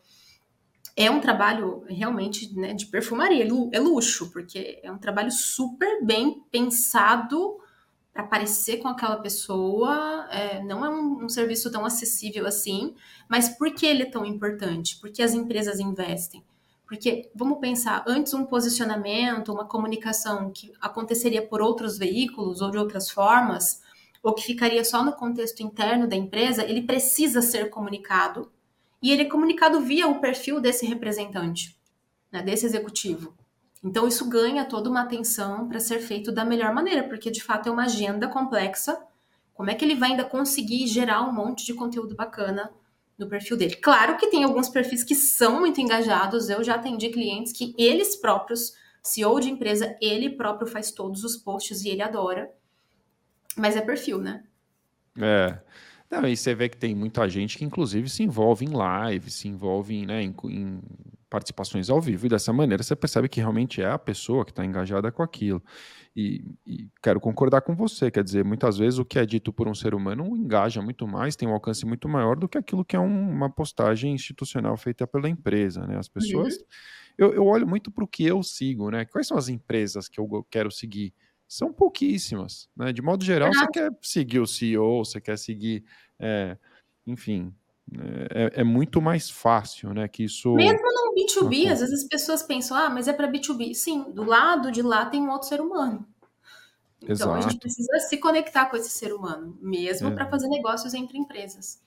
É 0.96 1.10
um 1.10 1.20
trabalho 1.20 1.84
realmente 1.88 2.54
né, 2.56 2.72
de 2.72 2.86
perfumaria, 2.86 3.46
é 3.72 3.78
luxo, 3.78 4.32
porque 4.32 4.80
é 4.82 4.90
um 4.90 4.98
trabalho 4.98 5.30
super 5.30 6.02
bem 6.02 6.42
pensado 6.50 7.58
para 8.14 8.24
parecer 8.24 8.78
com 8.78 8.88
aquela 8.88 9.18
pessoa. 9.18 10.26
É, 10.30 10.64
não 10.64 10.84
é 10.86 10.88
um, 10.88 11.24
um 11.24 11.28
serviço 11.28 11.70
tão 11.70 11.84
acessível 11.84 12.46
assim, 12.46 12.94
mas 13.28 13.50
por 13.50 13.70
que 13.74 13.84
ele 13.84 14.04
é 14.04 14.10
tão 14.10 14.24
importante? 14.24 14.96
Porque 14.96 15.22
as 15.22 15.34
empresas 15.34 15.78
investem 15.78 16.42
porque 16.88 17.30
vamos 17.34 17.58
pensar, 17.58 18.02
antes 18.08 18.32
um 18.32 18.46
posicionamento, 18.46 19.52
uma 19.52 19.66
comunicação 19.66 20.50
que 20.50 20.72
aconteceria 20.80 21.46
por 21.46 21.60
outros 21.60 21.98
veículos 21.98 22.62
ou 22.62 22.70
de 22.70 22.78
outras 22.78 23.10
formas, 23.10 23.82
ou 24.22 24.34
que 24.34 24.42
ficaria 24.42 24.82
só 24.82 25.04
no 25.04 25.12
contexto 25.12 25.62
interno 25.62 26.08
da 26.08 26.16
empresa, 26.16 26.64
ele 26.64 26.82
precisa 26.82 27.42
ser 27.42 27.68
comunicado 27.68 28.50
e 29.02 29.12
ele 29.12 29.22
é 29.22 29.26
comunicado 29.26 29.80
via 29.80 30.08
o 30.08 30.18
perfil 30.18 30.60
desse 30.60 30.86
representante, 30.86 31.78
né, 32.32 32.42
desse 32.42 32.64
executivo. 32.64 33.34
Então, 33.84 34.08
isso 34.08 34.26
ganha 34.26 34.64
toda 34.64 34.88
uma 34.88 35.02
atenção 35.02 35.68
para 35.68 35.78
ser 35.78 36.00
feito 36.00 36.32
da 36.32 36.44
melhor 36.44 36.74
maneira, 36.74 37.04
porque 37.04 37.30
de 37.30 37.42
fato 37.42 37.68
é 37.68 37.72
uma 37.72 37.84
agenda 37.84 38.26
complexa. 38.26 38.98
Como 39.54 39.70
é 39.70 39.74
que 39.74 39.84
ele 39.84 39.94
vai 39.94 40.12
ainda 40.12 40.24
conseguir 40.24 40.86
gerar 40.86 41.22
um 41.22 41.32
monte 41.32 41.66
de 41.66 41.74
conteúdo 41.74 42.16
bacana 42.16 42.72
no 43.18 43.28
perfil 43.28 43.56
dele? 43.56 43.74
Claro 43.76 44.16
que 44.16 44.28
tem 44.28 44.44
alguns 44.44 44.68
perfis 44.68 45.02
que 45.02 45.14
são 45.14 45.60
muito 45.60 45.80
engajados. 45.80 46.48
Eu 46.48 46.62
já 46.62 46.76
atendi 46.76 47.08
clientes 47.08 47.52
que 47.52 47.74
eles 47.76 48.16
próprios, 48.16 48.74
CEO 49.02 49.40
de 49.40 49.50
empresa, 49.50 49.96
ele 50.00 50.30
próprio 50.30 50.68
faz 50.68 50.92
todos 50.92 51.24
os 51.24 51.36
posts 51.36 51.84
e 51.84 51.88
ele 51.88 52.02
adora. 52.02 52.50
Mas 53.56 53.76
é 53.76 53.80
perfil, 53.80 54.18
né? 54.18 54.44
É. 55.20 55.58
Não, 56.10 56.26
e 56.26 56.36
você 56.36 56.54
vê 56.54 56.68
que 56.68 56.76
tem 56.76 56.94
muita 56.94 57.28
gente 57.28 57.58
que, 57.58 57.64
inclusive, 57.64 58.08
se 58.08 58.22
envolve 58.22 58.64
em 58.64 58.70
live, 58.70 59.30
se 59.30 59.46
envolve 59.48 60.06
né, 60.06 60.22
em, 60.22 60.34
em 60.44 60.80
participações 61.28 61.90
ao 61.90 62.00
vivo, 62.00 62.24
e 62.24 62.28
dessa 62.28 62.52
maneira 62.52 62.82
você 62.82 62.96
percebe 62.96 63.28
que 63.28 63.40
realmente 63.40 63.82
é 63.82 63.90
a 63.90 63.98
pessoa 63.98 64.44
que 64.44 64.50
está 64.50 64.64
engajada 64.64 65.12
com 65.12 65.22
aquilo. 65.22 65.62
E, 66.14 66.44
e, 66.66 66.88
quero 67.02 67.20
concordar 67.20 67.60
com 67.60 67.74
você, 67.74 68.10
quer 68.10 68.24
dizer, 68.24 68.44
muitas 68.44 68.78
vezes 68.78 68.98
o 68.98 69.04
que 69.04 69.18
é 69.18 69.26
dito 69.26 69.52
por 69.52 69.68
um 69.68 69.74
ser 69.74 69.94
humano 69.94 70.36
engaja 70.36 70.82
muito 70.82 71.06
mais, 71.06 71.36
tem 71.36 71.48
um 71.48 71.52
alcance 71.52 71.86
muito 71.86 72.08
maior 72.08 72.36
do 72.36 72.48
que 72.48 72.58
aquilo 72.58 72.84
que 72.84 72.96
é 72.96 73.00
um, 73.00 73.30
uma 73.30 73.50
postagem 73.50 74.12
institucional 74.12 74.76
feita 74.76 75.06
pela 75.06 75.28
empresa, 75.28 75.86
né? 75.86 75.96
As 75.96 76.08
pessoas. 76.08 76.56
Uhum. 76.56 76.64
Eu, 77.16 77.34
eu, 77.34 77.46
olho 77.46 77.66
muito 77.66 77.90
para 77.90 78.04
o 78.04 78.08
que 78.08 78.24
eu 78.24 78.42
sigo, 78.42 78.90
né? 78.90 79.04
Quais 79.04 79.26
são 79.26 79.36
as 79.36 79.48
empresas 79.48 80.08
que 80.08 80.20
eu 80.20 80.46
quero 80.50 80.70
seguir? 80.70 81.12
São 81.46 81.72
pouquíssimas, 81.72 82.68
né? 82.76 82.92
De 82.92 83.02
modo 83.02 83.24
geral, 83.24 83.52
você 83.52 83.66
quer 83.68 83.90
seguir 84.02 84.38
o 84.38 84.46
CEO, 84.46 85.04
você 85.04 85.20
quer 85.20 85.38
seguir, 85.38 85.84
é, 86.18 86.56
enfim, 87.06 87.52
é, 88.34 88.60
é, 88.60 88.64
muito 88.64 89.00
mais 89.00 89.30
fácil, 89.30 89.94
né? 89.94 90.08
Que 90.08 90.24
isso. 90.24 90.54
Mesmo 90.54 90.80
no 90.82 91.14
B2B, 91.14 91.70
às 91.70 91.80
vezes 91.80 92.02
as 92.02 92.08
pessoas 92.08 92.42
pensam, 92.42 92.76
ah, 92.76 92.90
mas 92.90 93.08
é 93.08 93.12
para 93.12 93.30
B2B. 93.30 93.74
Sim, 93.74 94.12
do 94.12 94.24
lado 94.24 94.70
de 94.70 94.82
lá 94.82 95.06
tem 95.06 95.20
um 95.22 95.30
outro 95.30 95.48
ser 95.48 95.60
humano. 95.60 96.06
Então 97.02 97.12
Exato. 97.12 97.32
a 97.32 97.40
gente 97.40 97.58
precisa 97.60 97.98
se 98.00 98.16
conectar 98.18 98.66
com 98.66 98.76
esse 98.76 98.90
ser 98.90 99.12
humano, 99.12 99.56
mesmo 99.62 100.08
é. 100.08 100.10
para 100.10 100.26
fazer 100.26 100.48
negócios 100.48 100.92
entre 100.94 101.16
empresas. 101.16 101.80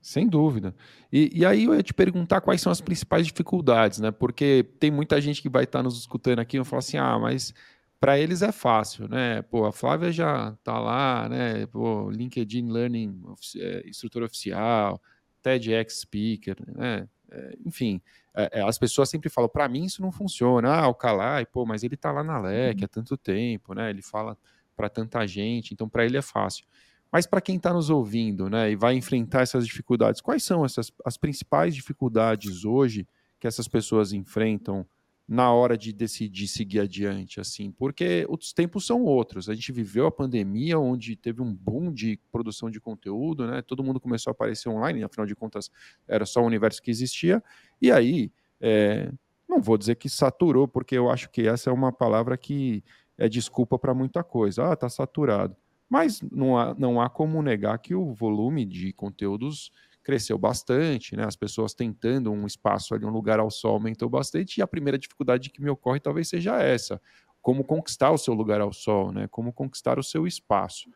Sem 0.00 0.26
dúvida. 0.26 0.74
E, 1.12 1.30
e, 1.32 1.46
aí 1.46 1.64
eu 1.64 1.74
ia 1.74 1.82
te 1.82 1.94
perguntar 1.94 2.40
quais 2.40 2.60
são 2.60 2.72
as 2.72 2.80
principais 2.80 3.24
dificuldades, 3.26 4.00
né? 4.00 4.10
Porque 4.10 4.66
tem 4.80 4.90
muita 4.90 5.20
gente 5.20 5.40
que 5.40 5.48
vai 5.48 5.62
estar 5.62 5.80
nos 5.80 5.96
escutando 5.96 6.40
aqui 6.40 6.58
e 6.58 6.64
falar 6.64 6.80
assim: 6.80 6.96
ah, 6.96 7.18
mas 7.20 7.54
para 8.02 8.18
eles 8.18 8.42
é 8.42 8.50
fácil, 8.50 9.06
né? 9.06 9.42
Pô, 9.42 9.64
a 9.64 9.70
Flávia 9.70 10.10
já 10.10 10.56
tá 10.64 10.76
lá, 10.76 11.28
né? 11.28 11.66
Pô, 11.66 12.10
LinkedIn 12.10 12.68
Learning, 12.68 13.22
é, 13.54 13.88
instrutor 13.88 14.24
oficial, 14.24 15.00
TEDx 15.40 16.00
Speaker, 16.00 16.56
né? 16.66 17.08
É, 17.30 17.56
enfim, 17.64 18.02
é, 18.34 18.58
é 18.58 18.62
as 18.62 18.76
pessoas 18.76 19.08
sempre 19.08 19.30
falam, 19.30 19.48
para 19.48 19.68
mim 19.68 19.84
isso 19.84 20.02
não 20.02 20.10
funciona. 20.10 20.68
Ah, 20.74 20.88
o 20.88 20.94
Calai, 20.96 21.46
pô, 21.46 21.64
mas 21.64 21.84
ele 21.84 21.96
tá 21.96 22.10
lá 22.10 22.24
na 22.24 22.40
LEC 22.40 22.80
uhum. 22.80 22.84
há 22.86 22.88
tanto 22.88 23.16
tempo, 23.16 23.72
né? 23.72 23.90
Ele 23.90 24.02
fala 24.02 24.36
para 24.74 24.88
tanta 24.88 25.24
gente, 25.24 25.72
então 25.72 25.88
para 25.88 26.04
ele 26.04 26.16
é 26.16 26.22
fácil. 26.22 26.66
Mas 27.08 27.24
para 27.24 27.40
quem 27.40 27.54
está 27.54 27.72
nos 27.72 27.88
ouvindo, 27.88 28.50
né, 28.50 28.72
e 28.72 28.74
vai 28.74 28.94
enfrentar 28.94 29.42
essas 29.42 29.64
dificuldades, 29.64 30.20
quais 30.20 30.42
são 30.42 30.64
essas 30.64 30.90
as 31.04 31.16
principais 31.16 31.72
dificuldades 31.72 32.64
hoje 32.64 33.06
que 33.38 33.46
essas 33.46 33.68
pessoas 33.68 34.12
enfrentam 34.12 34.84
na 35.26 35.52
hora 35.52 35.78
de 35.78 35.92
decidir 35.92 36.48
seguir 36.48 36.80
adiante, 36.80 37.40
assim, 37.40 37.70
porque 37.70 38.26
os 38.28 38.52
tempos 38.52 38.86
são 38.86 39.02
outros. 39.02 39.48
A 39.48 39.54
gente 39.54 39.72
viveu 39.72 40.06
a 40.06 40.12
pandemia, 40.12 40.78
onde 40.78 41.16
teve 41.16 41.40
um 41.40 41.54
boom 41.54 41.92
de 41.92 42.18
produção 42.30 42.70
de 42.70 42.80
conteúdo, 42.80 43.46
né? 43.46 43.62
Todo 43.62 43.84
mundo 43.84 44.00
começou 44.00 44.30
a 44.30 44.32
aparecer 44.32 44.68
online, 44.68 45.04
afinal 45.04 45.26
de 45.26 45.34
contas, 45.34 45.70
era 46.06 46.26
só 46.26 46.42
o 46.42 46.46
universo 46.46 46.82
que 46.82 46.90
existia. 46.90 47.42
E 47.80 47.90
aí, 47.90 48.32
é, 48.60 49.10
não 49.48 49.60
vou 49.60 49.78
dizer 49.78 49.96
que 49.96 50.08
saturou, 50.08 50.66
porque 50.66 50.96
eu 50.96 51.10
acho 51.10 51.30
que 51.30 51.46
essa 51.46 51.70
é 51.70 51.72
uma 51.72 51.92
palavra 51.92 52.36
que 52.36 52.82
é 53.16 53.28
desculpa 53.28 53.78
para 53.78 53.94
muita 53.94 54.24
coisa. 54.24 54.70
Ah, 54.70 54.76
tá 54.76 54.88
saturado. 54.88 55.56
Mas 55.88 56.22
não 56.22 56.56
há, 56.56 56.74
não 56.74 57.00
há 57.00 57.10
como 57.10 57.42
negar 57.42 57.78
que 57.78 57.94
o 57.94 58.12
volume 58.12 58.64
de 58.64 58.92
conteúdos 58.94 59.70
cresceu 60.02 60.36
bastante, 60.36 61.16
né? 61.16 61.24
As 61.24 61.36
pessoas 61.36 61.74
tentando 61.74 62.30
um 62.32 62.46
espaço 62.46 62.94
ali, 62.94 63.04
um 63.04 63.10
lugar 63.10 63.38
ao 63.38 63.50
sol 63.50 63.74
aumentou 63.74 64.08
bastante, 64.08 64.58
e 64.58 64.62
a 64.62 64.66
primeira 64.66 64.98
dificuldade 64.98 65.50
que 65.50 65.62
me 65.62 65.70
ocorre 65.70 66.00
talvez 66.00 66.28
seja 66.28 66.60
essa: 66.60 67.00
como 67.40 67.64
conquistar 67.64 68.10
o 68.10 68.18
seu 68.18 68.34
lugar 68.34 68.60
ao 68.60 68.72
sol, 68.72 69.12
né? 69.12 69.28
Como 69.28 69.52
conquistar 69.52 69.98
o 69.98 70.02
seu 70.02 70.26
espaço. 70.26 70.90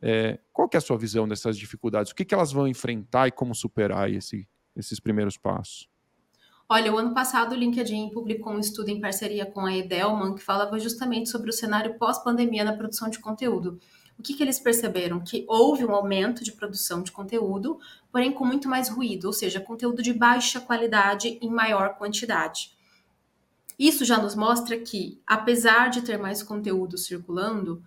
É, 0.00 0.40
qual 0.52 0.68
que 0.68 0.76
é 0.76 0.78
a 0.78 0.80
sua 0.80 0.98
visão 0.98 1.28
dessas 1.28 1.56
dificuldades? 1.56 2.10
O 2.10 2.14
que, 2.14 2.24
que 2.24 2.34
elas 2.34 2.52
vão 2.52 2.66
enfrentar 2.66 3.28
e 3.28 3.30
como 3.30 3.54
superar 3.54 4.10
esse, 4.10 4.48
esses 4.74 4.98
primeiros 4.98 5.36
passos? 5.36 5.88
Olha, 6.68 6.92
o 6.92 6.98
ano 6.98 7.14
passado 7.14 7.52
o 7.52 7.54
LinkedIn 7.54 8.10
publicou 8.10 8.52
um 8.52 8.58
estudo 8.58 8.88
em 8.88 9.00
parceria 9.00 9.46
com 9.46 9.60
a 9.60 9.76
Edelman 9.76 10.34
que 10.34 10.42
falava 10.42 10.78
justamente 10.78 11.28
sobre 11.28 11.50
o 11.50 11.52
cenário 11.52 11.98
pós-pandemia 11.98 12.64
na 12.64 12.72
produção 12.72 13.10
de 13.10 13.18
conteúdo 13.18 13.78
o 14.18 14.22
que, 14.22 14.34
que 14.34 14.42
eles 14.42 14.58
perceberam? 14.58 15.20
Que 15.20 15.44
houve 15.48 15.84
um 15.84 15.94
aumento 15.94 16.44
de 16.44 16.52
produção 16.52 17.02
de 17.02 17.10
conteúdo, 17.10 17.78
porém 18.10 18.32
com 18.32 18.44
muito 18.44 18.68
mais 18.68 18.88
ruído, 18.88 19.26
ou 19.26 19.32
seja, 19.32 19.60
conteúdo 19.60 20.02
de 20.02 20.12
baixa 20.12 20.60
qualidade 20.60 21.38
em 21.40 21.50
maior 21.50 21.96
quantidade. 21.96 22.76
Isso 23.78 24.04
já 24.04 24.18
nos 24.18 24.34
mostra 24.34 24.78
que, 24.78 25.20
apesar 25.26 25.88
de 25.88 26.02
ter 26.02 26.18
mais 26.18 26.42
conteúdo 26.42 26.96
circulando, 26.96 27.82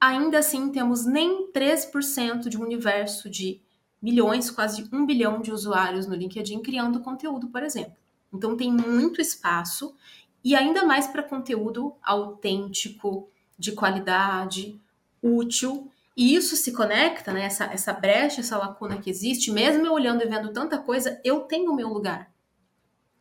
ainda 0.00 0.38
assim 0.38 0.70
temos 0.70 1.04
nem 1.04 1.50
3% 1.50 2.48
de 2.48 2.56
um 2.56 2.62
universo 2.62 3.28
de 3.28 3.60
milhões, 4.00 4.50
quase 4.50 4.88
um 4.92 5.04
bilhão 5.04 5.40
de 5.40 5.52
usuários 5.52 6.06
no 6.06 6.14
LinkedIn 6.14 6.60
criando 6.60 7.00
conteúdo, 7.00 7.48
por 7.48 7.62
exemplo. 7.62 7.96
Então 8.32 8.56
tem 8.56 8.72
muito 8.72 9.20
espaço 9.20 9.94
e 10.42 10.54
ainda 10.54 10.84
mais 10.84 11.06
para 11.06 11.22
conteúdo 11.22 11.94
autêntico, 12.02 13.28
de 13.58 13.72
qualidade, 13.72 14.80
útil. 15.22 15.90
E 16.16 16.34
isso 16.34 16.56
se 16.56 16.72
conecta, 16.72 17.32
né? 17.32 17.44
Essa, 17.44 17.64
essa 17.64 17.92
brecha, 17.92 18.40
essa 18.40 18.58
lacuna 18.58 19.00
que 19.00 19.08
existe, 19.08 19.50
mesmo 19.50 19.86
eu 19.86 19.92
olhando 19.92 20.22
e 20.22 20.26
vendo 20.28 20.52
tanta 20.52 20.78
coisa, 20.78 21.20
eu 21.24 21.40
tenho 21.40 21.72
o 21.72 21.76
meu 21.76 21.88
lugar. 21.88 22.30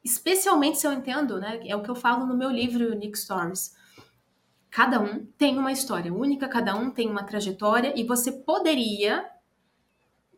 Especialmente 0.04 0.80
se 0.80 0.88
eu 0.88 0.94
entendo, 0.94 1.40
né? 1.40 1.60
É 1.66 1.76
o 1.76 1.84
que 1.84 1.90
eu 1.90 1.96
falo 1.96 2.26
no 2.26 2.36
meu 2.36 2.50
livro 2.50 2.96
Nick 2.96 3.18
Stories. 3.18 3.76
Cada 4.70 5.00
um 5.00 5.26
tem 5.38 5.58
uma 5.58 5.72
história 5.72 6.14
única, 6.14 6.48
cada 6.48 6.76
um 6.76 6.92
tem 6.92 7.10
uma 7.10 7.24
trajetória, 7.24 7.94
e 7.96 8.04
você 8.04 8.32
poderia 8.32 9.26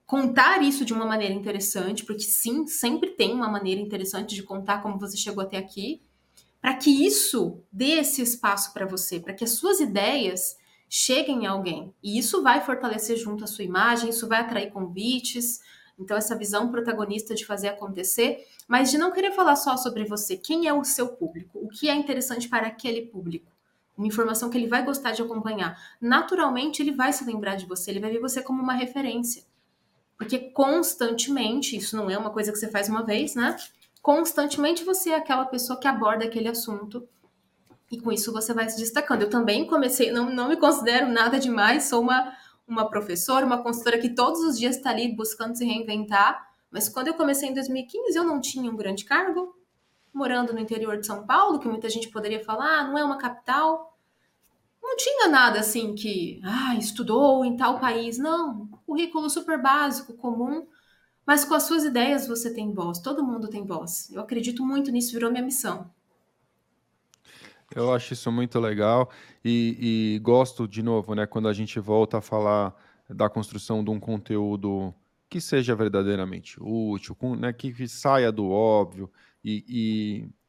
contar 0.06 0.62
isso 0.62 0.84
de 0.84 0.94
uma 0.94 1.06
maneira 1.06 1.34
interessante, 1.34 2.06
porque 2.06 2.24
sim, 2.24 2.68
sempre 2.68 3.12
tem 3.12 3.34
uma 3.34 3.50
maneira 3.50 3.80
interessante 3.80 4.36
de 4.36 4.44
contar 4.44 4.82
como 4.82 5.00
você 5.00 5.16
chegou 5.16 5.44
até 5.44 5.58
aqui, 5.58 6.02
para 6.62 6.76
que 6.76 7.06
isso 7.06 7.64
dê 7.72 8.00
esse 8.00 8.22
espaço 8.22 8.74
para 8.74 8.86
você, 8.86 9.20
para 9.20 9.34
que 9.34 9.44
as 9.44 9.52
suas 9.52 9.80
ideias 9.80 10.58
cheguem 10.94 11.48
a 11.48 11.52
alguém. 11.52 11.96
E 12.04 12.20
isso 12.20 12.44
vai 12.44 12.60
fortalecer 12.60 13.16
junto 13.16 13.46
a 13.46 13.48
sua 13.48 13.64
imagem, 13.64 14.10
isso 14.10 14.28
vai 14.28 14.42
atrair 14.42 14.72
convites. 14.72 15.62
Então, 15.98 16.18
essa 16.18 16.38
visão 16.38 16.70
protagonista 16.70 17.34
de 17.34 17.46
fazer 17.46 17.70
acontecer, 17.70 18.46
mas 18.68 18.92
de 18.92 18.98
não 18.98 19.14
querer 19.14 19.32
falar 19.32 19.56
só 19.56 19.78
sobre 19.78 20.04
você. 20.04 20.36
Quem 20.36 20.68
é 20.68 20.74
o 20.74 20.84
seu 20.84 21.08
público? 21.08 21.60
O 21.64 21.70
que 21.70 21.88
é 21.88 21.96
interessante 21.96 22.50
para 22.50 22.68
aquele 22.68 23.04
público? 23.04 23.50
Uma 23.98 24.08
informação 24.08 24.50
que 24.50 24.58
ele 24.58 24.68
vai 24.68 24.84
gostar 24.84 25.14
de 25.14 25.22
acompanhar. 25.22 25.82
Naturalmente, 26.02 26.82
ele 26.82 26.92
vai 26.92 27.14
se 27.14 27.24
lembrar 27.24 27.56
de 27.56 27.66
você, 27.66 27.90
ele 27.90 28.02
vai 28.02 28.12
ver 28.12 28.20
você 28.20 28.42
como 28.42 28.62
uma 28.62 28.74
referência. 28.74 29.44
Porque 30.18 30.40
constantemente, 30.40 31.78
isso 31.78 31.96
não 31.96 32.10
é 32.10 32.18
uma 32.18 32.32
coisa 32.32 32.52
que 32.52 32.58
você 32.58 32.68
faz 32.68 32.90
uma 32.90 33.04
vez, 33.04 33.34
né? 33.34 33.56
Constantemente 34.02 34.84
você 34.84 35.12
é 35.12 35.16
aquela 35.16 35.46
pessoa 35.46 35.80
que 35.80 35.88
aborda 35.88 36.26
aquele 36.26 36.50
assunto 36.50 37.08
e 37.92 38.00
com 38.00 38.12
isso 38.12 38.32
você 38.32 38.54
vai 38.54 38.70
se 38.70 38.78
destacando. 38.78 39.24
Eu 39.24 39.30
também 39.30 39.68
comecei, 39.68 40.12
não, 40.12 40.34
não 40.34 40.48
me 40.48 40.56
considero 40.56 41.12
nada 41.12 41.38
demais, 41.38 41.84
sou 41.84 42.02
uma, 42.02 42.34
uma 42.66 42.90
professora, 42.90 43.46
uma 43.46 43.62
consultora 43.62 44.00
que 44.00 44.16
todos 44.16 44.40
os 44.42 44.58
dias 44.58 44.78
está 44.78 44.92
ali 44.92 45.14
buscando 45.14 45.58
se 45.58 45.66
reinventar. 45.66 46.50
Mas 46.72 46.88
quando 46.88 47.10
eu 47.10 47.14
comecei 47.14 47.50
em 47.50 47.54
2015, 47.54 48.18
eu 48.18 48.24
não 48.24 48.40
tinha 48.40 48.72
um 48.72 48.78
grande 48.78 49.04
cargo, 49.04 49.54
morando 50.14 50.54
no 50.54 50.60
interior 50.60 50.98
de 50.98 51.06
São 51.06 51.26
Paulo, 51.26 51.60
que 51.60 51.68
muita 51.68 51.90
gente 51.90 52.10
poderia 52.10 52.42
falar, 52.44 52.80
ah, 52.80 52.88
não 52.88 52.98
é 52.98 53.04
uma 53.04 53.18
capital. 53.18 53.98
Não 54.82 54.96
tinha 54.96 55.28
nada 55.28 55.60
assim 55.60 55.94
que, 55.94 56.40
ah, 56.46 56.76
estudou 56.76 57.44
em 57.44 57.58
tal 57.58 57.78
país. 57.78 58.18
Não, 58.18 58.68
currículo 58.86 59.30
super 59.30 59.62
básico, 59.62 60.14
comum. 60.14 60.66
Mas 61.26 61.44
com 61.44 61.54
as 61.54 61.64
suas 61.64 61.84
ideias 61.84 62.26
você 62.26 62.54
tem 62.54 62.74
voz, 62.74 63.00
todo 63.00 63.24
mundo 63.24 63.50
tem 63.50 63.66
voz. 63.66 64.10
Eu 64.12 64.22
acredito 64.22 64.66
muito 64.66 64.92
nisso, 64.92 65.12
virou 65.12 65.30
minha 65.30 65.44
missão. 65.44 65.92
Eu 67.74 67.94
acho 67.94 68.14
isso 68.14 68.32
muito 68.32 68.60
legal 68.60 69.10
e, 69.44 70.16
e, 70.16 70.20
gosto, 70.20 70.68
de 70.68 70.84
novo, 70.84 71.16
né, 71.16 71.26
quando 71.26 71.48
a 71.48 71.54
gente 71.54 71.80
volta 71.80 72.18
a 72.18 72.22
falar 72.22 72.76
da 73.10 73.30
construção 73.30 73.84
de 73.84 73.90
um 73.90 74.00
conteúdo 74.00 74.94
que 75.30 75.40
seja 75.40 75.74
verdadeiramente 75.74 76.58
útil, 76.60 77.16
com, 77.16 77.36
né, 77.36 77.54
que 77.54 77.88
saia 77.88 78.32
do 78.32 78.50
óbvio 78.50 79.10
e, 79.44 79.64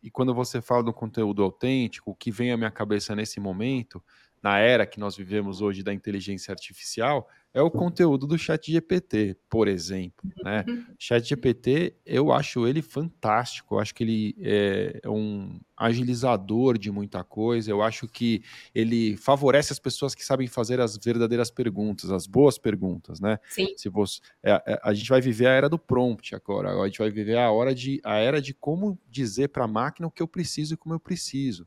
e, 0.03 0.07
e 0.09 0.11
quando 0.11 0.35
você 0.35 0.61
fala 0.61 0.83
do 0.83 0.93
conteúdo 0.93 1.43
autêntico, 1.45 2.11
o 2.11 2.15
que 2.15 2.33
vem 2.33 2.51
à 2.51 2.57
minha 2.57 2.71
cabeça 2.71 3.15
nesse 3.15 3.39
momento, 3.39 4.03
na 4.43 4.59
era 4.59 4.85
que 4.85 4.99
nós 4.99 5.17
vivemos 5.17 5.61
hoje 5.61 5.85
da 5.85 5.95
inteligência 5.95 6.51
artificial, 6.51 7.29
é 7.55 7.61
o 7.61 7.71
conteúdo 7.71 8.27
do 8.27 8.39
Chat 8.39 8.71
GPT, 8.71 9.37
por 9.49 9.69
exemplo. 9.69 10.31
Né? 10.43 10.65
Chat 10.99 11.29
GPT, 11.29 11.95
eu 12.05 12.33
acho 12.33 12.67
ele 12.67 12.81
fantástico, 12.81 13.75
eu 13.75 13.79
acho 13.79 13.95
que 13.95 14.03
ele 14.03 14.37
é 14.41 15.09
um 15.09 15.61
agilizador 15.77 16.79
de 16.79 16.91
muita 16.91 17.25
coisa, 17.25 17.71
eu 17.71 17.83
acho 17.83 18.07
que 18.07 18.43
ele 18.75 19.17
favorece 19.17 19.73
as 19.73 19.79
pessoas 19.79 20.15
que 20.15 20.25
sabem 20.25 20.47
fazer 20.47 20.81
as 20.81 20.97
verdadeiras 20.97 21.51
perguntas, 21.51 22.11
as 22.11 22.27
boas 22.27 22.57
perguntas, 22.57 23.21
né? 23.21 23.39
Sim. 23.49 23.75
Se 23.77 23.89
você, 23.89 24.21
é, 24.43 24.63
é, 24.67 24.81
a 24.83 24.95
gente 24.95 25.09
vai 25.09 25.21
viver 25.21 25.47
a 25.47 25.51
era 25.51 25.69
do 25.69 25.79
prompt 25.79 26.35
agora, 26.35 26.71
a 26.81 26.87
gente 26.87 27.01
vai 27.01 27.11
viver 27.11 27.37
a 27.37 27.51
hora 27.51 27.75
de 27.75 28.01
a 28.05 28.17
era 28.17 28.41
de 28.41 28.55
como 28.55 28.99
dizer 29.11 29.49
para 29.49 29.65
a 29.65 29.69
máquina 29.69 30.07
o 30.07 30.11
que 30.11 30.23
eu 30.23 30.29
preciso 30.29 30.75
e 30.75 30.77
como 30.77 30.95
eu 30.95 31.01
preciso 31.01 31.67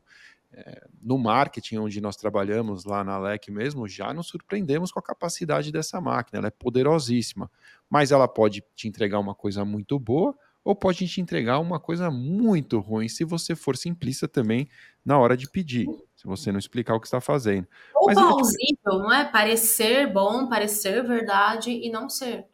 no 1.02 1.18
marketing 1.18 1.78
onde 1.78 2.00
nós 2.00 2.16
trabalhamos 2.16 2.84
lá 2.84 3.04
na 3.04 3.18
LEC 3.18 3.50
mesmo, 3.50 3.86
já 3.86 4.12
nos 4.12 4.28
surpreendemos 4.28 4.90
com 4.90 4.98
a 4.98 5.02
capacidade 5.02 5.70
dessa 5.70 6.00
máquina. 6.00 6.38
Ela 6.38 6.48
é 6.48 6.50
poderosíssima, 6.50 7.50
mas 7.88 8.10
ela 8.10 8.26
pode 8.26 8.64
te 8.74 8.88
entregar 8.88 9.18
uma 9.18 9.34
coisa 9.34 9.64
muito 9.64 9.98
boa 9.98 10.36
ou 10.64 10.74
pode 10.74 11.06
te 11.06 11.20
entregar 11.20 11.60
uma 11.60 11.78
coisa 11.78 12.10
muito 12.10 12.80
ruim 12.80 13.08
se 13.08 13.24
você 13.24 13.54
for 13.54 13.76
simplista 13.76 14.26
também 14.26 14.68
na 15.04 15.16
hora 15.16 15.36
de 15.36 15.48
pedir, 15.48 15.86
se 16.16 16.26
você 16.26 16.50
não 16.50 16.58
explicar 16.58 16.96
o 16.96 17.00
que 17.00 17.06
está 17.06 17.20
fazendo. 17.20 17.68
Ou 17.94 18.06
mas 18.08 18.18
plausível, 18.18 18.76
te... 18.76 18.98
não 18.98 19.12
é? 19.12 19.24
Parecer 19.24 20.12
bom, 20.12 20.48
parecer 20.48 21.06
verdade 21.06 21.70
e 21.70 21.88
não 21.88 22.08
ser. 22.08 22.46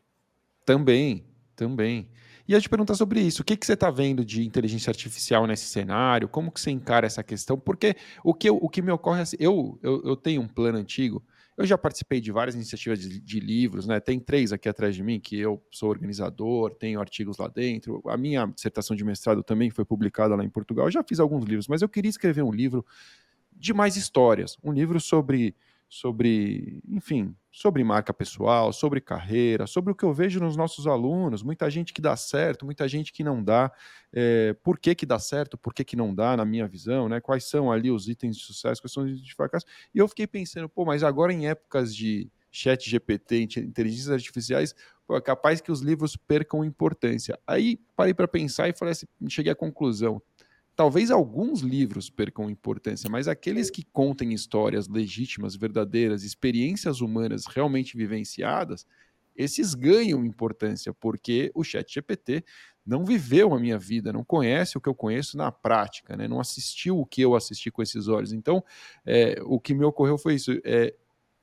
Também, 0.66 1.24
também. 1.56 2.10
E 2.46 2.52
eu 2.52 2.60
te 2.60 2.68
perguntar 2.68 2.94
sobre 2.94 3.20
isso. 3.20 3.42
O 3.42 3.44
que, 3.44 3.56
que 3.56 3.64
você 3.64 3.74
está 3.74 3.90
vendo 3.90 4.24
de 4.24 4.44
inteligência 4.44 4.90
artificial 4.90 5.46
nesse 5.46 5.66
cenário? 5.66 6.28
Como 6.28 6.50
que 6.50 6.60
você 6.60 6.70
encara 6.70 7.06
essa 7.06 7.22
questão? 7.22 7.58
Porque 7.58 7.96
o 8.24 8.34
que, 8.34 8.50
o 8.50 8.68
que 8.68 8.82
me 8.82 8.90
ocorre 8.90 9.20
é 9.20 9.22
assim, 9.22 9.36
eu, 9.38 9.78
eu, 9.82 10.02
eu 10.04 10.16
tenho 10.16 10.42
um 10.42 10.48
plano 10.48 10.78
antigo, 10.78 11.22
eu 11.56 11.66
já 11.66 11.76
participei 11.76 12.20
de 12.20 12.32
várias 12.32 12.54
iniciativas 12.54 12.98
de, 13.00 13.20
de, 13.20 13.40
livros, 13.40 13.86
né? 13.86 14.00
Tem 14.00 14.18
três 14.18 14.52
aqui 14.52 14.68
atrás 14.68 14.96
de 14.96 15.02
mim, 15.02 15.20
que 15.20 15.38
eu 15.38 15.62
sou 15.70 15.90
organizador, 15.90 16.74
tenho 16.74 16.98
artigos 16.98 17.36
lá 17.36 17.46
dentro. 17.46 18.02
A 18.06 18.16
minha 18.16 18.46
dissertação 18.46 18.96
de 18.96 19.04
mestrado 19.04 19.42
também 19.42 19.70
foi 19.70 19.84
publicada 19.84 20.34
lá 20.34 20.44
em 20.44 20.48
Portugal. 20.48 20.86
Eu 20.86 20.90
já 20.90 21.04
fiz 21.04 21.20
alguns 21.20 21.44
livros, 21.44 21.68
mas 21.68 21.82
eu 21.82 21.88
queria 21.88 22.08
escrever 22.08 22.42
um 22.42 22.50
livro 22.50 22.84
de 23.54 23.74
mais 23.74 23.96
histórias, 23.96 24.56
um 24.64 24.72
livro 24.72 24.98
sobre 24.98 25.54
sobre, 25.92 26.80
enfim, 26.88 27.36
sobre 27.50 27.84
marca 27.84 28.14
pessoal, 28.14 28.72
sobre 28.72 28.98
carreira, 28.98 29.66
sobre 29.66 29.92
o 29.92 29.94
que 29.94 30.06
eu 30.06 30.12
vejo 30.14 30.40
nos 30.40 30.56
nossos 30.56 30.86
alunos, 30.86 31.42
muita 31.42 31.68
gente 31.68 31.92
que 31.92 32.00
dá 32.00 32.16
certo, 32.16 32.64
muita 32.64 32.88
gente 32.88 33.12
que 33.12 33.22
não 33.22 33.44
dá, 33.44 33.70
é, 34.10 34.54
por 34.62 34.78
que 34.78 34.94
que 34.94 35.04
dá 35.04 35.18
certo, 35.18 35.58
por 35.58 35.74
que 35.74 35.84
que 35.84 35.94
não 35.94 36.14
dá, 36.14 36.34
na 36.34 36.46
minha 36.46 36.66
visão, 36.66 37.10
né, 37.10 37.20
quais 37.20 37.44
são 37.44 37.70
ali 37.70 37.90
os 37.90 38.08
itens 38.08 38.38
de 38.38 38.42
sucesso, 38.42 38.80
quais 38.80 38.90
são 38.90 39.04
os 39.04 39.10
itens 39.10 39.26
de 39.26 39.34
fracasso, 39.34 39.66
e 39.94 39.98
eu 39.98 40.08
fiquei 40.08 40.26
pensando, 40.26 40.66
pô, 40.66 40.86
mas 40.86 41.02
agora 41.02 41.30
em 41.30 41.46
épocas 41.46 41.94
de 41.94 42.30
chat 42.50 42.88
GPT, 42.88 43.42
inteligências 43.58 44.08
artificiais, 44.08 44.74
pô, 45.06 45.14
é 45.14 45.20
capaz 45.20 45.60
que 45.60 45.70
os 45.70 45.82
livros 45.82 46.16
percam 46.16 46.64
importância. 46.64 47.38
Aí 47.46 47.78
parei 47.94 48.14
para 48.14 48.26
pensar 48.26 48.66
e 48.66 48.72
falei 48.72 48.92
assim, 48.92 49.06
cheguei 49.28 49.52
à 49.52 49.54
conclusão, 49.54 50.22
Talvez 50.82 51.12
alguns 51.12 51.60
livros 51.60 52.10
percam 52.10 52.50
importância, 52.50 53.08
mas 53.08 53.28
aqueles 53.28 53.70
que 53.70 53.84
contem 53.84 54.32
histórias 54.32 54.88
legítimas, 54.88 55.54
verdadeiras, 55.54 56.24
experiências 56.24 57.00
humanas 57.00 57.46
realmente 57.46 57.96
vivenciadas, 57.96 58.84
esses 59.36 59.74
ganham 59.74 60.24
importância, 60.24 60.92
porque 60.92 61.52
o 61.54 61.62
Chat 61.62 61.94
GPT 61.94 62.44
não 62.84 63.04
viveu 63.04 63.54
a 63.54 63.60
minha 63.60 63.78
vida, 63.78 64.12
não 64.12 64.24
conhece 64.24 64.76
o 64.76 64.80
que 64.80 64.88
eu 64.88 64.94
conheço 64.94 65.36
na 65.36 65.52
prática, 65.52 66.16
né? 66.16 66.26
não 66.26 66.40
assistiu 66.40 66.98
o 66.98 67.06
que 67.06 67.22
eu 67.22 67.36
assisti 67.36 67.70
com 67.70 67.80
esses 67.80 68.08
olhos. 68.08 68.32
Então, 68.32 68.60
é, 69.06 69.36
o 69.44 69.60
que 69.60 69.74
me 69.74 69.84
ocorreu 69.84 70.18
foi 70.18 70.34
isso: 70.34 70.50
é 70.64 70.92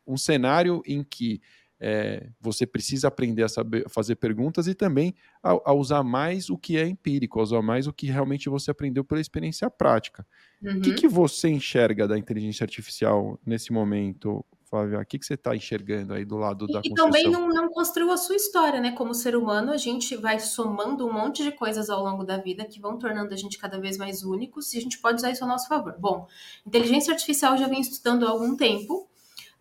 um 0.06 0.18
cenário 0.18 0.84
em 0.86 1.02
que 1.02 1.40
é, 1.80 2.30
você 2.42 2.66
precisa 2.66 3.08
aprender 3.08 3.44
a 3.44 3.50
saber 3.50 3.88
fazer 3.90 4.16
perguntas 4.16 4.68
e 4.68 4.76
também 4.76 5.16
a, 5.42 5.52
a, 5.66 5.74
usar 5.74 6.04
mais 6.04 6.50
o 6.50 6.58
que 6.58 6.78
é 6.78 6.86
empírico, 6.86 7.40
a 7.40 7.44
usar 7.44 7.62
mais 7.62 7.88
o 7.88 7.94
que 7.94 8.08
realmente 8.08 8.50
você 8.50 8.70
aprendeu 8.70 9.04
pela 9.04 9.22
experiência 9.22 9.70
prática. 9.70 10.28
O 10.62 10.68
uhum. 10.68 10.82
que, 10.82 10.94
que 10.94 11.08
você 11.08 11.48
enxerga 11.48 12.08
da 12.08 12.18
inteligência 12.18 12.66
artificial 12.66 13.40
nesse 13.46 13.72
momento, 13.72 14.46
Flávia? 14.70 15.00
O 15.00 15.06
que, 15.06 15.18
que 15.18 15.26
você 15.26 15.36
está 15.36 15.56
enxergando 15.56 16.14
aí 16.14 16.26
do 16.26 16.36
lado 16.36 16.68
da 16.68 16.82
E, 16.84 16.90
e 16.90 16.94
também 16.94 17.30
não, 17.30 17.48
não 17.48 17.70
construiu 17.70 18.12
a 18.12 18.18
sua 18.18 18.36
história, 18.36 18.82
né? 18.82 18.92
Como 18.92 19.14
ser 19.14 19.36
humano, 19.38 19.72
a 19.72 19.78
gente 19.78 20.18
vai 20.18 20.38
somando 20.38 21.08
um 21.08 21.14
monte 21.14 21.44
de 21.44 21.52
coisas 21.54 21.90
ao 21.90 22.04
longo 22.04 22.26
da 22.26 22.38
vida 22.38 22.66
que 22.66 22.82
vão 22.82 22.98
tornando 22.98 23.34
a 23.34 23.38
gente 23.38 23.58
cada 23.58 23.80
vez 23.80 23.98
mais 23.98 24.22
únicos 24.22 24.74
e 24.74 24.78
a 24.78 24.82
gente 24.82 25.00
pode 25.00 25.16
usar 25.16 25.32
isso 25.32 25.46
a 25.46 25.48
nosso 25.48 25.70
favor. 25.70 25.96
Bom, 25.98 26.28
inteligência 26.68 27.14
artificial 27.14 27.54
eu 27.54 27.60
já 27.60 27.68
vem 27.68 27.80
estudando 27.80 28.26
há 28.26 28.30
algum 28.30 28.58
tempo. 28.58 29.09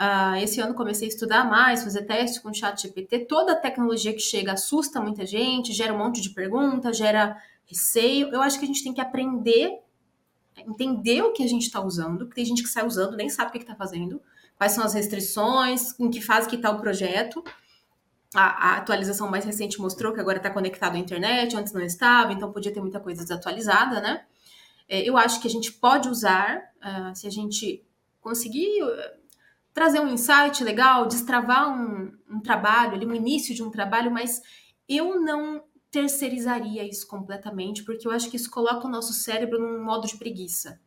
Uh, 0.01 0.37
esse 0.37 0.61
ano 0.61 0.75
comecei 0.75 1.09
a 1.09 1.11
estudar 1.11 1.45
mais, 1.45 1.83
fazer 1.83 2.03
teste 2.03 2.41
com 2.41 2.51
o 2.51 2.55
chat 2.55 2.81
GPT. 2.81 3.27
Toda 3.27 3.53
a 3.53 3.57
tecnologia 3.57 4.13
que 4.13 4.21
chega 4.21 4.53
assusta 4.53 5.01
muita 5.01 5.27
gente, 5.27 5.73
gera 5.73 5.93
um 5.93 5.99
monte 5.99 6.21
de 6.21 6.31
perguntas, 6.31 6.97
gera 6.97 7.37
receio. 7.67 8.29
Eu 8.29 8.41
acho 8.41 8.61
que 8.61 8.65
a 8.65 8.69
gente 8.69 8.85
tem 8.85 8.95
que 8.95 9.01
aprender, 9.01 9.81
entender 10.57 11.23
o 11.23 11.33
que 11.33 11.43
a 11.43 11.49
gente 11.49 11.63
está 11.63 11.81
usando, 11.81 12.19
porque 12.19 12.37
tem 12.37 12.45
gente 12.45 12.63
que 12.63 12.69
sai 12.69 12.87
usando, 12.87 13.17
nem 13.17 13.29
sabe 13.29 13.49
o 13.49 13.53
que 13.53 13.59
está 13.59 13.75
fazendo, 13.75 14.23
quais 14.57 14.73
são 14.73 14.85
as 14.85 14.95
restrições, 14.95 15.99
em 15.99 16.09
que 16.09 16.21
fase 16.21 16.49
que 16.49 16.55
está 16.55 16.71
o 16.71 16.81
projeto. 16.81 17.43
A, 18.35 18.75
a, 18.75 18.77
atualização 18.77 19.29
mais 19.29 19.45
recente 19.45 19.81
mostrou 19.81 20.13
que 20.13 20.21
agora 20.21 20.37
está 20.37 20.51
conectado 20.51 20.95
à 20.95 20.99
internet, 20.99 21.57
antes 21.57 21.73
não 21.73 21.81
estava, 21.81 22.33
então 22.33 22.53
podia 22.53 22.73
ter 22.73 22.81
muita 22.81 23.01
coisa 23.01 23.23
desatualizada, 23.23 24.01
né? 24.01 24.25
É, 24.89 25.01
eu 25.01 25.17
acho 25.17 25.41
que 25.41 25.49
a 25.49 25.51
gente 25.51 25.73
pode 25.73 26.09
usar, 26.09 26.73
uh, 26.77 27.15
se 27.17 27.27
a 27.27 27.31
gente 27.31 27.83
conseguir 28.21 28.83
trazer 29.79 30.01
um 30.01 30.09
insight 30.09 30.65
legal, 30.65 31.07
destravar 31.07 31.71
um, 31.71 32.13
um 32.29 32.41
trabalho, 32.41 33.09
um 33.09 33.15
início 33.15 33.55
de 33.55 33.63
um 33.63 33.71
trabalho, 33.71 34.11
mas 34.11 34.43
eu 34.89 35.21
não 35.21 35.63
terceirizaria 35.89 36.83
isso 36.83 37.07
completamente, 37.07 37.85
porque 37.85 38.05
eu 38.05 38.11
acho 38.11 38.29
que 38.29 38.35
isso 38.35 38.51
coloca 38.51 38.89
o 38.89 38.91
nosso 38.91 39.13
cérebro 39.13 39.61
num 39.61 39.85
modo 39.85 40.09
de 40.09 40.17
preguiça. 40.17 40.81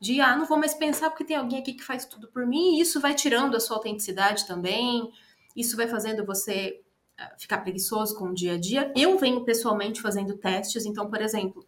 De, 0.00 0.20
ah, 0.20 0.36
não 0.36 0.46
vou 0.46 0.56
mais 0.56 0.74
pensar 0.74 1.10
porque 1.10 1.24
tem 1.24 1.36
alguém 1.36 1.58
aqui 1.58 1.72
que 1.72 1.82
faz 1.82 2.04
tudo 2.04 2.28
por 2.28 2.46
mim, 2.46 2.76
e 2.76 2.80
isso 2.80 3.00
vai 3.00 3.14
tirando 3.16 3.56
a 3.56 3.60
sua 3.60 3.78
autenticidade 3.78 4.46
também, 4.46 5.10
isso 5.56 5.76
vai 5.76 5.88
fazendo 5.88 6.24
você 6.24 6.80
ah, 7.18 7.34
ficar 7.36 7.58
preguiçoso 7.58 8.16
com 8.16 8.26
o 8.26 8.34
dia 8.34 8.52
a 8.54 8.58
dia. 8.60 8.92
Eu 8.94 9.18
venho 9.18 9.44
pessoalmente 9.44 10.00
fazendo 10.00 10.38
testes, 10.38 10.86
então, 10.86 11.10
por 11.10 11.20
exemplo, 11.20 11.66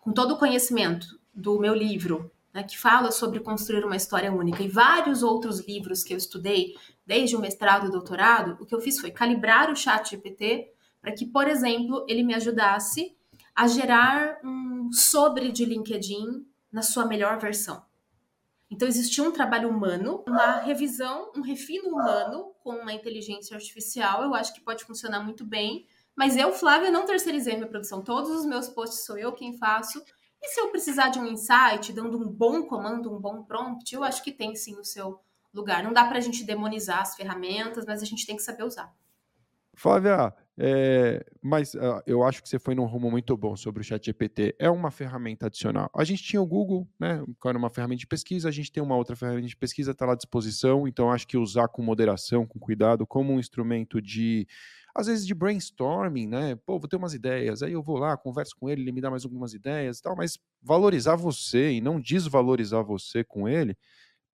com 0.00 0.10
todo 0.12 0.32
o 0.32 0.38
conhecimento 0.38 1.06
do 1.32 1.60
meu 1.60 1.74
livro, 1.74 2.28
né, 2.56 2.62
que 2.62 2.78
fala 2.78 3.12
sobre 3.12 3.38
construir 3.38 3.84
uma 3.84 3.96
história 3.96 4.32
única, 4.32 4.62
e 4.62 4.68
vários 4.68 5.22
outros 5.22 5.60
livros 5.68 6.02
que 6.02 6.14
eu 6.14 6.16
estudei, 6.16 6.74
desde 7.04 7.36
o 7.36 7.38
mestrado 7.38 7.86
e 7.86 7.90
doutorado, 7.90 8.56
o 8.58 8.64
que 8.64 8.74
eu 8.74 8.80
fiz 8.80 8.98
foi 8.98 9.10
calibrar 9.10 9.70
o 9.70 9.76
chat 9.76 10.08
GPT 10.08 10.72
para 10.98 11.12
que, 11.12 11.26
por 11.26 11.46
exemplo, 11.46 12.06
ele 12.08 12.22
me 12.22 12.34
ajudasse 12.34 13.14
a 13.54 13.68
gerar 13.68 14.40
um 14.42 14.90
sobre 14.90 15.52
de 15.52 15.66
LinkedIn 15.66 16.46
na 16.72 16.80
sua 16.80 17.04
melhor 17.04 17.38
versão. 17.38 17.84
Então, 18.70 18.88
existia 18.88 19.22
um 19.22 19.30
trabalho 19.30 19.68
humano, 19.68 20.24
uma 20.26 20.60
revisão, 20.60 21.30
um 21.36 21.42
refino 21.42 21.90
humano 21.90 22.52
com 22.64 22.70
uma 22.70 22.92
inteligência 22.94 23.54
artificial. 23.54 24.22
Eu 24.22 24.34
acho 24.34 24.54
que 24.54 24.62
pode 24.62 24.82
funcionar 24.82 25.22
muito 25.22 25.44
bem. 25.44 25.86
Mas 26.16 26.36
eu, 26.38 26.50
Flávia, 26.52 26.90
não 26.90 27.04
terceirizei 27.04 27.54
minha 27.54 27.68
produção. 27.68 28.02
Todos 28.02 28.30
os 28.30 28.46
meus 28.46 28.66
posts 28.66 29.04
sou 29.04 29.18
eu 29.18 29.32
quem 29.32 29.58
faço. 29.58 30.02
E 30.42 30.48
se 30.48 30.60
eu 30.60 30.70
precisar 30.70 31.08
de 31.08 31.18
um 31.18 31.26
insight, 31.26 31.92
dando 31.92 32.18
um 32.18 32.30
bom 32.30 32.62
comando, 32.66 33.14
um 33.14 33.20
bom 33.20 33.42
prompt, 33.42 33.94
eu 33.94 34.04
acho 34.04 34.22
que 34.22 34.32
tem 34.32 34.54
sim 34.54 34.78
o 34.78 34.84
seu 34.84 35.20
lugar. 35.52 35.82
Não 35.82 35.92
dá 35.92 36.04
para 36.04 36.18
a 36.18 36.20
gente 36.20 36.44
demonizar 36.44 37.00
as 37.00 37.16
ferramentas, 37.16 37.84
mas 37.86 38.02
a 38.02 38.06
gente 38.06 38.26
tem 38.26 38.36
que 38.36 38.42
saber 38.42 38.64
usar. 38.64 38.94
Flávia, 39.74 40.34
é, 40.58 41.22
mas 41.42 41.74
uh, 41.74 42.02
eu 42.06 42.24
acho 42.24 42.42
que 42.42 42.48
você 42.48 42.58
foi 42.58 42.74
num 42.74 42.86
rumo 42.86 43.10
muito 43.10 43.36
bom 43.36 43.54
sobre 43.56 43.82
o 43.82 43.84
Chat 43.84 44.06
GPT. 44.06 44.56
É 44.58 44.70
uma 44.70 44.90
ferramenta 44.90 45.46
adicional. 45.46 45.90
A 45.94 46.02
gente 46.02 46.22
tinha 46.22 46.40
o 46.40 46.46
Google, 46.46 46.88
né? 46.98 47.22
Que 47.40 47.48
era 47.48 47.58
uma 47.58 47.68
ferramenta 47.68 48.00
de 48.00 48.06
pesquisa, 48.06 48.48
a 48.48 48.52
gente 48.52 48.72
tem 48.72 48.82
uma 48.82 48.96
outra 48.96 49.14
ferramenta 49.14 49.46
de 49.46 49.56
pesquisa, 49.56 49.90
está 49.90 50.06
lá 50.06 50.14
à 50.14 50.16
disposição. 50.16 50.88
Então, 50.88 51.12
acho 51.12 51.26
que 51.26 51.36
usar 51.36 51.68
com 51.68 51.82
moderação, 51.82 52.46
com 52.46 52.58
cuidado, 52.58 53.06
como 53.06 53.34
um 53.34 53.38
instrumento 53.38 54.00
de 54.00 54.48
às 54.96 55.06
vezes 55.06 55.26
de 55.26 55.34
brainstorming, 55.34 56.26
né? 56.26 56.56
Pô, 56.64 56.78
vou 56.78 56.88
ter 56.88 56.96
umas 56.96 57.14
ideias, 57.14 57.62
aí 57.62 57.72
eu 57.72 57.82
vou 57.82 57.98
lá, 57.98 58.16
converso 58.16 58.54
com 58.58 58.68
ele, 58.68 58.82
ele 58.82 58.92
me 58.92 59.00
dá 59.00 59.10
mais 59.10 59.24
algumas 59.24 59.54
ideias 59.54 59.98
e 59.98 60.02
tal, 60.02 60.16
mas 60.16 60.38
valorizar 60.62 61.16
você 61.16 61.72
e 61.72 61.80
não 61.80 62.00
desvalorizar 62.00 62.84
você 62.84 63.22
com 63.22 63.48
ele 63.48 63.76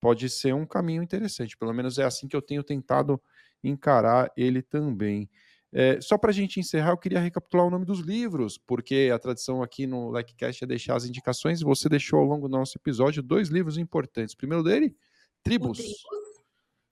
pode 0.00 0.28
ser 0.28 0.52
um 0.54 0.66
caminho 0.66 1.02
interessante. 1.02 1.56
Pelo 1.56 1.72
menos 1.72 1.98
é 1.98 2.04
assim 2.04 2.26
que 2.26 2.34
eu 2.34 2.42
tenho 2.42 2.62
tentado 2.62 3.20
encarar 3.62 4.32
ele 4.36 4.60
também. 4.60 5.30
É, 5.72 6.00
só 6.00 6.18
para 6.18 6.30
a 6.30 6.34
gente 6.34 6.60
encerrar, 6.60 6.90
eu 6.90 6.98
queria 6.98 7.20
recapitular 7.20 7.66
o 7.66 7.70
nome 7.70 7.86
dos 7.86 8.00
livros, 8.00 8.58
porque 8.58 9.10
a 9.14 9.18
tradição 9.18 9.62
aqui 9.62 9.86
no 9.86 10.14
LikeCast 10.14 10.64
é 10.64 10.66
deixar 10.66 10.96
as 10.96 11.06
indicações. 11.06 11.62
Você 11.62 11.88
deixou 11.88 12.18
ao 12.18 12.26
longo 12.26 12.48
do 12.48 12.52
nosso 12.52 12.76
episódio 12.76 13.22
dois 13.22 13.48
livros 13.48 13.78
importantes. 13.78 14.34
O 14.34 14.36
primeiro 14.36 14.62
dele, 14.62 14.94
Tribos. 15.42 15.80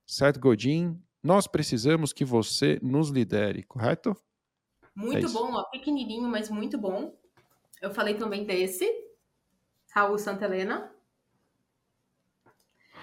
Seth 0.07 0.39
Godin, 0.39 0.99
nós 1.23 1.47
precisamos 1.47 2.13
que 2.13 2.25
você 2.25 2.79
nos 2.83 3.11
lidere, 3.11 3.63
correto? 3.65 4.17
Muito 4.95 5.27
é 5.27 5.31
bom, 5.31 5.53
ó, 5.53 5.65
pequenininho, 5.65 6.29
mas 6.29 6.49
muito 6.49 6.79
bom. 6.79 7.15
Eu 7.81 7.91
falei 7.91 8.15
também 8.15 8.45
desse, 8.45 8.87
Raul 9.95 10.19
Santelena. 10.19 10.93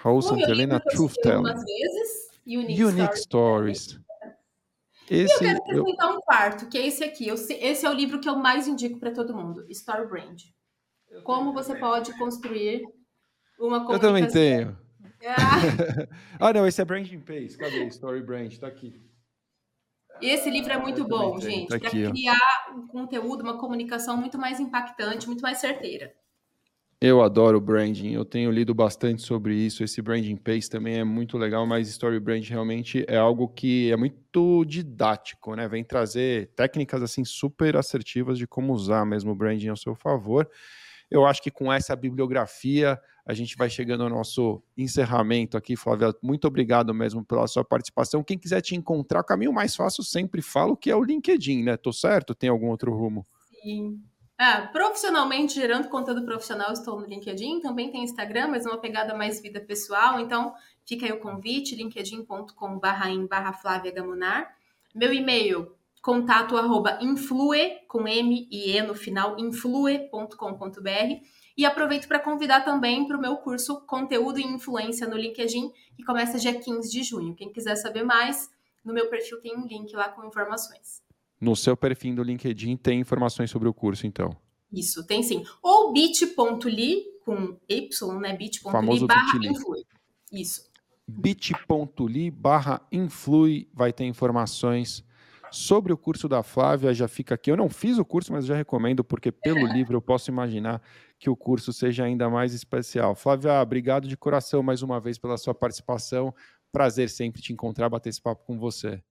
Raul 0.02 0.22
Santelena, 0.22 0.80
Truth 0.80 1.14
Telling. 1.22 1.48
Algumas 1.48 1.64
vezes, 1.64 2.30
Unique, 2.46 2.84
Unique 2.84 3.18
Stories. 3.18 3.82
Stories. 3.82 4.08
Esse, 5.10 5.32
e 5.32 5.34
eu 5.34 5.38
quero 5.38 5.58
acrescentar 5.58 6.10
eu... 6.10 6.16
um 6.16 6.20
quarto, 6.20 6.68
que 6.68 6.78
é 6.78 6.86
esse 6.86 7.02
aqui. 7.02 7.28
esse 7.28 7.86
é 7.86 7.90
o 7.90 7.94
livro 7.94 8.20
que 8.20 8.28
eu 8.28 8.36
mais 8.36 8.68
indico 8.68 8.98
para 8.98 9.10
todo 9.10 9.34
mundo, 9.34 9.64
Story 9.70 10.06
Brand. 10.06 10.42
Como 11.24 11.52
você 11.52 11.74
pode 11.74 12.16
construir 12.18 12.82
uma 13.58 13.80
comunicação. 13.80 13.94
Eu 13.94 14.00
também 14.00 14.28
tenho. 14.28 14.87
Ah, 15.26 16.08
ah 16.48 16.52
não, 16.52 16.66
esse 16.66 16.80
é 16.80 16.84
Branding 16.84 17.20
Pace. 17.20 17.56
Cadê? 17.56 17.84
Story 17.86 18.22
Brand, 18.22 18.56
tá 18.56 18.66
aqui. 18.66 19.00
Esse 20.20 20.50
livro 20.50 20.72
é 20.72 20.78
muito 20.78 21.06
bom, 21.06 21.38
gente, 21.40 21.68
tá 21.68 21.78
para 21.78 21.90
criar 21.90 22.72
um 22.74 22.86
conteúdo, 22.88 23.42
uma 23.42 23.58
comunicação 23.58 24.16
muito 24.16 24.36
mais 24.36 24.58
impactante, 24.58 25.26
muito 25.26 25.42
mais 25.42 25.58
certeira. 25.58 26.12
Eu 27.00 27.22
adoro 27.22 27.60
branding, 27.60 28.10
eu 28.10 28.24
tenho 28.24 28.50
lido 28.50 28.74
bastante 28.74 29.22
sobre 29.22 29.54
isso. 29.54 29.84
Esse 29.84 30.02
branding 30.02 30.34
pace 30.34 30.68
também 30.68 30.98
é 30.98 31.04
muito 31.04 31.38
legal, 31.38 31.64
mas 31.64 31.88
story 31.88 32.18
brand 32.18 32.44
realmente 32.48 33.04
é 33.06 33.16
algo 33.16 33.46
que 33.46 33.92
é 33.92 33.96
muito 33.96 34.64
didático, 34.64 35.54
né? 35.54 35.68
Vem 35.68 35.84
trazer 35.84 36.48
técnicas 36.56 37.00
assim 37.00 37.24
super 37.24 37.76
assertivas 37.76 38.36
de 38.36 38.48
como 38.48 38.72
usar 38.72 39.06
mesmo 39.06 39.30
o 39.30 39.34
branding 39.36 39.68
ao 39.68 39.76
seu 39.76 39.94
favor. 39.94 40.50
Eu 41.08 41.24
acho 41.24 41.40
que 41.40 41.52
com 41.52 41.72
essa 41.72 41.94
bibliografia 41.94 43.00
a 43.28 43.34
gente 43.34 43.58
vai 43.58 43.68
chegando 43.68 44.04
ao 44.04 44.08
nosso 44.08 44.62
encerramento 44.74 45.58
aqui, 45.58 45.76
Flávia. 45.76 46.14
Muito 46.22 46.46
obrigado 46.46 46.94
mesmo 46.94 47.22
pela 47.22 47.46
sua 47.46 47.62
participação. 47.62 48.24
Quem 48.24 48.38
quiser 48.38 48.62
te 48.62 48.74
encontrar, 48.74 49.20
o 49.20 49.24
caminho 49.24 49.52
mais 49.52 49.76
fácil 49.76 50.02
sempre 50.02 50.40
falo 50.40 50.74
que 50.74 50.90
é 50.90 50.96
o 50.96 51.04
LinkedIn, 51.04 51.62
né? 51.62 51.76
Tô 51.76 51.92
certo? 51.92 52.34
Tem 52.34 52.48
algum 52.48 52.68
outro 52.68 52.90
rumo? 52.90 53.26
Sim. 53.62 54.00
Ah, 54.38 54.62
profissionalmente, 54.72 55.56
gerando 55.56 55.90
conteúdo 55.90 56.24
profissional, 56.24 56.72
estou 56.72 56.98
no 56.98 57.06
LinkedIn, 57.06 57.60
também 57.60 57.90
tem 57.90 58.02
Instagram, 58.02 58.48
mas 58.48 58.64
uma 58.64 58.78
pegada 58.78 59.14
mais 59.14 59.42
vida 59.42 59.60
pessoal. 59.60 60.18
Então, 60.18 60.54
fica 60.86 61.04
aí 61.04 61.12
o 61.12 61.20
convite, 61.20 61.76
linkedin.com.br 61.76 63.08
em 63.08 63.26
barra 63.26 63.52
Flávia. 63.52 63.92
Meu 64.94 65.12
e-mail, 65.12 65.70
contato 66.00 66.56
arroba 66.56 66.98
influe, 67.02 67.76
com 67.88 68.08
M 68.08 68.48
e 68.50 68.74
E 68.74 68.80
no 68.80 68.94
final, 68.94 69.38
influe.com.br. 69.38 71.20
E 71.58 71.66
aproveito 71.66 72.06
para 72.06 72.20
convidar 72.20 72.60
também 72.60 73.04
para 73.04 73.18
o 73.18 73.20
meu 73.20 73.36
curso 73.38 73.80
Conteúdo 73.80 74.38
e 74.38 74.44
Influência 74.44 75.08
no 75.08 75.16
LinkedIn, 75.16 75.72
que 75.96 76.04
começa 76.04 76.38
dia 76.38 76.54
15 76.54 76.88
de 76.88 77.02
junho. 77.02 77.34
Quem 77.34 77.52
quiser 77.52 77.74
saber 77.74 78.04
mais, 78.04 78.48
no 78.84 78.94
meu 78.94 79.10
perfil 79.10 79.40
tem 79.40 79.58
um 79.58 79.66
link 79.66 79.92
lá 79.92 80.08
com 80.08 80.24
informações. 80.24 81.02
No 81.40 81.56
seu 81.56 81.76
perfil 81.76 82.14
do 82.14 82.22
LinkedIn 82.22 82.76
tem 82.76 83.00
informações 83.00 83.50
sobre 83.50 83.68
o 83.68 83.74
curso, 83.74 84.06
então. 84.06 84.30
Isso, 84.72 85.04
tem 85.04 85.20
sim. 85.20 85.42
Ou 85.60 85.92
bit.ly 85.92 87.04
com 87.24 87.58
Y, 87.68 88.20
né? 88.20 88.36
bit.ly 88.36 89.06
barra 89.06 89.38
influi. 89.42 89.84
Isso. 90.30 90.70
bit.ly 91.08 92.30
barra 92.30 92.86
influi 92.92 93.68
vai 93.74 93.92
ter 93.92 94.04
informações 94.04 95.04
sobre 95.50 95.92
o 95.92 95.96
curso 95.96 96.28
da 96.28 96.42
Flávia. 96.42 96.94
Já 96.94 97.08
fica 97.08 97.34
aqui. 97.34 97.50
Eu 97.50 97.56
não 97.56 97.68
fiz 97.68 97.98
o 97.98 98.04
curso, 98.04 98.32
mas 98.32 98.46
já 98.46 98.54
recomendo, 98.54 99.02
porque 99.02 99.32
pelo 99.32 99.66
livro 99.72 99.96
eu 99.96 100.02
posso 100.02 100.30
imaginar 100.30 100.80
que 101.18 101.28
o 101.28 101.36
curso 101.36 101.72
seja 101.72 102.04
ainda 102.04 102.30
mais 102.30 102.54
especial. 102.54 103.14
Flávia, 103.14 103.60
obrigado 103.60 104.06
de 104.06 104.16
coração 104.16 104.62
mais 104.62 104.82
uma 104.82 105.00
vez 105.00 105.18
pela 105.18 105.36
sua 105.36 105.54
participação. 105.54 106.34
Prazer 106.70 107.10
sempre 107.10 107.42
te 107.42 107.52
encontrar, 107.52 107.88
bater 107.88 108.10
esse 108.10 108.20
papo 108.20 108.44
com 108.44 108.58
você. 108.58 109.02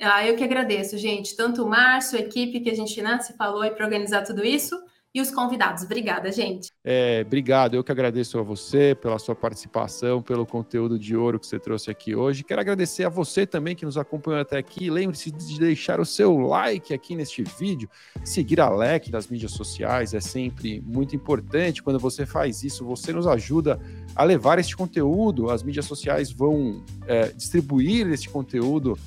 Ah, 0.00 0.26
eu 0.26 0.36
que 0.36 0.42
agradeço, 0.42 0.98
gente. 0.98 1.36
Tanto 1.36 1.62
o 1.62 1.68
Márcio, 1.68 2.18
a 2.18 2.22
equipe 2.22 2.60
que 2.60 2.70
a 2.70 2.74
gente 2.74 3.00
né, 3.00 3.20
se 3.20 3.36
falou 3.36 3.62
aí 3.62 3.70
para 3.70 3.84
organizar 3.84 4.22
tudo 4.22 4.44
isso, 4.44 4.76
e 5.14 5.20
os 5.20 5.30
convidados. 5.30 5.84
Obrigada, 5.84 6.32
gente. 6.32 6.72
É, 6.84 7.22
obrigado. 7.24 7.74
Eu 7.74 7.84
que 7.84 7.92
agradeço 7.92 8.36
a 8.36 8.42
você 8.42 8.96
pela 9.00 9.16
sua 9.16 9.36
participação, 9.36 10.20
pelo 10.20 10.44
conteúdo 10.44 10.98
de 10.98 11.16
ouro 11.16 11.38
que 11.38 11.46
você 11.46 11.56
trouxe 11.56 11.88
aqui 11.88 12.16
hoje. 12.16 12.42
Quero 12.42 12.60
agradecer 12.60 13.04
a 13.04 13.08
você 13.08 13.46
também 13.46 13.76
que 13.76 13.84
nos 13.84 13.96
acompanhou 13.96 14.40
até 14.40 14.58
aqui. 14.58 14.90
Lembre-se 14.90 15.30
de 15.30 15.60
deixar 15.60 16.00
o 16.00 16.04
seu 16.04 16.36
like 16.38 16.92
aqui 16.92 17.14
neste 17.14 17.44
vídeo, 17.44 17.88
seguir 18.24 18.60
a 18.60 18.68
LEC 18.68 19.08
nas 19.12 19.28
mídias 19.28 19.52
sociais. 19.52 20.14
É 20.14 20.20
sempre 20.20 20.82
muito 20.84 21.14
importante. 21.14 21.80
Quando 21.80 22.00
você 22.00 22.26
faz 22.26 22.64
isso, 22.64 22.84
você 22.84 23.12
nos 23.12 23.28
ajuda 23.28 23.78
a 24.16 24.24
levar 24.24 24.58
este 24.58 24.76
conteúdo. 24.76 25.48
As 25.48 25.62
mídias 25.62 25.84
sociais 25.84 26.32
vão 26.32 26.84
é, 27.06 27.28
distribuir 27.28 28.08
este 28.08 28.28
conteúdo 28.28 28.98